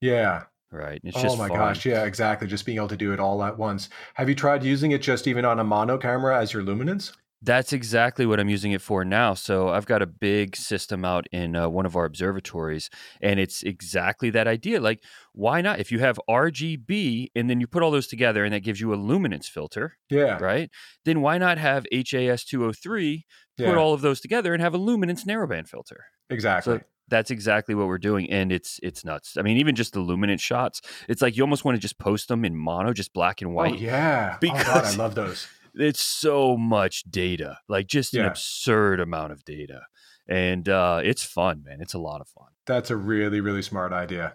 Yeah. 0.00 0.44
right? 0.70 1.00
It's 1.04 1.16
oh 1.16 1.36
my 1.36 1.48
fun. 1.48 1.56
gosh, 1.58 1.86
yeah, 1.86 2.04
exactly. 2.04 2.46
Just 2.48 2.66
being 2.66 2.76
able 2.78 2.88
to 2.88 2.96
do 2.96 3.12
it 3.12 3.20
all 3.20 3.42
at 3.44 3.56
once. 3.56 3.88
Have 4.14 4.28
you 4.28 4.34
tried 4.34 4.62
using 4.64 4.90
it 4.90 5.00
just 5.02 5.26
even 5.26 5.44
on 5.44 5.58
a 5.60 5.64
mono 5.64 5.96
camera 5.98 6.38
as 6.40 6.52
your 6.52 6.62
luminance? 6.62 7.12
That's 7.46 7.72
exactly 7.72 8.26
what 8.26 8.40
I'm 8.40 8.48
using 8.48 8.72
it 8.72 8.82
for 8.82 9.04
now. 9.04 9.34
So 9.34 9.68
I've 9.68 9.86
got 9.86 10.02
a 10.02 10.06
big 10.06 10.56
system 10.56 11.04
out 11.04 11.26
in 11.30 11.54
uh, 11.54 11.68
one 11.68 11.86
of 11.86 11.94
our 11.96 12.04
observatories, 12.04 12.90
and 13.20 13.38
it's 13.38 13.62
exactly 13.62 14.30
that 14.30 14.48
idea. 14.48 14.80
Like, 14.80 15.02
why 15.32 15.60
not? 15.62 15.78
If 15.78 15.92
you 15.92 16.00
have 16.00 16.18
RGB 16.28 17.28
and 17.36 17.48
then 17.48 17.60
you 17.60 17.66
put 17.66 17.82
all 17.82 17.90
those 17.92 18.08
together, 18.08 18.44
and 18.44 18.52
that 18.52 18.60
gives 18.60 18.80
you 18.80 18.92
a 18.92 18.96
luminance 18.96 19.48
filter, 19.48 19.96
Yeah. 20.10 20.38
right? 20.42 20.70
Then 21.04 21.20
why 21.20 21.38
not 21.38 21.58
have 21.58 21.86
HA 21.92 22.26
S2 22.28 22.58
O3 22.70 23.24
Yeah. 23.56 23.68
put 23.68 23.78
all 23.78 23.94
of 23.94 24.00
those 24.02 24.20
together 24.20 24.52
and 24.52 24.60
have 24.62 24.74
a 24.74 24.78
luminance 24.78 25.24
narrowband 25.24 25.68
filter? 25.68 26.04
exactly. 26.28 26.78
So 26.78 26.84
that's 27.08 27.30
exactly 27.30 27.72
what 27.76 27.86
we're 27.86 27.98
doing, 27.98 28.28
and 28.30 28.50
it's 28.50 28.80
it's 28.82 29.04
nuts. 29.04 29.36
I 29.38 29.42
mean, 29.42 29.58
even 29.58 29.76
just 29.76 29.92
the 29.92 30.00
luminance 30.00 30.42
shots, 30.42 30.80
it's 31.08 31.22
like 31.22 31.36
you 31.36 31.44
almost 31.44 31.64
want 31.64 31.76
to 31.76 31.80
just 31.80 31.98
post 32.00 32.26
them 32.26 32.44
in 32.44 32.56
mono, 32.56 32.92
just 32.92 33.12
black 33.12 33.40
and 33.42 33.52
oh 33.52 33.54
white. 33.54 33.78
yeah. 33.78 34.38
oh 34.42 34.48
god, 34.64 34.84
I 34.84 34.96
love 34.96 35.14
those. 35.14 35.46
It's 35.76 36.00
so 36.00 36.56
much 36.56 37.04
data 37.04 37.58
like 37.68 37.86
just 37.86 38.14
an 38.14 38.24
absurd 38.24 38.98
amount 39.00 39.30
of 39.32 39.44
data 39.44 39.82
and 40.28 40.68
uh 40.68 41.00
it's 41.04 41.22
fun 41.22 41.62
man 41.64 41.80
it's 41.80 41.94
a 41.94 41.98
lot 41.98 42.20
of 42.20 42.28
fun 42.28 42.48
That's 42.66 42.90
a 42.90 42.96
really, 42.96 43.40
really 43.40 43.62
smart 43.62 43.92
idea. 43.92 44.34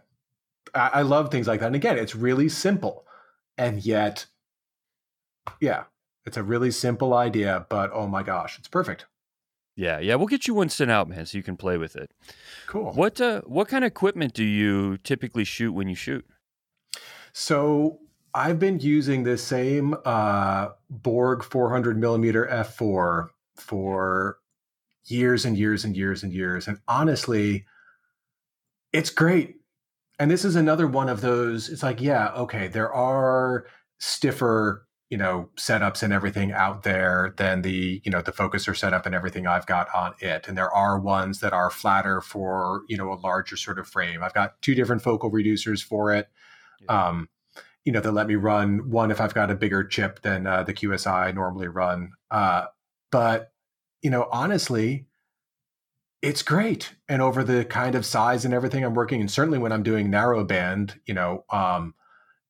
I, 0.73 0.89
I 0.93 1.01
love 1.01 1.29
things 1.31 1.47
like 1.47 1.59
that. 1.59 1.65
And 1.67 1.75
again, 1.75 1.97
it's 1.97 2.15
really 2.15 2.47
simple. 2.47 3.05
And 3.57 3.83
yet, 3.85 4.25
yeah, 5.59 5.83
it's 6.25 6.37
a 6.37 6.43
really 6.43 6.71
simple 6.71 7.13
idea, 7.13 7.65
but 7.69 7.89
oh 7.93 8.07
my 8.07 8.23
gosh, 8.23 8.57
it's 8.57 8.69
perfect. 8.69 9.05
yeah 9.75 9.99
yeah 9.99 10.15
we'll 10.15 10.27
get 10.35 10.47
you 10.47 10.53
one 10.53 10.69
sent 10.69 10.91
out 10.91 11.07
man 11.09 11.25
so 11.25 11.37
you 11.37 11.43
can 11.43 11.57
play 11.57 11.77
with 11.77 11.95
it 11.95 12.11
Cool. 12.67 12.91
what 12.93 13.19
uh 13.19 13.41
what 13.45 13.67
kind 13.67 13.83
of 13.83 13.87
equipment 13.91 14.33
do 14.33 14.43
you 14.43 14.97
typically 15.03 15.43
shoot 15.45 15.71
when 15.73 15.87
you 15.89 15.95
shoot 15.95 16.25
So 17.33 17.99
I've 18.33 18.59
been 18.59 18.79
using 18.79 19.23
this 19.23 19.43
same 19.43 19.95
uh, 20.05 20.69
Borg 20.89 21.43
400 21.43 21.97
millimeter 21.97 22.47
f4 22.51 23.27
for 23.55 24.37
years 25.05 25.45
and 25.45 25.57
years 25.57 25.83
and 25.83 25.95
years 25.95 26.23
and 26.23 26.31
years. 26.31 26.67
And 26.67 26.79
honestly, 26.87 27.65
it's 28.93 29.09
great. 29.09 29.55
And 30.19 30.29
this 30.29 30.45
is 30.45 30.55
another 30.55 30.87
one 30.87 31.09
of 31.09 31.21
those. 31.21 31.69
It's 31.69 31.83
like, 31.83 32.01
yeah, 32.01 32.31
okay, 32.33 32.67
there 32.67 32.93
are 32.93 33.65
stiffer, 33.99 34.87
you 35.09 35.17
know, 35.17 35.49
setups 35.57 36.03
and 36.03 36.13
everything 36.13 36.51
out 36.51 36.83
there 36.83 37.33
than 37.37 37.63
the, 37.63 38.01
you 38.05 38.11
know, 38.11 38.21
the 38.21 38.31
focuser 38.31 38.77
setup 38.77 39.05
and 39.05 39.15
everything 39.15 39.47
I've 39.47 39.65
got 39.65 39.87
on 39.95 40.13
it. 40.19 40.47
And 40.47 40.57
there 40.57 40.71
are 40.71 40.99
ones 40.99 41.39
that 41.39 41.53
are 41.53 41.69
flatter 41.69 42.21
for, 42.21 42.83
you 42.87 42.97
know, 42.97 43.11
a 43.11 43.15
larger 43.15 43.57
sort 43.57 43.79
of 43.79 43.87
frame. 43.87 44.23
I've 44.23 44.33
got 44.33 44.61
two 44.61 44.75
different 44.75 45.01
focal 45.01 45.31
reducers 45.31 45.83
for 45.83 46.13
it. 46.13 46.29
Um, 46.87 47.27
you 47.85 47.91
know, 47.91 47.99
that 47.99 48.11
let 48.11 48.27
me 48.27 48.35
run 48.35 48.89
one 48.89 49.11
if 49.11 49.19
I've 49.19 49.33
got 49.33 49.51
a 49.51 49.55
bigger 49.55 49.83
chip 49.83 50.21
than 50.21 50.45
uh, 50.47 50.63
the 50.63 50.73
QSI 50.73 51.33
normally 51.33 51.67
run. 51.67 52.11
Uh, 52.29 52.65
but 53.11 53.51
you 54.01 54.09
know, 54.09 54.27
honestly, 54.31 55.05
it's 56.21 56.43
great. 56.43 56.93
And 57.09 57.21
over 57.21 57.43
the 57.43 57.65
kind 57.65 57.95
of 57.95 58.05
size 58.05 58.45
and 58.45 58.53
everything 58.53 58.83
I'm 58.83 58.93
working, 58.93 59.21
and 59.21 59.31
certainly 59.31 59.57
when 59.57 59.71
I'm 59.71 59.83
doing 59.83 60.09
narrowband, 60.09 60.97
you 61.05 61.13
know, 61.13 61.45
um, 61.51 61.95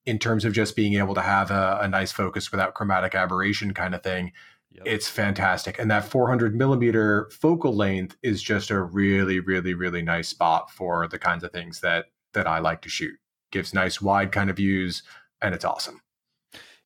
in 0.05 0.17
terms 0.19 0.45
of 0.45 0.53
just 0.53 0.75
being 0.75 0.95
able 0.95 1.13
to 1.15 1.21
have 1.21 1.51
a, 1.51 1.79
a 1.82 1.88
nice 1.88 2.11
focus 2.11 2.51
without 2.51 2.73
chromatic 2.73 3.15
aberration 3.15 3.73
kind 3.73 3.95
of 3.95 4.03
thing, 4.03 4.32
Yep. 4.73 4.84
it's 4.88 5.09
fantastic. 5.09 5.77
And 5.79 5.91
that 5.91 6.05
400 6.05 6.55
millimeter 6.55 7.29
focal 7.29 7.75
length 7.75 8.15
is 8.23 8.41
just 8.41 8.69
a 8.69 8.82
really, 8.82 9.39
really, 9.41 9.73
really 9.73 10.01
nice 10.01 10.29
spot 10.29 10.71
for 10.71 11.07
the 11.09 11.19
kinds 11.19 11.43
of 11.43 11.51
things 11.51 11.82
that 11.82 12.05
that 12.34 12.47
I 12.47 12.59
like 12.59 12.82
to 12.84 12.89
shoot. 12.89 13.15
Gives 13.51 13.73
nice 13.73 14.01
wide 14.01 14.32
kind 14.32 14.49
of 14.49 14.55
views, 14.55 15.03
and 15.41 15.53
it's 15.55 15.65
awesome. 15.65 16.01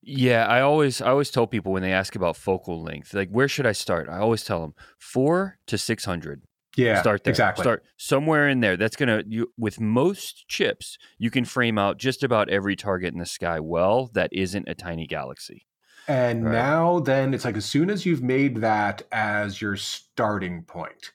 yeah 0.01 0.45
i 0.47 0.62
always 0.62 1.01
i 1.01 1.08
always 1.10 1.32
tell 1.32 1.47
people 1.47 1.72
when 1.74 1.82
they 1.82 1.91
ask 1.91 2.16
about 2.16 2.38
focal 2.38 2.82
length 2.84 3.14
like 3.14 3.30
where 3.30 3.47
should 3.47 3.66
i 3.66 3.72
start 3.72 4.08
i 4.10 4.18
always 4.18 4.43
tell 4.43 4.62
them 4.62 4.74
4 4.99 5.58
to 5.68 5.78
600 5.78 6.43
Yeah, 6.78 6.99
start 6.99 7.24
there. 7.24 7.32
exactly. 7.32 7.64
Start 7.64 7.84
somewhere 7.97 8.49
in 8.49 8.60
there. 8.60 8.76
That's 8.78 8.97
gonna 8.97 9.24
you 9.28 9.47
with 9.58 9.80
most 9.80 10.47
chips, 10.49 10.97
you 11.18 11.32
can 11.32 11.45
frame 11.45 11.78
out 11.78 11.97
just 11.97 12.22
about 12.24 12.49
every 12.49 12.76
target 12.76 13.14
in 13.14 13.20
the 13.20 13.26
sky 13.26 13.60
well 13.62 14.10
that 14.14 14.30
isn't 14.34 14.68
a 14.68 14.76
tiny 14.76 15.08
galaxy. 15.08 15.66
And 16.08 16.43
Right. 16.43 16.51
now, 16.51 16.99
then 16.99 17.34
it's 17.34 17.45
like 17.45 17.56
as 17.58 17.66
soon 17.66 17.89
as 17.89 18.06
you've 18.06 18.22
made 18.22 18.58
that 18.58 19.03
as 19.14 19.62
your 19.62 19.76
starting 19.78 20.64
point, 20.64 21.14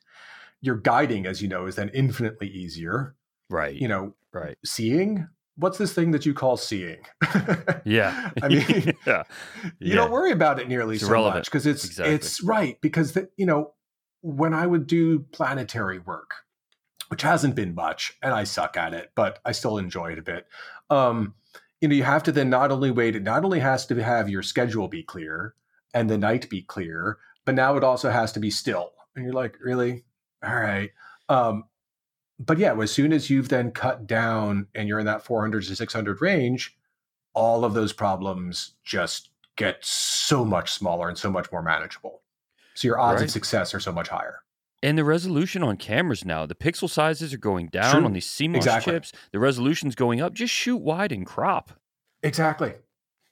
your 0.63 0.77
guiding, 0.77 1.27
as 1.27 1.41
you 1.43 1.49
know, 1.49 1.67
is 1.67 1.77
then 1.77 1.91
infinitely 1.95 2.49
easier. 2.49 3.15
Right. 3.51 3.77
You 3.77 3.89
know, 3.89 4.15
right. 4.33 4.57
seeing. 4.65 5.29
What's 5.61 5.79
this 5.79 5.93
thing 5.93 6.11
that 6.13 6.25
you 6.27 6.35
call 6.35 6.57
seeing? 6.57 6.99
Yeah. 7.85 8.31
I 8.43 8.49
mean, 8.49 8.65
yeah. 9.07 9.23
you 9.79 9.91
Yeah. 9.91 9.95
don't 9.97 10.11
worry 10.11 10.33
about 10.33 10.59
it 10.59 10.69
nearly 10.69 10.97
It's 10.97 11.07
so 11.07 11.23
much 11.23 11.45
because 11.45 11.67
it's 11.67 11.85
Exactly. 11.85 12.15
it's 12.15 12.43
right 12.43 12.81
because 12.81 13.13
the, 13.13 13.29
you 13.37 13.47
know 13.47 13.75
when 14.23 14.53
I 14.55 14.67
would 14.67 14.87
do 14.87 15.21
planetary 15.33 15.99
work, 15.99 16.33
which 17.09 17.23
hasn't 17.23 17.55
been 17.55 17.75
much, 17.75 18.13
and 18.23 18.35
I 18.35 18.45
suck 18.45 18.77
at 18.77 18.93
it, 18.95 19.13
but 19.15 19.39
I 19.45 19.53
still 19.53 19.79
enjoy 19.79 20.13
it 20.13 20.19
a 20.19 20.23
bit. 20.23 20.47
Um, 20.91 21.35
you 21.81 21.89
know, 21.89 21.95
you 21.95 22.03
have 22.05 22.23
to 22.25 22.33
then 22.33 22.51
not 22.51 22.71
only 22.71 22.91
wait, 22.91 23.17
it 23.17 23.23
not 23.23 23.45
only 23.45 23.61
has 23.61 23.87
to 23.87 24.03
have 24.03 24.29
your 24.29 24.43
schedule 24.43 24.89
be 24.89 25.03
clear 25.03 25.55
and 25.95 26.11
the 26.11 26.19
night 26.19 26.49
be 26.51 26.61
clear, 26.63 27.17
but 27.47 27.55
now 27.55 27.77
it 27.77 27.85
also 27.85 28.11
has 28.11 28.33
to 28.33 28.41
be 28.41 28.51
still. 28.51 28.93
And 29.17 29.25
you're 29.25 29.33
like, 29.35 29.57
really? 29.61 30.05
All 30.45 30.55
right. 30.55 30.91
Um, 31.31 31.65
but 32.41 32.59
yeah, 32.59 32.75
as 32.81 32.91
soon 32.91 33.13
as 33.13 33.29
you've 33.29 33.51
then 33.51 33.71
cut 33.71 34.07
down 34.07 34.67
and 34.75 34.89
you're 34.89 34.99
in 34.99 35.07
that 35.07 35.23
400 35.23 35.63
to 35.65 35.77
600 35.77 36.23
range, 36.23 36.77
all 37.35 37.65
of 37.65 37.75
those 37.75 37.93
problems 37.93 38.73
just 38.83 39.29
get 39.57 39.77
so 39.85 40.43
much 40.45 40.73
smaller 40.73 41.09
and 41.09 41.19
so 41.19 41.31
much 41.31 41.53
more 41.53 41.63
manageable. 41.63 42.23
So 42.75 42.89
your 42.89 42.99
odds 42.99 43.21
right. 43.21 43.25
of 43.25 43.31
success 43.31 43.75
are 43.75 43.81
so 43.81 43.93
much 43.93 44.09
higher. 44.09 44.41
And 44.83 44.97
the 44.97 45.05
resolution 45.05 45.63
on 45.63 45.77
cameras 45.77 46.25
now, 46.25 46.47
the 46.47 46.55
pixel 46.55 46.89
sizes 46.89 47.35
are 47.35 47.39
going 47.39 47.67
down 47.67 47.97
True. 47.97 48.05
on 48.07 48.15
these 48.15 48.27
CMOS 48.27 48.57
exactly. 48.57 48.95
chips. 48.95 49.13
The 49.33 49.39
resolution's 49.39 49.95
going 49.95 50.23
up. 50.23 50.33
Just 50.33 50.55
shoot 50.55 50.79
wide 50.79 51.13
and 51.13 51.27
crop. 51.27 51.73
Exactly. 52.23 52.73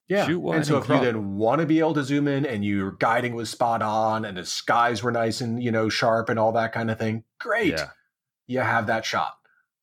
Yeah. 0.09 0.27
Shoot 0.27 0.41
wide 0.41 0.57
and 0.57 0.67
so 0.67 0.75
and 0.75 0.83
if 0.83 0.87
crop. 0.87 1.01
you 1.01 1.07
then 1.07 1.37
want 1.37 1.63
to 1.63 1.67
be 1.67 1.79
able 1.79 1.95
to 1.95 2.05
zoom 2.05 2.29
in 2.29 2.45
and 2.45 2.63
your 2.63 2.93
guiding 2.93 3.35
was 3.35 3.49
spot 3.49 3.81
on 3.81 4.27
and 4.27 4.37
the 4.37 4.45
skies 4.45 5.03
were 5.03 5.13
nice 5.13 5.41
and, 5.41 5.63
you 5.63 5.73
know, 5.73 5.89
sharp 5.89 6.29
and 6.29 6.39
all 6.39 6.53
that 6.53 6.75
kind 6.75 6.91
of 6.91 6.99
thing, 6.99 7.25
great. 7.39 7.73
Yeah. 7.73 7.89
You 8.49 8.61
have 8.61 8.89
that 8.89 9.05
shot. 9.05 9.35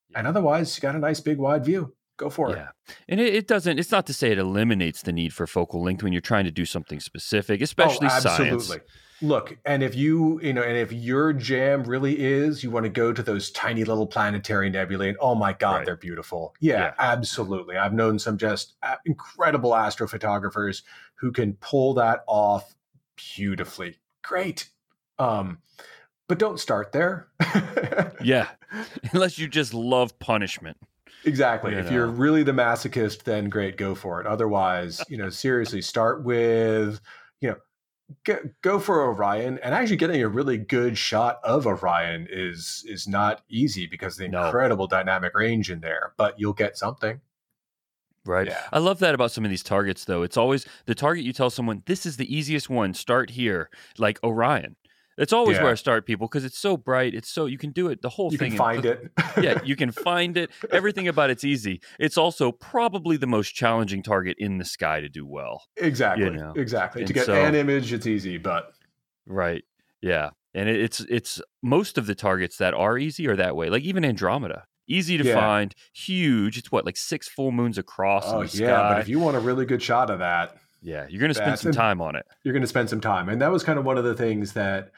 Yeah. 0.09 0.19
And 0.19 0.27
otherwise, 0.27 0.75
you 0.75 0.81
got 0.81 0.95
a 0.95 0.99
nice 0.99 1.21
big 1.21 1.37
wide 1.37 1.63
view. 1.63 1.93
Go 2.17 2.29
for 2.29 2.51
it. 2.51 2.57
Yeah. 2.57 2.69
And 3.09 3.19
it, 3.19 3.33
it, 3.33 3.47
doesn't, 3.47 3.77
it's 3.77 3.91
not 3.91 4.05
to 4.07 4.13
say 4.13 4.31
it 4.31 4.37
eliminates 4.37 5.01
the 5.01 5.11
need 5.11 5.33
for 5.33 5.47
focal 5.47 5.83
length 5.83 6.01
when 6.03 6.11
you're 6.13 6.21
trying 6.21 6.45
to 6.45 6.51
do 6.51 6.65
something 6.65 6.99
specific, 6.99 7.61
especially 7.61 8.07
oh, 8.07 8.11
absolutely. 8.11 8.59
science. 8.59 8.83
Look, 9.21 9.57
and 9.65 9.81
if 9.81 9.95
you, 9.95 10.41
you 10.41 10.53
know, 10.53 10.61
and 10.61 10.77
if 10.77 10.91
your 10.91 11.31
jam 11.31 11.83
really 11.83 12.19
is 12.19 12.63
you 12.63 12.71
want 12.71 12.83
to 12.83 12.89
go 12.89 13.13
to 13.13 13.23
those 13.23 13.49
tiny 13.51 13.85
little 13.85 14.07
planetary 14.07 14.69
nebulae, 14.69 15.09
and 15.09 15.17
oh 15.21 15.35
my 15.35 15.53
God, 15.53 15.77
right. 15.77 15.85
they're 15.85 15.95
beautiful. 15.95 16.53
Yeah, 16.59 16.79
yeah, 16.79 16.93
absolutely. 16.99 17.77
I've 17.77 17.93
known 17.93 18.19
some 18.19 18.37
just 18.37 18.73
uh, 18.83 18.95
incredible 19.05 19.71
astrophotographers 19.71 20.83
who 21.15 21.31
can 21.31 21.53
pull 21.53 21.93
that 21.93 22.23
off 22.27 22.75
beautifully. 23.35 23.95
Great. 24.21 24.69
Um, 25.17 25.59
but 26.27 26.39
don't 26.39 26.59
start 26.59 26.91
there. 26.91 27.27
yeah. 28.23 28.49
Unless 29.13 29.37
you 29.37 29.47
just 29.47 29.73
love 29.73 30.17
punishment. 30.19 30.77
Exactly. 31.25 31.73
You 31.73 31.79
if 31.79 31.85
know. 31.85 31.91
you're 31.91 32.07
really 32.07 32.43
the 32.43 32.51
masochist, 32.51 33.23
then 33.23 33.49
great, 33.49 33.77
go 33.77 33.95
for 33.95 34.21
it. 34.21 34.27
Otherwise, 34.27 35.03
you 35.09 35.17
know, 35.17 35.29
seriously, 35.29 35.81
start 35.81 36.23
with, 36.23 37.01
you 37.41 37.49
know, 37.49 37.55
get, 38.23 38.61
go 38.61 38.79
for 38.79 39.01
Orion, 39.01 39.59
and 39.63 39.73
actually 39.73 39.95
getting 39.95 40.21
a 40.21 40.29
really 40.29 40.57
good 40.57 40.97
shot 40.97 41.39
of 41.43 41.65
Orion 41.65 42.27
is 42.29 42.83
is 42.87 43.07
not 43.07 43.41
easy 43.49 43.87
because 43.87 44.17
the 44.17 44.27
no. 44.27 44.45
incredible 44.45 44.87
dynamic 44.87 45.35
range 45.35 45.71
in 45.71 45.79
there. 45.79 46.13
But 46.17 46.39
you'll 46.39 46.53
get 46.53 46.77
something. 46.77 47.21
Right. 48.25 48.47
Yeah. 48.47 48.61
I 48.71 48.79
love 48.79 48.99
that 48.99 49.13
about 49.13 49.31
some 49.31 49.45
of 49.45 49.51
these 49.51 49.63
targets, 49.63 50.05
though. 50.05 50.23
It's 50.23 50.37
always 50.37 50.65
the 50.85 50.95
target 50.95 51.23
you 51.23 51.33
tell 51.33 51.51
someone, 51.51 51.83
this 51.85 52.07
is 52.07 52.17
the 52.17 52.35
easiest 52.35 52.69
one, 52.69 52.95
start 52.95 53.29
here, 53.31 53.69
like 53.99 54.23
Orion. 54.23 54.75
It's 55.17 55.31
always 55.31 55.57
yeah. 55.57 55.63
where 55.63 55.71
I 55.71 55.75
start 55.75 56.05
people 56.05 56.27
because 56.27 56.43
it's 56.43 56.57
so 56.57 56.75
bright. 56.75 57.13
It's 57.13 57.29
so 57.29 57.45
you 57.45 57.57
can 57.57 57.71
do 57.71 57.87
it. 57.87 58.01
The 58.01 58.09
whole 58.09 58.31
you 58.31 58.37
thing. 58.37 58.51
You 58.51 58.57
can 58.57 58.65
find 58.65 58.85
it. 58.85 59.11
yeah, 59.41 59.59
you 59.63 59.75
can 59.75 59.91
find 60.09 60.35
it. 60.37 60.51
Everything 60.71 61.07
about 61.07 61.29
it's 61.29 61.43
easy. 61.43 61.81
It's 61.99 62.17
also 62.17 62.51
probably 62.51 63.17
the 63.17 63.27
most 63.27 63.55
challenging 63.55 64.03
target 64.03 64.35
in 64.39 64.57
the 64.57 64.65
sky 64.65 65.01
to 65.01 65.09
do 65.09 65.25
well. 65.25 65.63
Exactly. 65.77 66.25
You 66.25 66.31
know? 66.31 66.53
Exactly. 66.55 67.01
And 67.01 67.07
to 67.07 67.13
get 67.13 67.25
so, 67.25 67.33
an 67.33 67.55
image, 67.55 67.93
it's 67.93 68.07
easy, 68.07 68.37
but 68.37 68.73
right. 69.25 69.63
Yeah, 70.01 70.31
and 70.53 70.69
it, 70.69 70.79
it's 70.79 70.99
it's 71.01 71.41
most 71.63 71.97
of 71.97 72.05
the 72.05 72.15
targets 72.15 72.57
that 72.57 72.73
are 72.73 72.97
easy 72.97 73.27
are 73.27 73.35
that 73.35 73.55
way. 73.55 73.69
Like 73.69 73.83
even 73.83 74.05
Andromeda, 74.05 74.65
easy 74.87 75.17
to 75.17 75.23
yeah. 75.23 75.33
find, 75.33 75.73
huge. 75.93 76.57
It's 76.57 76.71
what 76.71 76.85
like 76.85 76.97
six 76.97 77.27
full 77.27 77.51
moons 77.51 77.77
across. 77.77 78.25
Oh 78.27 78.41
yeah, 78.41 78.47
sky. 78.47 78.93
but 78.93 79.01
if 79.01 79.09
you 79.09 79.19
want 79.19 79.37
a 79.37 79.39
really 79.39 79.65
good 79.65 79.81
shot 79.81 80.09
of 80.09 80.19
that, 80.19 80.57
yeah, 80.85 81.07
you're 81.09 81.19
going 81.19 81.33
to 81.33 81.35
spend 81.35 81.57
some 81.57 81.71
time 81.71 81.99
on 81.99 82.15
it. 82.15 82.27
You're 82.43 82.53
going 82.53 82.61
to 82.61 82.67
spend 82.67 82.89
some 82.89 83.01
time, 83.01 83.27
and 83.27 83.41
that 83.41 83.51
was 83.51 83.63
kind 83.63 83.79
of 83.79 83.85
one 83.85 83.97
of 83.97 84.03
the 84.03 84.13
things 84.13 84.53
that, 84.53 84.91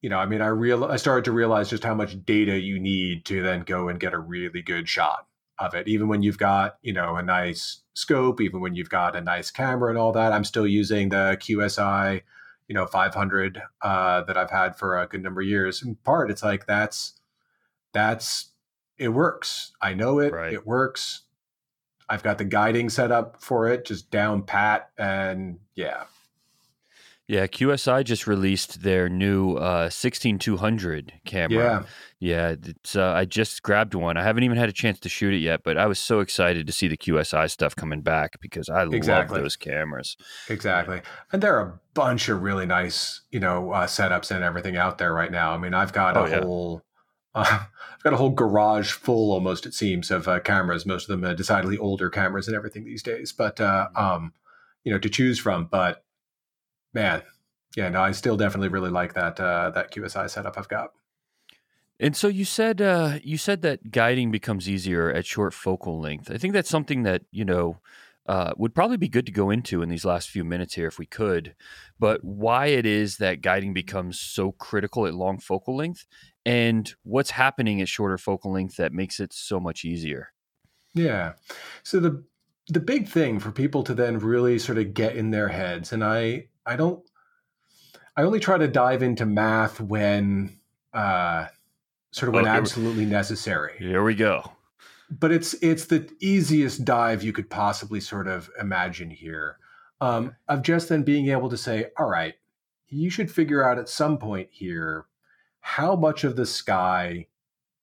you 0.00 0.08
know, 0.08 0.18
I 0.18 0.26
mean, 0.26 0.40
I 0.40 0.46
real 0.46 0.84
I 0.84 0.96
started 0.96 1.24
to 1.24 1.32
realize 1.32 1.68
just 1.68 1.82
how 1.82 1.94
much 1.94 2.24
data 2.24 2.58
you 2.58 2.78
need 2.78 3.24
to 3.26 3.42
then 3.42 3.62
go 3.62 3.88
and 3.88 3.98
get 3.98 4.14
a 4.14 4.18
really 4.18 4.62
good 4.62 4.88
shot 4.88 5.26
of 5.58 5.74
it. 5.74 5.88
Even 5.88 6.06
when 6.06 6.22
you've 6.22 6.38
got 6.38 6.78
you 6.82 6.92
know 6.92 7.16
a 7.16 7.22
nice 7.22 7.80
scope, 7.94 8.40
even 8.40 8.60
when 8.60 8.76
you've 8.76 8.88
got 8.88 9.16
a 9.16 9.20
nice 9.20 9.50
camera 9.50 9.90
and 9.90 9.98
all 9.98 10.12
that, 10.12 10.32
I'm 10.32 10.44
still 10.44 10.68
using 10.68 11.08
the 11.08 11.36
QSI, 11.40 12.22
you 12.68 12.74
know, 12.74 12.86
500 12.86 13.60
uh, 13.82 14.22
that 14.22 14.36
I've 14.36 14.50
had 14.50 14.76
for 14.76 14.96
a 14.96 15.08
good 15.08 15.22
number 15.22 15.40
of 15.40 15.48
years. 15.48 15.82
In 15.82 15.96
part, 15.96 16.30
it's 16.30 16.44
like 16.44 16.66
that's 16.66 17.18
that's 17.92 18.52
it 18.98 19.08
works. 19.08 19.72
I 19.82 19.94
know 19.94 20.20
it. 20.20 20.32
Right. 20.32 20.52
It 20.52 20.64
works. 20.64 21.23
I've 22.08 22.22
got 22.22 22.38
the 22.38 22.44
guiding 22.44 22.88
set 22.88 23.10
up 23.10 23.40
for 23.40 23.68
it, 23.68 23.86
just 23.86 24.10
down 24.10 24.42
pat, 24.42 24.90
and 24.98 25.58
yeah. 25.74 26.04
Yeah, 27.26 27.46
QSI 27.46 28.04
just 28.04 28.26
released 28.26 28.82
their 28.82 29.08
new 29.08 29.54
uh, 29.54 29.88
16200 29.88 31.14
camera. 31.24 31.86
Yeah, 32.18 32.52
yeah. 32.52 32.70
It's 32.70 32.96
uh, 32.96 33.12
I 33.12 33.24
just 33.24 33.62
grabbed 33.62 33.94
one. 33.94 34.18
I 34.18 34.22
haven't 34.22 34.42
even 34.42 34.58
had 34.58 34.68
a 34.68 34.72
chance 34.72 34.98
to 35.00 35.08
shoot 35.08 35.32
it 35.32 35.38
yet, 35.38 35.62
but 35.64 35.78
I 35.78 35.86
was 35.86 35.98
so 35.98 36.20
excited 36.20 36.66
to 36.66 36.72
see 36.72 36.86
the 36.86 36.98
QSI 36.98 37.50
stuff 37.50 37.74
coming 37.74 38.02
back 38.02 38.38
because 38.42 38.68
I 38.68 38.84
exactly. 38.84 39.36
love 39.36 39.42
those 39.42 39.56
cameras. 39.56 40.18
Exactly, 40.50 41.00
and 41.32 41.42
there 41.42 41.56
are 41.56 41.66
a 41.66 41.80
bunch 41.94 42.28
of 42.28 42.42
really 42.42 42.66
nice, 42.66 43.22
you 43.30 43.40
know, 43.40 43.72
uh, 43.72 43.86
setups 43.86 44.30
and 44.30 44.44
everything 44.44 44.76
out 44.76 44.98
there 44.98 45.14
right 45.14 45.32
now. 45.32 45.52
I 45.52 45.56
mean, 45.56 45.72
I've 45.72 45.94
got 45.94 46.18
oh, 46.18 46.26
a 46.26 46.30
yeah. 46.30 46.40
whole 46.42 46.82
uh, 47.34 47.64
I've 47.94 48.02
got 48.02 48.12
a 48.12 48.16
whole 48.16 48.30
garage 48.30 48.92
full, 48.92 49.32
almost 49.32 49.66
it 49.66 49.74
seems, 49.74 50.10
of 50.10 50.28
uh, 50.28 50.40
cameras. 50.40 50.86
Most 50.86 51.08
of 51.08 51.08
them 51.08 51.28
are 51.28 51.34
decidedly 51.34 51.78
older 51.78 52.10
cameras 52.10 52.48
and 52.48 52.56
everything 52.56 52.84
these 52.84 53.02
days. 53.02 53.32
But 53.32 53.60
uh, 53.60 53.88
mm-hmm. 53.88 54.04
um, 54.04 54.32
you 54.84 54.92
know, 54.92 54.98
to 54.98 55.08
choose 55.08 55.38
from. 55.38 55.66
But 55.66 56.04
man, 56.92 57.22
yeah, 57.76 57.88
no, 57.88 58.00
I 58.02 58.12
still 58.12 58.36
definitely 58.36 58.68
really 58.68 58.90
like 58.90 59.14
that 59.14 59.40
uh, 59.40 59.70
that 59.70 59.92
QSI 59.92 60.30
setup 60.30 60.58
I've 60.58 60.68
got. 60.68 60.92
And 62.00 62.16
so 62.16 62.28
you 62.28 62.44
said 62.44 62.82
uh, 62.82 63.18
you 63.22 63.38
said 63.38 63.62
that 63.62 63.90
guiding 63.90 64.30
becomes 64.30 64.68
easier 64.68 65.10
at 65.10 65.26
short 65.26 65.54
focal 65.54 66.00
length. 66.00 66.30
I 66.30 66.38
think 66.38 66.52
that's 66.52 66.68
something 66.68 67.02
that 67.04 67.22
you 67.30 67.44
know 67.44 67.78
uh, 68.26 68.52
would 68.56 68.74
probably 68.74 68.96
be 68.96 69.08
good 69.08 69.26
to 69.26 69.32
go 69.32 69.50
into 69.50 69.82
in 69.82 69.88
these 69.88 70.04
last 70.04 70.30
few 70.30 70.44
minutes 70.44 70.74
here 70.74 70.86
if 70.86 70.98
we 70.98 71.06
could. 71.06 71.54
But 71.98 72.24
why 72.24 72.66
it 72.66 72.86
is 72.86 73.18
that 73.18 73.42
guiding 73.42 73.74
becomes 73.74 74.18
so 74.18 74.52
critical 74.52 75.06
at 75.06 75.14
long 75.14 75.38
focal 75.38 75.76
length 75.76 76.06
and 76.46 76.92
what's 77.02 77.30
happening 77.30 77.80
at 77.80 77.88
shorter 77.88 78.18
focal 78.18 78.52
length 78.52 78.76
that 78.76 78.92
makes 78.92 79.20
it 79.20 79.32
so 79.32 79.60
much 79.60 79.84
easier. 79.84 80.32
Yeah. 80.94 81.32
So 81.82 82.00
the 82.00 82.24
the 82.68 82.80
big 82.80 83.08
thing 83.08 83.40
for 83.40 83.50
people 83.50 83.82
to 83.84 83.94
then 83.94 84.18
really 84.18 84.58
sort 84.58 84.78
of 84.78 84.94
get 84.94 85.16
in 85.16 85.30
their 85.30 85.48
heads 85.48 85.92
and 85.92 86.02
I 86.02 86.48
I 86.64 86.76
don't 86.76 87.02
I 88.16 88.22
only 88.22 88.40
try 88.40 88.56
to 88.56 88.68
dive 88.68 89.02
into 89.02 89.26
math 89.26 89.80
when 89.80 90.58
uh 90.94 91.46
sort 92.10 92.28
of 92.28 92.34
when 92.34 92.46
absolutely 92.46 93.04
necessary. 93.04 93.74
Here 93.78 94.02
we 94.02 94.14
go. 94.14 94.50
But 95.10 95.32
it's 95.32 95.54
it's 95.54 95.86
the 95.86 96.10
easiest 96.20 96.84
dive 96.84 97.22
you 97.22 97.32
could 97.32 97.50
possibly 97.50 98.00
sort 98.00 98.26
of 98.26 98.50
imagine 98.60 99.10
here. 99.10 99.58
Um, 100.00 100.34
of 100.48 100.62
just 100.62 100.88
then 100.88 101.02
being 101.02 101.28
able 101.28 101.48
to 101.48 101.56
say, 101.56 101.86
all 101.96 102.08
right, 102.08 102.34
you 102.88 103.10
should 103.10 103.30
figure 103.30 103.66
out 103.66 103.78
at 103.78 103.88
some 103.88 104.18
point 104.18 104.48
here 104.50 105.06
how 105.60 105.96
much 105.96 106.24
of 106.24 106.36
the 106.36 106.46
sky 106.46 107.26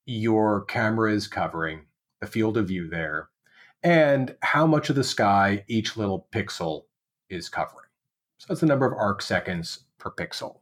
your 0.05 0.65
camera 0.65 1.11
is 1.13 1.28
covering, 1.28 1.86
the 2.19 2.28
field 2.28 2.57
of 2.57 2.67
view 2.67 2.88
there, 2.89 3.30
and 3.84 4.36
how 4.41 4.67
much 4.67 4.89
of 4.89 4.95
the 4.95 5.03
sky 5.03 5.63
each 5.67 5.97
little 5.97 6.28
pixel 6.32 6.84
is 7.30 7.49
covering. 7.49 7.89
So 8.38 8.47
that's 8.49 8.61
the 8.61 8.67
number 8.67 8.86
of 8.86 8.97
arc 8.97 9.22
seconds 9.22 9.86
per 9.97 10.11
pixel. 10.11 10.61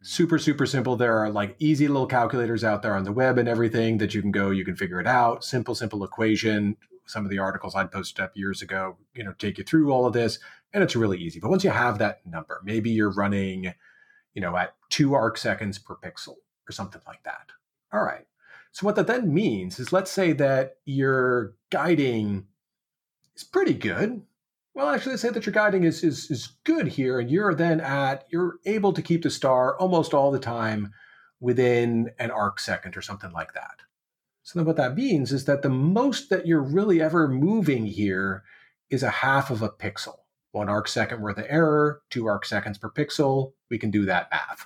Super, 0.00 0.38
super 0.38 0.64
simple. 0.64 0.96
There 0.96 1.18
are 1.18 1.30
like 1.30 1.56
easy 1.58 1.88
little 1.88 2.06
calculators 2.06 2.62
out 2.62 2.82
there 2.82 2.94
on 2.94 3.04
the 3.04 3.12
web 3.12 3.36
and 3.36 3.48
everything 3.48 3.98
that 3.98 4.14
you 4.14 4.22
can 4.22 4.30
go, 4.30 4.50
you 4.50 4.64
can 4.64 4.76
figure 4.76 5.00
it 5.00 5.06
out. 5.06 5.44
Simple, 5.44 5.74
simple 5.74 6.04
equation. 6.04 6.76
Some 7.06 7.24
of 7.24 7.30
the 7.30 7.38
articles 7.38 7.74
I'd 7.74 7.90
posted 7.90 8.22
up 8.22 8.36
years 8.36 8.62
ago, 8.62 8.96
you 9.14 9.24
know, 9.24 9.32
take 9.38 9.58
you 9.58 9.64
through 9.64 9.90
all 9.90 10.06
of 10.06 10.12
this, 10.12 10.38
and 10.72 10.84
it's 10.84 10.94
really 10.94 11.18
easy. 11.18 11.40
But 11.40 11.50
once 11.50 11.64
you 11.64 11.70
have 11.70 11.98
that 11.98 12.24
number, 12.26 12.60
maybe 12.64 12.90
you're 12.90 13.10
running, 13.10 13.72
you 14.34 14.42
know, 14.42 14.56
at 14.56 14.74
two 14.90 15.14
arc 15.14 15.38
seconds 15.38 15.78
per 15.78 15.96
pixel 15.96 16.36
or 16.68 16.72
something 16.72 17.00
like 17.06 17.22
that. 17.24 17.48
All 17.92 18.02
right. 18.02 18.26
So 18.72 18.86
what 18.86 18.96
that 18.96 19.06
then 19.06 19.32
means 19.32 19.80
is 19.80 19.92
let's 19.92 20.10
say 20.10 20.32
that 20.34 20.76
your 20.84 21.54
guiding 21.70 22.46
is 23.34 23.42
pretty 23.42 23.74
good. 23.74 24.22
Well, 24.78 24.90
actually, 24.90 25.14
let's 25.14 25.22
say 25.22 25.30
that 25.30 25.44
your 25.44 25.52
guiding 25.52 25.82
is, 25.82 26.04
is, 26.04 26.30
is 26.30 26.52
good 26.62 26.86
here, 26.86 27.18
and 27.18 27.28
you're 27.28 27.52
then 27.52 27.80
at, 27.80 28.28
you're 28.30 28.58
able 28.64 28.92
to 28.92 29.02
keep 29.02 29.24
the 29.24 29.28
star 29.28 29.76
almost 29.76 30.14
all 30.14 30.30
the 30.30 30.38
time 30.38 30.92
within 31.40 32.12
an 32.20 32.30
arc 32.30 32.60
second 32.60 32.96
or 32.96 33.02
something 33.02 33.32
like 33.32 33.54
that. 33.54 33.80
So 34.44 34.56
then 34.56 34.66
what 34.66 34.76
that 34.76 34.94
means 34.94 35.32
is 35.32 35.46
that 35.46 35.62
the 35.62 35.68
most 35.68 36.30
that 36.30 36.46
you're 36.46 36.62
really 36.62 37.02
ever 37.02 37.26
moving 37.26 37.86
here 37.86 38.44
is 38.88 39.02
a 39.02 39.10
half 39.10 39.50
of 39.50 39.62
a 39.62 39.68
pixel. 39.68 40.18
One 40.52 40.68
arc 40.68 40.86
second 40.86 41.22
worth 41.22 41.38
of 41.38 41.46
error, 41.48 42.00
two 42.08 42.26
arc 42.26 42.44
seconds 42.44 42.78
per 42.78 42.88
pixel. 42.88 43.54
We 43.70 43.78
can 43.78 43.90
do 43.90 44.04
that 44.04 44.30
math. 44.30 44.64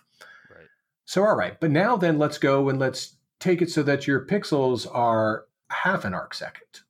Right. 0.50 0.66
So, 1.06 1.24
all 1.24 1.36
right, 1.36 1.58
but 1.58 1.70
now 1.70 1.96
then 1.96 2.18
let's 2.18 2.36
go 2.36 2.68
and 2.68 2.78
let's 2.78 3.16
take 3.40 3.62
it 3.62 3.70
so 3.70 3.82
that 3.84 4.06
your 4.06 4.26
pixels 4.26 4.86
are 4.94 5.46
half 5.70 6.04
an 6.04 6.12
arc 6.12 6.34
second. 6.34 6.82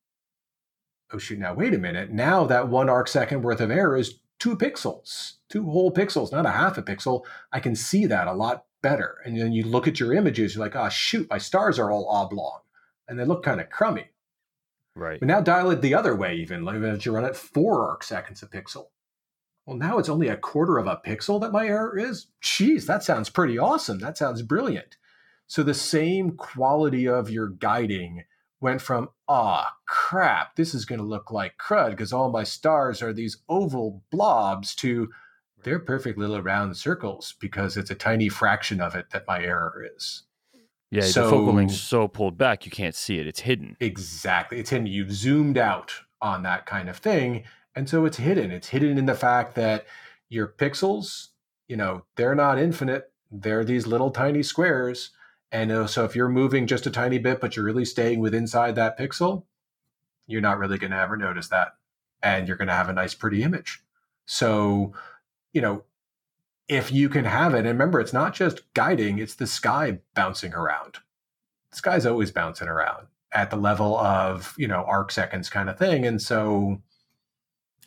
Oh 1.12 1.18
shoot, 1.18 1.38
now 1.38 1.54
wait 1.54 1.74
a 1.74 1.78
minute. 1.78 2.10
Now 2.10 2.44
that 2.44 2.68
one 2.68 2.88
arc 2.88 3.08
second 3.08 3.42
worth 3.42 3.60
of 3.60 3.70
error 3.70 3.96
is 3.96 4.20
two 4.38 4.56
pixels, 4.56 5.34
two 5.48 5.64
whole 5.64 5.92
pixels, 5.92 6.32
not 6.32 6.46
a 6.46 6.50
half 6.50 6.78
a 6.78 6.82
pixel. 6.82 7.24
I 7.52 7.60
can 7.60 7.76
see 7.76 8.06
that 8.06 8.26
a 8.26 8.32
lot 8.32 8.64
better. 8.82 9.18
And 9.24 9.38
then 9.38 9.52
you 9.52 9.64
look 9.64 9.86
at 9.86 10.00
your 10.00 10.12
images, 10.12 10.54
you're 10.54 10.64
like, 10.64 10.76
oh 10.76 10.88
shoot, 10.88 11.28
my 11.30 11.38
stars 11.38 11.78
are 11.78 11.90
all 11.90 12.08
oblong 12.08 12.60
and 13.08 13.18
they 13.18 13.24
look 13.24 13.44
kind 13.44 13.60
of 13.60 13.70
crummy. 13.70 14.06
Right. 14.94 15.20
But 15.20 15.26
now 15.26 15.40
dial 15.40 15.70
it 15.70 15.80
the 15.80 15.94
other 15.94 16.14
way, 16.14 16.36
even 16.36 16.64
like 16.64 16.76
if 16.76 17.06
you 17.06 17.12
run 17.12 17.24
at 17.24 17.36
four 17.36 17.88
arc 17.88 18.02
seconds 18.02 18.42
a 18.42 18.46
pixel. 18.46 18.86
Well, 19.66 19.76
now 19.76 19.98
it's 19.98 20.08
only 20.08 20.28
a 20.28 20.36
quarter 20.36 20.76
of 20.76 20.86
a 20.86 21.00
pixel 21.06 21.40
that 21.40 21.52
my 21.52 21.66
error 21.66 21.96
is. 21.96 22.26
Geez, 22.40 22.86
that 22.86 23.04
sounds 23.04 23.30
pretty 23.30 23.58
awesome. 23.58 24.00
That 24.00 24.18
sounds 24.18 24.42
brilliant. 24.42 24.96
So 25.46 25.62
the 25.62 25.74
same 25.74 26.32
quality 26.32 27.06
of 27.06 27.30
your 27.30 27.48
guiding 27.48 28.24
went 28.62 28.80
from, 28.80 29.08
ah, 29.28 29.74
crap, 29.86 30.56
this 30.56 30.74
is 30.74 30.84
going 30.84 31.00
to 31.00 31.04
look 31.06 31.30
like 31.30 31.58
crud 31.58 31.90
because 31.90 32.12
all 32.12 32.30
my 32.30 32.44
stars 32.44 33.02
are 33.02 33.12
these 33.12 33.38
oval 33.48 34.02
blobs 34.10 34.74
to 34.76 35.10
they're 35.64 35.78
perfect 35.78 36.18
little 36.18 36.40
round 36.40 36.76
circles 36.76 37.34
because 37.40 37.76
it's 37.76 37.90
a 37.90 37.94
tiny 37.94 38.28
fraction 38.28 38.80
of 38.80 38.94
it 38.94 39.10
that 39.10 39.26
my 39.28 39.42
error 39.42 39.84
is. 39.96 40.24
Yeah, 40.90 41.02
so, 41.02 41.24
the 41.24 41.30
focal 41.30 41.54
length's 41.54 41.80
so 41.80 42.06
pulled 42.08 42.36
back 42.36 42.66
you 42.66 42.70
can't 42.70 42.94
see 42.94 43.18
it. 43.18 43.26
It's 43.26 43.40
hidden. 43.40 43.76
Exactly. 43.80 44.58
It's 44.58 44.70
hidden. 44.70 44.86
You've 44.86 45.12
zoomed 45.12 45.56
out 45.56 45.92
on 46.20 46.42
that 46.42 46.66
kind 46.66 46.88
of 46.88 46.98
thing. 46.98 47.44
And 47.74 47.88
so 47.88 48.04
it's 48.04 48.18
hidden. 48.18 48.50
It's 48.50 48.68
hidden 48.68 48.98
in 48.98 49.06
the 49.06 49.14
fact 49.14 49.54
that 49.54 49.86
your 50.28 50.46
pixels, 50.46 51.28
you 51.66 51.76
know, 51.76 52.04
they're 52.16 52.34
not 52.34 52.58
infinite. 52.58 53.10
They're 53.30 53.64
these 53.64 53.86
little 53.86 54.10
tiny 54.10 54.42
squares. 54.42 55.10
And 55.52 55.70
uh, 55.70 55.86
so 55.86 56.04
if 56.04 56.16
you're 56.16 56.30
moving 56.30 56.66
just 56.66 56.86
a 56.86 56.90
tiny 56.90 57.18
bit, 57.18 57.40
but 57.40 57.54
you're 57.54 57.64
really 57.64 57.84
staying 57.84 58.20
with 58.20 58.34
inside 58.34 58.74
that 58.74 58.98
pixel, 58.98 59.44
you're 60.26 60.40
not 60.40 60.58
really 60.58 60.78
going 60.78 60.92
to 60.92 60.96
ever 60.98 61.16
notice 61.16 61.48
that. 61.48 61.74
And 62.22 62.48
you're 62.48 62.56
going 62.56 62.68
to 62.68 62.74
have 62.74 62.88
a 62.88 62.94
nice, 62.94 63.14
pretty 63.14 63.42
image. 63.42 63.82
So, 64.24 64.94
you 65.52 65.60
know, 65.60 65.84
if 66.68 66.90
you 66.90 67.10
can 67.10 67.26
have 67.26 67.52
it, 67.52 67.58
and 67.58 67.68
remember, 67.68 68.00
it's 68.00 68.14
not 68.14 68.32
just 68.32 68.62
guiding, 68.72 69.18
it's 69.18 69.34
the 69.34 69.46
sky 69.46 69.98
bouncing 70.14 70.54
around. 70.54 70.98
The 71.70 71.76
sky's 71.76 72.06
always 72.06 72.30
bouncing 72.30 72.68
around 72.68 73.08
at 73.32 73.50
the 73.50 73.56
level 73.56 73.98
of, 73.98 74.54
you 74.56 74.68
know, 74.68 74.84
arc 74.86 75.10
seconds 75.10 75.50
kind 75.50 75.68
of 75.68 75.78
thing. 75.78 76.06
And 76.06 76.22
so, 76.22 76.80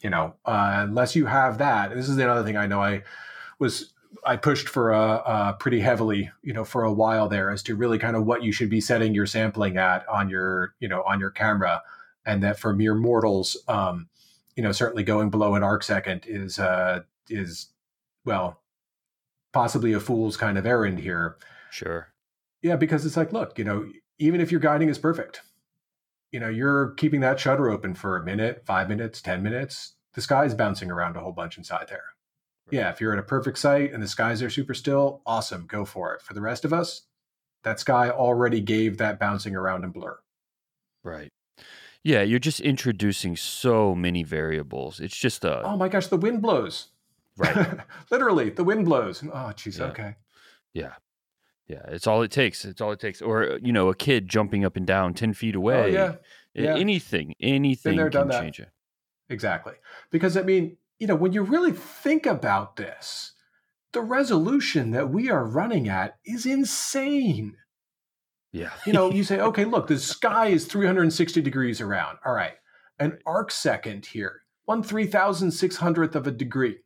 you 0.01 0.11
know, 0.11 0.36
uh, 0.45 0.86
unless 0.88 1.16
you 1.16 1.26
have 1.26 1.57
that, 1.57 1.95
this 1.95 2.09
is 2.09 2.18
another 2.18 2.43
thing 2.43 2.57
I 2.57 2.68
know 2.68 2.84
I 2.84 3.03
was 3.57 3.93
I 4.24 4.36
pushed 4.36 4.70
for 4.70 4.91
a, 4.91 4.99
a, 4.99 5.57
pretty 5.59 5.80
heavily, 5.80 6.32
you 6.41 6.53
know, 6.53 6.63
for 6.63 6.84
a 6.84 6.93
while 6.93 7.28
there 7.28 7.49
as 7.49 7.63
to 7.63 7.76
really 7.76 7.97
kind 7.97 8.16
of 8.16 8.26
what 8.26 8.43
you 8.43 8.51
should 8.51 8.70
be 8.70 8.82
setting 8.82 9.13
your 9.13 9.26
sampling 9.26 9.78
at 9.78 10.07
on 10.07 10.30
your, 10.30 10.74
you 10.80 10.88
know, 10.88 11.03
on 11.03 11.20
your 11.20 11.32
camera, 11.32 11.82
and 12.26 12.43
that 12.43 12.59
for 12.59 12.76
mere 12.76 12.95
mortals, 12.95 13.57
um, 13.68 14.07
you 14.55 14.63
know, 14.63 14.72
certainly 14.72 15.03
going 15.03 15.30
below 15.30 15.55
an 15.55 15.63
arc 15.63 15.84
second 15.84 16.26
is 16.28 16.59
uh, 16.59 17.01
is 17.30 17.70
well, 18.26 18.61
possibly 19.53 19.93
a 19.93 19.99
fool's 19.99 20.38
kind 20.38 20.57
of 20.57 20.66
errand 20.66 20.99
here. 20.99 21.38
Sure. 21.72 22.11
Yeah, 22.61 22.76
because 22.76 23.05
it's 23.05 23.18
like, 23.18 23.32
look, 23.32 23.57
you 23.59 23.66
know, 23.66 23.88
even 24.18 24.41
if 24.41 24.51
your 24.51 24.59
guiding 24.59 24.89
is 24.89 24.97
perfect, 24.97 25.41
you 26.32 26.39
know, 26.39 26.49
you're 26.49 26.91
keeping 26.95 27.22
that 27.22 27.39
shutter 27.39 27.70
open 27.70 27.93
for 27.93 28.18
a 28.18 28.24
minute, 28.24 28.63
five 28.66 28.89
minutes, 28.89 29.22
ten 29.22 29.43
minutes. 29.43 29.93
The 30.13 30.22
sky's 30.22 30.53
bouncing 30.53 30.89
around 30.89 31.16
a 31.16 31.20
whole 31.20 31.32
bunch 31.32 31.57
inside 31.57 31.88
there. 31.89 32.14
Yeah, 32.72 32.89
if 32.89 32.99
you're 32.99 33.13
at 33.13 33.20
a 33.20 33.24
perfect 33.24 33.57
site 33.57 33.93
and 33.93 34.01
the 34.01 34.07
skies 34.07 34.41
are 34.41 34.49
super 34.49 34.74
still, 34.74 35.22
awesome, 35.26 35.66
go 35.68 35.86
for 35.86 36.13
it. 36.16 36.22
For 36.22 36.34
the 36.34 36.41
rest 36.41 36.66
of 36.66 36.74
us, 36.74 37.03
that 37.63 37.80
sky 37.80 38.09
already 38.09 38.61
gave 38.61 38.97
that 38.97 39.20
bouncing 39.20 39.55
around 39.55 39.84
and 39.84 39.93
blur. 39.93 40.18
Right. 41.03 41.32
Yeah, 42.03 42.22
you're 42.22 42.39
just 42.39 42.59
introducing 42.59 43.36
so 43.36 43.95
many 43.95 44.24
variables. 44.24 44.99
It's 44.99 45.18
just 45.18 45.43
a 45.43 45.63
Oh 45.63 45.78
my 45.78 45.89
gosh, 45.89 46.07
the 46.07 46.18
wind 46.18 46.41
blows. 46.41 46.88
Right. 47.38 47.80
Literally, 48.11 48.49
the 48.51 48.63
wind 48.63 48.86
blows. 48.86 49.24
Oh, 49.24 49.51
jeez, 49.55 49.80
yeah. 49.80 49.86
okay. 49.86 50.16
Yeah. 50.74 50.93
Yeah, 51.68 51.82
it's 51.88 52.05
all 52.05 52.22
it 52.22 52.30
takes. 52.30 52.63
It's 52.63 52.80
all 52.80 52.91
it 52.91 52.99
takes. 52.99 53.22
Or 53.22 53.53
uh, 53.53 53.57
you 53.61 53.74
know, 53.74 53.89
a 53.89 53.95
kid 53.95 54.30
jumping 54.30 54.63
up 54.63 54.76
and 54.76 54.86
down 54.86 55.16
ten 55.16 55.34
feet 55.34 55.55
oh, 55.55 55.59
away. 55.59 55.84
Oh, 55.84 55.86
yeah. 55.86 56.13
yeah. 56.53 56.76
Anything, 56.76 57.34
anything 57.39 57.97
there, 57.97 58.11
can 58.11 58.30
change 58.30 58.59
it. 58.59 58.70
Exactly. 59.30 59.74
Because 60.11 60.38
I 60.38 60.43
mean, 60.43 60.78
you 61.00 61.08
know, 61.08 61.16
when 61.16 61.34
you 61.34 61.41
really 61.41 61.72
think 61.72 62.26
about 62.26 62.76
this, 62.76 63.34
the 63.93 64.02
resolution 64.02 64.91
that 64.91 65.10
we 65.10 65.30
are 65.30 65.46
running 65.46 65.88
at 65.89 66.18
is 66.26 66.46
insane. 66.46 67.56
Yeah. 68.52 68.72
you 68.86 68.93
know, 68.93 69.12
you 69.12 69.24
say, 69.24 69.39
okay, 69.41 69.66
look, 69.66 69.88
the 69.88 70.00
sky 70.00 70.48
is 70.48 70.66
360 70.66 71.41
degrees 71.41 71.82
around. 71.82 72.18
All 72.26 72.34
right. 72.34 72.54
An 73.00 73.20
arc 73.26 73.52
second 73.52 74.06
here, 74.06 74.41
one 74.64 74.82
three 74.82 75.06
thousand 75.06 75.52
six 75.52 75.76
hundredth 75.76 76.16
of 76.16 76.28
a 76.28 76.32
degree 76.32 76.78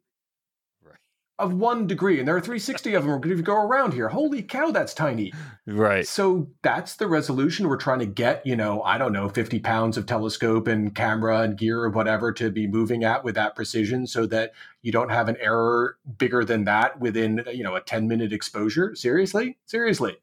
of 1.40 1.54
one 1.54 1.88
degree, 1.88 2.20
and 2.20 2.28
there 2.28 2.36
are 2.36 2.42
360 2.42 2.94
of 2.94 3.06
them 3.06 3.20
if 3.24 3.26
you 3.26 3.42
go 3.42 3.56
around 3.56 3.94
here. 3.94 4.10
Holy 4.10 4.44
cow, 4.44 4.72
that's 4.72 4.94
tiny. 4.94 5.34
Right. 5.66 6.06
So 6.06 6.50
that's 6.62 6.98
the 6.98 7.08
resolution 7.08 7.68
we're 7.68 7.78
trying 7.78 8.00
to 8.00 8.06
get, 8.06 8.46
you 8.46 8.56
know, 8.56 8.84
I 8.84 8.98
don't 8.98 9.14
know, 9.14 9.30
50 9.30 9.60
pounds 9.60 9.98
of 9.98 10.06
telescope 10.06 10.68
and 10.68 10.94
camera 10.94 11.42
and 11.42 11.58
gear 11.58 11.82
or 11.82 11.90
whatever 11.90 12.34
to 12.34 12.52
be 12.52 12.68
moving 12.68 13.06
at 13.06 13.24
with 13.24 13.36
that 13.36 13.56
precision 13.56 14.06
so 14.06 14.26
that 14.28 14.52
you 14.82 14.92
don't 14.92 15.10
have 15.10 15.30
an 15.30 15.38
error 15.40 15.98
bigger 16.18 16.44
than 16.44 16.66
that 16.66 17.00
within, 17.00 17.44
you 17.52 17.64
know, 17.64 17.76
a 17.76 17.82
10 17.82 18.08
minute 18.08 18.34
exposure. 18.34 18.94
Seriously? 18.94 19.58
Seriously. 19.66 20.18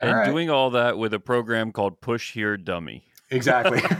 and 0.00 0.12
right. 0.12 0.26
doing 0.26 0.48
all 0.48 0.70
that 0.70 0.96
with 0.96 1.12
a 1.12 1.20
program 1.20 1.70
called 1.70 2.00
Push 2.00 2.32
Here 2.32 2.56
Dummy. 2.56 3.04
Exactly. 3.30 3.80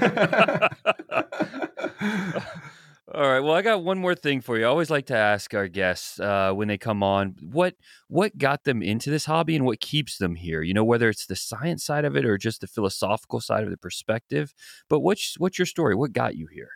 All 3.12 3.28
right. 3.28 3.40
Well, 3.40 3.54
I 3.54 3.62
got 3.62 3.82
one 3.82 3.98
more 3.98 4.14
thing 4.14 4.40
for 4.40 4.56
you. 4.56 4.64
I 4.64 4.68
always 4.68 4.88
like 4.88 5.06
to 5.06 5.16
ask 5.16 5.52
our 5.52 5.66
guests 5.66 6.20
uh, 6.20 6.52
when 6.52 6.68
they 6.68 6.78
come 6.78 7.02
on 7.02 7.34
what 7.40 7.74
what 8.06 8.38
got 8.38 8.62
them 8.62 8.82
into 8.82 9.10
this 9.10 9.24
hobby 9.24 9.56
and 9.56 9.64
what 9.64 9.80
keeps 9.80 10.18
them 10.18 10.36
here. 10.36 10.62
You 10.62 10.74
know, 10.74 10.84
whether 10.84 11.08
it's 11.08 11.26
the 11.26 11.34
science 11.34 11.82
side 11.82 12.04
of 12.04 12.16
it 12.16 12.24
or 12.24 12.38
just 12.38 12.60
the 12.60 12.68
philosophical 12.68 13.40
side 13.40 13.64
of 13.64 13.70
the 13.70 13.76
perspective. 13.76 14.54
But 14.88 15.00
what's 15.00 15.36
what's 15.38 15.58
your 15.58 15.66
story? 15.66 15.96
What 15.96 16.12
got 16.12 16.36
you 16.36 16.46
here? 16.52 16.70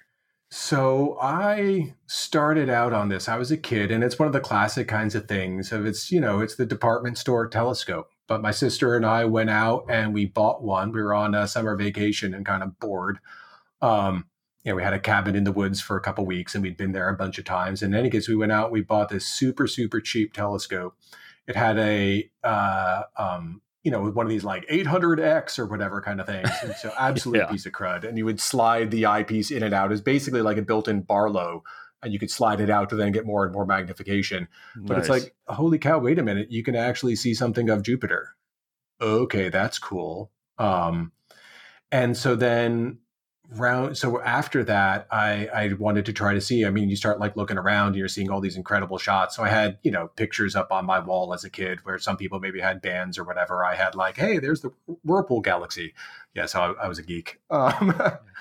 So 0.50 1.18
I 1.20 1.94
started 2.06 2.68
out 2.68 2.92
on 2.92 3.08
this. 3.08 3.28
I 3.28 3.36
was 3.36 3.52
a 3.52 3.56
kid, 3.56 3.92
and 3.92 4.02
it's 4.02 4.18
one 4.18 4.26
of 4.26 4.32
the 4.32 4.40
classic 4.40 4.88
kinds 4.88 5.14
of 5.14 5.28
things. 5.28 5.70
Of 5.70 5.86
it's 5.86 6.10
you 6.10 6.20
know 6.20 6.40
it's 6.40 6.56
the 6.56 6.66
department 6.66 7.16
store 7.16 7.46
telescope. 7.46 8.10
But 8.26 8.42
my 8.42 8.50
sister 8.50 8.96
and 8.96 9.06
I 9.06 9.24
went 9.26 9.50
out 9.50 9.84
and 9.88 10.12
we 10.12 10.26
bought 10.26 10.64
one. 10.64 10.90
We 10.90 11.00
were 11.02 11.14
on 11.14 11.34
a 11.34 11.46
summer 11.46 11.76
vacation 11.76 12.34
and 12.34 12.44
kind 12.44 12.62
of 12.62 12.80
bored. 12.80 13.18
Um, 13.82 14.26
you 14.64 14.72
know, 14.72 14.76
we 14.76 14.82
had 14.82 14.94
a 14.94 14.98
cabin 14.98 15.36
in 15.36 15.44
the 15.44 15.52
woods 15.52 15.80
for 15.80 15.96
a 15.96 16.00
couple 16.00 16.24
weeks 16.24 16.54
and 16.54 16.62
we'd 16.62 16.76
been 16.76 16.92
there 16.92 17.08
a 17.10 17.16
bunch 17.16 17.38
of 17.38 17.44
times. 17.44 17.82
And 17.82 17.94
in 17.94 18.00
any 18.00 18.10
case, 18.10 18.28
we 18.28 18.34
went 18.34 18.50
out, 18.50 18.72
we 18.72 18.80
bought 18.80 19.10
this 19.10 19.26
super, 19.26 19.66
super 19.66 20.00
cheap 20.00 20.32
telescope. 20.32 20.96
It 21.46 21.54
had 21.54 21.78
a, 21.78 22.30
uh, 22.42 23.02
um, 23.18 23.60
you 23.82 23.90
know, 23.90 24.10
one 24.10 24.24
of 24.24 24.30
these 24.30 24.44
like 24.44 24.66
800X 24.68 25.58
or 25.58 25.66
whatever 25.66 26.00
kind 26.00 26.18
of 26.18 26.26
things. 26.26 26.48
And 26.62 26.74
so 26.76 26.90
absolute 26.98 27.38
yeah. 27.40 27.46
piece 27.46 27.66
of 27.66 27.72
crud. 27.72 28.04
And 28.08 28.16
you 28.16 28.24
would 28.24 28.40
slide 28.40 28.90
the 28.90 29.04
eyepiece 29.04 29.50
in 29.50 29.62
and 29.62 29.74
out. 29.74 29.92
It's 29.92 30.00
basically 30.00 30.40
like 30.40 30.56
a 30.56 30.62
built-in 30.62 31.02
Barlow 31.02 31.62
and 32.02 32.12
you 32.12 32.18
could 32.18 32.30
slide 32.30 32.60
it 32.60 32.70
out 32.70 32.88
to 32.90 32.96
then 32.96 33.12
get 33.12 33.26
more 33.26 33.44
and 33.44 33.52
more 33.52 33.66
magnification. 33.66 34.48
But 34.76 34.94
nice. 34.94 35.00
it's 35.00 35.08
like, 35.10 35.34
holy 35.46 35.78
cow, 35.78 35.98
wait 35.98 36.18
a 36.18 36.22
minute. 36.22 36.50
You 36.50 36.62
can 36.62 36.74
actually 36.74 37.16
see 37.16 37.34
something 37.34 37.68
of 37.68 37.82
Jupiter. 37.82 38.34
Okay, 39.00 39.50
that's 39.50 39.78
cool. 39.78 40.30
Um, 40.56 41.12
and 41.92 42.16
so 42.16 42.36
then 42.36 42.98
round 43.58 43.96
so 43.96 44.20
after 44.22 44.64
that 44.64 45.06
i 45.10 45.48
i 45.54 45.72
wanted 45.74 46.04
to 46.06 46.12
try 46.12 46.34
to 46.34 46.40
see 46.40 46.64
i 46.64 46.70
mean 46.70 46.88
you 46.88 46.96
start 46.96 47.20
like 47.20 47.36
looking 47.36 47.58
around 47.58 47.88
and 47.88 47.96
you're 47.96 48.08
seeing 48.08 48.30
all 48.30 48.40
these 48.40 48.56
incredible 48.56 48.98
shots. 48.98 49.36
So 49.36 49.42
i 49.42 49.48
had 49.48 49.78
you 49.82 49.90
know 49.90 50.08
pictures 50.16 50.56
up 50.56 50.72
on 50.72 50.84
my 50.84 50.98
wall 50.98 51.32
as 51.34 51.44
a 51.44 51.50
kid 51.50 51.80
where 51.84 51.98
some 51.98 52.16
people 52.16 52.40
maybe 52.40 52.60
had 52.60 52.82
bands 52.82 53.18
or 53.18 53.24
whatever. 53.24 53.64
I 53.64 53.74
had 53.74 53.94
like 53.94 54.16
hey 54.16 54.38
there's 54.38 54.60
the 54.60 54.70
whirlpool 55.04 55.40
galaxy. 55.40 55.94
Yeah 56.34 56.46
so 56.46 56.60
i, 56.60 56.84
I 56.84 56.88
was 56.88 56.98
a 56.98 57.02
geek. 57.02 57.40
Um, 57.50 57.94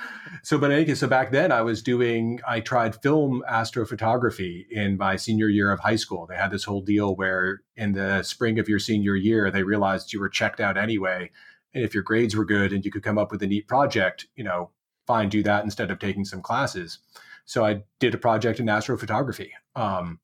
so 0.44 0.58
but 0.58 0.72
anyway 0.72 0.96
so 0.96 1.08
back 1.08 1.32
then 1.32 1.52
i 1.52 1.62
was 1.62 1.82
doing 1.82 2.40
i 2.48 2.60
tried 2.60 3.02
film 3.02 3.44
astrophotography 3.50 4.66
in 4.70 4.98
my 4.98 5.16
senior 5.16 5.50
year 5.50 5.72
of 5.72 5.80
high 5.80 5.96
school. 5.96 6.26
They 6.26 6.36
had 6.36 6.52
this 6.52 6.64
whole 6.64 6.82
deal 6.82 7.16
where 7.16 7.62
in 7.76 7.94
the 7.94 8.24
spring 8.24 8.60
of 8.60 8.70
your 8.70 8.80
senior 8.80 9.16
year 9.16 9.52
they 9.52 9.64
realized 9.64 10.14
you 10.14 10.20
were 10.20 10.30
checked 10.30 10.60
out 10.60 10.78
anyway. 10.78 11.32
And 11.74 11.84
if 11.84 11.94
your 11.94 12.04
grades 12.04 12.36
were 12.36 12.46
good 12.46 12.72
and 12.72 12.86
you 12.86 12.92
could 12.92 13.04
come 13.04 13.18
up 13.18 13.32
with 13.32 13.42
a 13.42 13.48
neat 13.48 13.68
project, 13.68 14.28
you 14.36 14.44
know, 14.44 14.70
fine, 15.08 15.30
do 15.30 15.44
that 15.44 15.64
instead 15.64 15.92
of 15.92 16.00
taking 16.00 16.26
some 16.26 16.42
classes. 16.42 17.00
So 17.46 17.66
I 17.66 17.84
did 18.00 18.14
a 18.14 18.18
project 18.18 18.60
in 18.60 18.68
astrophotography. 18.68 19.50
Um, 19.76 20.20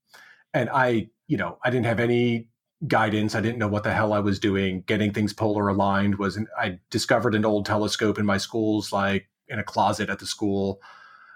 and 0.54 0.70
I, 0.70 1.10
you 1.28 1.38
know, 1.38 1.58
I 1.64 1.70
didn't 1.70 1.86
have 1.86 2.00
any 2.00 2.48
guidance. 2.88 3.36
I 3.36 3.42
didn't 3.42 3.60
know 3.60 3.68
what 3.68 3.84
the 3.84 3.94
hell 3.94 4.14
I 4.14 4.20
was 4.20 4.40
doing. 4.40 4.84
Getting 4.88 5.14
things 5.14 5.34
polar 5.34 5.68
aligned 5.68 6.16
was, 6.18 6.38
an, 6.38 6.48
I 6.58 6.80
discovered 6.90 7.36
an 7.36 7.46
old 7.46 7.66
telescope 7.66 8.18
in 8.18 8.26
my 8.26 8.38
school's 8.38 8.94
like 8.94 9.28
in 9.50 9.60
a 9.60 9.64
closet 9.64 10.10
at 10.10 10.20
the 10.20 10.26
school. 10.26 10.82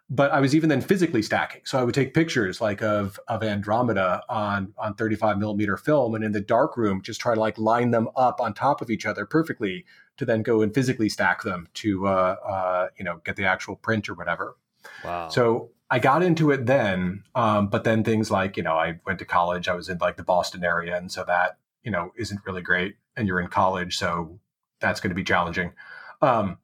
but 0.09 0.31
I 0.31 0.39
was 0.39 0.53
even 0.55 0.69
then 0.69 0.81
physically 0.81 1.21
stacking. 1.21 1.61
So 1.65 1.79
I 1.79 1.83
would 1.83 1.95
take 1.95 2.13
pictures 2.13 2.61
like 2.61 2.81
of 2.81 3.19
of 3.27 3.41
Andromeda 3.43 4.21
on 4.29 4.73
on 4.77 4.95
35 4.95 5.37
millimeter 5.37 5.77
film, 5.77 6.13
and 6.15 6.23
in 6.23 6.31
the 6.33 6.41
dark 6.41 6.77
room, 6.77 7.01
just 7.01 7.21
try 7.21 7.33
to 7.33 7.39
like 7.39 7.57
line 7.57 7.91
them 7.91 8.09
up 8.15 8.39
on 8.39 8.53
top 8.53 8.81
of 8.81 8.89
each 8.89 9.05
other 9.05 9.25
perfectly 9.25 9.85
to 10.17 10.25
then 10.25 10.43
go 10.43 10.61
and 10.61 10.73
physically 10.73 11.09
stack 11.09 11.43
them 11.43 11.67
to 11.75 12.07
uh, 12.07 12.35
uh, 12.45 12.87
you 12.97 13.03
know 13.03 13.21
get 13.25 13.35
the 13.35 13.45
actual 13.45 13.75
print 13.75 14.09
or 14.09 14.13
whatever. 14.13 14.57
Wow. 15.03 15.29
So 15.29 15.71
I 15.89 15.99
got 15.99 16.23
into 16.23 16.51
it 16.51 16.65
then, 16.65 17.23
um, 17.35 17.67
but 17.67 17.83
then 17.83 18.03
things 18.03 18.31
like 18.31 18.57
you 18.57 18.63
know 18.63 18.75
I 18.75 18.99
went 19.05 19.19
to 19.19 19.25
college. 19.25 19.67
I 19.67 19.75
was 19.75 19.89
in 19.89 19.97
like 19.99 20.17
the 20.17 20.23
Boston 20.23 20.63
area, 20.63 20.97
and 20.97 21.11
so 21.11 21.23
that 21.25 21.57
you 21.83 21.91
know 21.91 22.11
isn't 22.17 22.41
really 22.45 22.61
great. 22.61 22.95
And 23.15 23.27
you're 23.27 23.39
in 23.39 23.47
college, 23.47 23.97
so 23.97 24.39
that's 24.79 24.99
going 24.99 25.11
to 25.11 25.15
be 25.15 25.23
challenging. 25.23 25.73
Um, 26.21 26.57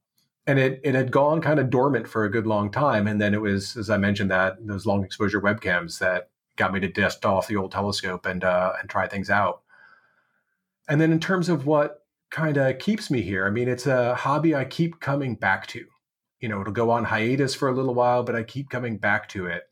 and 0.48 0.58
it 0.58 0.82
it 0.84 0.96
had 0.96 1.12
gone 1.12 1.42
kind 1.42 1.60
of 1.60 1.70
dormant 1.70 2.08
for 2.08 2.26
a 2.26 2.32
good 2.32 2.48
long 2.48 2.72
time. 2.72 3.08
And 3.08 3.22
then 3.22 3.34
it 3.34 3.42
was, 3.42 3.78
as 3.78 3.90
I 3.90 3.98
mentioned, 3.98 4.32
that 4.32 4.58
those 4.66 4.86
long 4.86 5.04
exposure 5.04 5.40
webcams 5.40 6.00
that 6.00 6.30
got 6.56 6.74
me 6.74 6.80
to 6.80 6.88
dust 6.88 7.26
off 7.26 7.48
the 7.48 7.56
old 7.56 7.72
telescope 7.72 8.26
and 8.26 8.44
uh, 8.44 8.74
and 8.80 8.90
try 8.90 9.08
things 9.08 9.30
out. 9.30 9.62
And 10.88 11.00
then 11.00 11.12
in 11.12 11.20
terms 11.20 11.50
of 11.50 11.68
what 11.68 11.99
kind 12.32 12.58
of 12.58 12.80
keeps 12.80 13.10
me 13.10 13.22
here, 13.22 13.46
I 13.46 13.50
mean, 13.50 13.68
it's 13.68 13.88
a 13.88 14.16
hobby 14.16 14.56
I 14.56 14.66
keep 14.66 15.00
coming 15.00 15.36
back 15.36 15.68
to. 15.68 15.86
You 16.40 16.50
know, 16.50 16.62
it'll 16.62 16.74
go 16.74 16.90
on 16.90 17.06
hiatus 17.06 17.56
for 17.56 17.68
a 17.68 17.74
little 17.74 17.94
while, 17.94 18.24
but 18.24 18.36
I 18.36 18.44
keep 18.44 18.70
coming 18.70 18.98
back 18.98 19.28
to 19.30 19.48
it. 19.48 19.64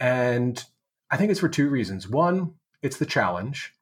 And 0.00 0.62
I 1.10 1.16
think 1.16 1.30
it's 1.30 1.40
for 1.40 1.48
two 1.48 1.68
reasons. 1.68 2.08
One, 2.08 2.54
it's 2.82 2.98
the 2.98 3.06
challenge, 3.06 3.72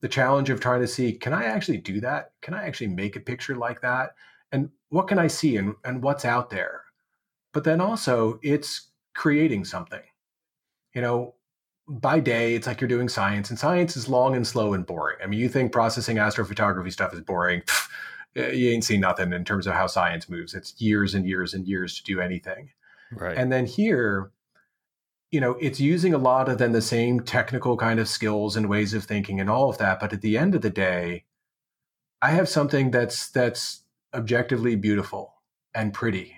the 0.00 0.08
challenge 0.08 0.50
of 0.50 0.60
trying 0.60 0.80
to 0.80 0.88
see 0.88 1.12
can 1.12 1.32
I 1.32 1.44
actually 1.44 1.78
do 1.78 2.00
that? 2.00 2.32
Can 2.42 2.54
I 2.54 2.66
actually 2.66 2.88
make 2.88 3.16
a 3.16 3.20
picture 3.20 3.56
like 3.56 3.80
that? 3.82 4.14
and 4.52 4.70
what 4.88 5.08
can 5.08 5.18
I 5.18 5.28
see 5.28 5.56
and, 5.56 5.74
and 5.84 6.02
what's 6.02 6.24
out 6.24 6.50
there? 6.50 6.82
But 7.52 7.64
then 7.64 7.80
also 7.80 8.38
it's 8.42 8.90
creating 9.14 9.64
something. 9.64 10.02
You 10.94 11.02
know, 11.02 11.34
by 11.90 12.20
day, 12.20 12.54
it's 12.54 12.68
like 12.68 12.80
you're 12.80 12.88
doing 12.88 13.08
science, 13.08 13.50
and 13.50 13.58
science 13.58 13.96
is 13.96 14.08
long 14.08 14.36
and 14.36 14.46
slow 14.46 14.74
and 14.74 14.86
boring. 14.86 15.18
I 15.22 15.26
mean, 15.26 15.40
you 15.40 15.48
think 15.48 15.72
processing 15.72 16.16
astrophotography 16.16 16.92
stuff 16.92 17.12
is 17.12 17.20
boring. 17.20 17.62
Eh, 18.36 18.52
you 18.52 18.70
ain't 18.70 18.84
seen 18.84 19.00
nothing 19.00 19.32
in 19.32 19.44
terms 19.44 19.66
of 19.66 19.72
how 19.72 19.88
science 19.88 20.28
moves. 20.28 20.54
It's 20.54 20.80
years 20.80 21.16
and 21.16 21.26
years 21.26 21.52
and 21.52 21.66
years 21.66 21.96
to 21.96 22.04
do 22.04 22.20
anything. 22.20 22.70
Right. 23.10 23.36
And 23.36 23.50
then 23.50 23.66
here, 23.66 24.30
you 25.32 25.40
know, 25.40 25.56
it's 25.60 25.80
using 25.80 26.14
a 26.14 26.18
lot 26.18 26.48
of 26.48 26.58
then 26.58 26.70
the 26.70 26.80
same 26.80 27.20
technical 27.20 27.76
kind 27.76 27.98
of 27.98 28.06
skills 28.06 28.56
and 28.56 28.68
ways 28.68 28.94
of 28.94 29.02
thinking 29.02 29.40
and 29.40 29.50
all 29.50 29.68
of 29.68 29.78
that. 29.78 29.98
But 29.98 30.12
at 30.12 30.20
the 30.20 30.38
end 30.38 30.54
of 30.54 30.62
the 30.62 30.70
day, 30.70 31.24
I 32.22 32.30
have 32.30 32.48
something 32.48 32.92
that's 32.92 33.30
that's 33.30 33.82
objectively 34.14 34.76
beautiful 34.76 35.34
and 35.74 35.92
pretty 35.92 36.36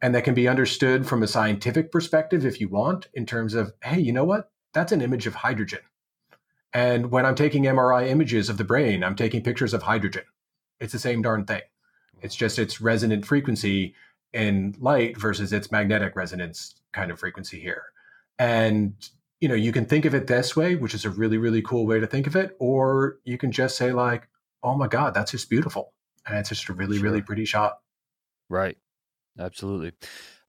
and 0.00 0.14
that 0.14 0.24
can 0.24 0.34
be 0.34 0.46
understood 0.46 1.06
from 1.06 1.22
a 1.22 1.26
scientific 1.26 1.90
perspective 1.90 2.44
if 2.44 2.60
you 2.60 2.68
want 2.68 3.08
in 3.14 3.24
terms 3.24 3.54
of 3.54 3.72
hey 3.82 3.98
you 3.98 4.12
know 4.12 4.24
what 4.24 4.50
that's 4.74 4.92
an 4.92 5.00
image 5.00 5.26
of 5.26 5.34
hydrogen 5.34 5.80
and 6.72 7.10
when 7.10 7.24
i'm 7.24 7.34
taking 7.34 7.64
mri 7.64 8.08
images 8.08 8.48
of 8.48 8.58
the 8.58 8.64
brain 8.64 9.02
i'm 9.02 9.16
taking 9.16 9.42
pictures 9.42 9.72
of 9.72 9.82
hydrogen 9.82 10.24
it's 10.80 10.92
the 10.92 10.98
same 10.98 11.22
darn 11.22 11.44
thing 11.44 11.62
it's 12.20 12.36
just 12.36 12.58
its 12.58 12.80
resonant 12.80 13.24
frequency 13.24 13.94
in 14.32 14.74
light 14.78 15.18
versus 15.18 15.52
its 15.52 15.72
magnetic 15.72 16.14
resonance 16.16 16.74
kind 16.92 17.10
of 17.10 17.18
frequency 17.18 17.60
here 17.60 17.84
and 18.38 19.10
you 19.40 19.48
know 19.48 19.54
you 19.54 19.72
can 19.72 19.86
think 19.86 20.04
of 20.04 20.14
it 20.14 20.26
this 20.26 20.54
way 20.54 20.74
which 20.74 20.94
is 20.94 21.04
a 21.04 21.10
really 21.10 21.38
really 21.38 21.62
cool 21.62 21.86
way 21.86 22.00
to 22.00 22.06
think 22.06 22.26
of 22.26 22.36
it 22.36 22.56
or 22.58 23.18
you 23.24 23.38
can 23.38 23.52
just 23.52 23.76
say 23.76 23.92
like 23.92 24.28
oh 24.62 24.76
my 24.76 24.88
god 24.88 25.14
that's 25.14 25.30
just 25.30 25.48
beautiful 25.48 25.94
and 26.26 26.38
it's 26.38 26.48
just 26.48 26.68
a 26.68 26.72
really 26.72 26.96
sure. 26.96 27.04
really 27.04 27.22
pretty 27.22 27.44
shot. 27.44 27.78
Right. 28.48 28.76
Absolutely. 29.38 29.92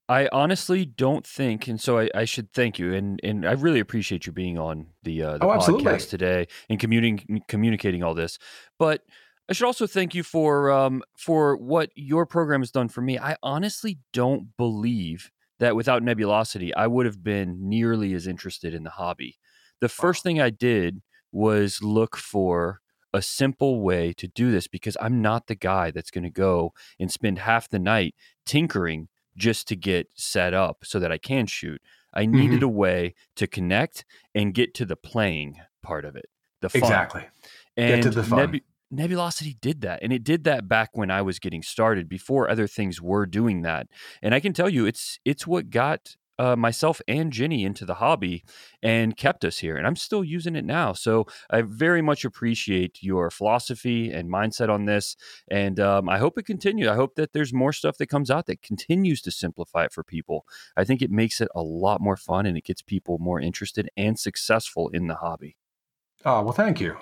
I 0.08 0.30
honestly 0.32 0.86
don't 0.86 1.26
think, 1.26 1.68
and 1.68 1.82
so 1.82 1.98
I, 1.98 2.10
I, 2.14 2.26
should 2.26 2.54
thank 2.54 2.78
you, 2.78 2.94
and 2.94 3.20
and 3.24 3.48
I 3.48 3.54
really 3.54 3.80
appreciate 3.80 4.28
you 4.28 4.32
being 4.32 4.60
on 4.60 4.88
the 5.02 5.24
uh, 5.24 5.38
the 5.40 5.46
oh, 5.46 5.58
podcast 5.58 6.10
today 6.10 6.48
and 6.70 6.80
communicating 6.80 7.42
communicating 7.48 8.04
all 8.04 8.14
this. 8.14 8.38
But 8.78 9.02
I 9.50 9.54
should 9.54 9.66
also 9.66 9.88
thank 9.88 10.14
you 10.14 10.22
for 10.22 10.72
um 10.72 11.02
for 11.18 11.58
what 11.58 11.90
your 11.96 12.28
program 12.28 12.62
has 12.62 12.72
done 12.72 12.88
for 12.88 13.02
me. 13.02 13.18
I 13.18 13.36
honestly 13.42 13.98
don't 14.14 14.56
believe 14.58 15.32
that 15.60 15.76
without 15.76 16.04
Nebulosity, 16.04 16.72
I 16.76 16.86
would 16.86 17.08
have 17.08 17.24
been 17.24 17.68
nearly 17.68 18.14
as 18.14 18.28
interested 18.28 18.74
in 18.74 18.84
the 18.84 18.92
hobby. 18.92 19.38
The 19.82 19.90
first 19.90 20.22
thing 20.22 20.40
I 20.40 20.52
did 20.52 21.02
was 21.32 21.82
look 21.82 22.16
for 22.16 22.80
a 23.14 23.22
simple 23.22 23.82
way 23.82 24.14
to 24.14 24.28
do 24.28 24.52
this 24.52 24.68
because 24.68 24.98
I'm 25.00 25.22
not 25.22 25.48
the 25.48 25.56
guy 25.56 25.90
that's 25.90 26.12
going 26.12 26.26
to 26.26 26.30
go 26.30 26.74
and 27.00 27.10
spend 27.12 27.40
half 27.40 27.70
the 27.70 27.80
night 27.80 28.14
tinkering 28.46 29.08
just 29.38 29.68
to 29.70 29.76
get 29.76 30.08
set 30.14 30.54
up 30.54 30.80
so 30.84 31.00
that 31.00 31.12
I 31.12 31.18
can 31.18 31.46
shoot. 31.46 31.82
I 32.14 32.26
needed 32.26 32.58
mm-hmm. 32.58 32.66
a 32.66 32.70
way 32.70 33.16
to 33.36 33.48
connect 33.48 34.06
and 34.34 34.54
get 34.54 34.74
to 34.76 34.86
the 34.86 34.96
playing 34.96 35.58
part 35.84 36.06
of 36.06 36.16
it. 36.16 36.30
The 36.62 36.70
fun. 36.70 36.82
Exactly. 36.84 37.24
And 37.76 37.96
get 37.96 38.04
to 38.04 38.10
the 38.10 38.24
fun. 38.24 38.40
Nebu- 38.40 38.60
Nebulosity 38.94 39.60
did 39.60 39.82
that. 39.82 40.00
And 40.02 40.14
it 40.14 40.24
did 40.24 40.46
that 40.46 40.68
back 40.68 40.92
when 40.94 41.12
I 41.12 41.22
was 41.22 41.40
getting 41.40 41.62
started 41.62 42.08
before 42.08 42.50
other 42.50 42.68
things 42.68 43.02
were 43.02 43.26
doing 43.26 43.64
that. 43.64 43.88
And 44.22 44.34
I 44.34 44.40
can 44.40 44.54
tell 44.54 44.70
you 44.70 44.86
it's 44.86 45.20
it's 45.26 45.46
what 45.46 45.70
got 45.70 46.16
uh, 46.38 46.56
myself 46.56 47.02
and 47.08 47.32
Jenny 47.32 47.64
into 47.64 47.86
the 47.86 47.96
hobby 47.96 48.44
and 48.82 49.16
kept 49.16 49.46
us 49.46 49.60
here. 49.60 49.78
And 49.78 49.88
I'm 49.88 49.96
still 49.96 50.24
using 50.24 50.56
it 50.56 50.66
now. 50.66 50.94
So 50.94 51.26
I 51.50 51.62
very 51.62 52.02
much 52.02 52.26
appreciate 52.26 53.02
your 53.02 53.30
philosophy 53.30 54.12
and 54.12 54.30
mindset 54.30 54.70
on 54.70 54.86
this. 54.86 55.16
And 55.50 55.80
um, 55.80 56.10
I 56.10 56.18
hope 56.18 56.38
it 56.38 56.46
continues. 56.46 56.88
I 56.88 56.96
hope 56.96 57.16
that 57.16 57.34
there's 57.34 57.54
more 57.54 57.74
stuff 57.74 57.98
that 57.98 58.08
comes 58.08 58.30
out 58.30 58.46
that 58.48 58.62
continues 58.62 59.22
to 59.24 59.32
simplify 59.32 59.86
it 59.86 59.94
for 59.94 60.04
people. 60.04 60.46
I 60.76 60.84
think 60.84 61.02
it 61.02 61.12
makes 61.12 61.42
it 61.42 61.50
a 61.56 61.62
lot 61.62 62.02
more 62.02 62.18
fun 62.18 62.46
and 62.46 62.58
it 62.58 62.66
gets 62.66 62.82
people 62.82 63.18
more 63.18 63.40
interested 63.40 63.90
and 63.96 64.20
successful 64.20 64.90
in 64.90 65.08
the 65.08 65.16
hobby. 65.16 65.58
Oh, 66.26 66.42
well, 66.42 66.54
thank 66.54 66.82
you. 66.82 66.98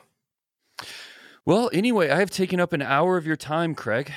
Well, 1.45 1.69
anyway, 1.73 2.09
I 2.09 2.19
have 2.19 2.29
taken 2.29 2.59
up 2.59 2.73
an 2.73 2.81
hour 2.81 3.17
of 3.17 3.25
your 3.25 3.35
time, 3.35 3.75
Craig. 3.75 4.11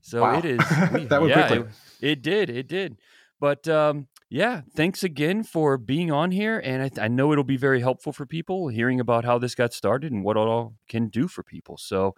So 0.00 0.22
wow. 0.22 0.38
it 0.38 0.44
is. 0.44 0.58
that 0.68 1.20
went 1.20 1.28
yeah, 1.28 1.46
quickly. 1.48 1.68
It, 2.00 2.10
it 2.10 2.22
did. 2.22 2.50
It 2.50 2.68
did. 2.68 2.96
But 3.40 3.68
um, 3.68 4.08
yeah, 4.28 4.62
thanks 4.74 5.04
again 5.04 5.42
for 5.44 5.78
being 5.78 6.10
on 6.10 6.30
here. 6.30 6.58
And 6.58 6.82
I, 6.82 7.04
I, 7.04 7.08
know 7.08 7.32
it'll 7.32 7.44
be 7.44 7.56
very 7.56 7.80
helpful 7.80 8.12
for 8.12 8.26
people 8.26 8.68
hearing 8.68 8.98
about 8.98 9.24
how 9.24 9.38
this 9.38 9.54
got 9.54 9.72
started 9.72 10.10
and 10.12 10.24
what 10.24 10.36
it 10.36 10.40
all 10.40 10.74
can 10.88 11.08
do 11.08 11.28
for 11.28 11.42
people. 11.42 11.76
So, 11.76 12.14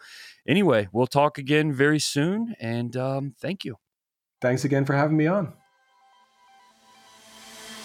anyway, 0.46 0.88
we'll 0.92 1.06
talk 1.06 1.38
again 1.38 1.72
very 1.72 1.98
soon. 1.98 2.54
And 2.60 2.96
um, 2.96 3.34
thank 3.40 3.64
you. 3.64 3.76
Thanks 4.40 4.64
again 4.64 4.84
for 4.84 4.94
having 4.94 5.16
me 5.16 5.26
on. 5.26 5.52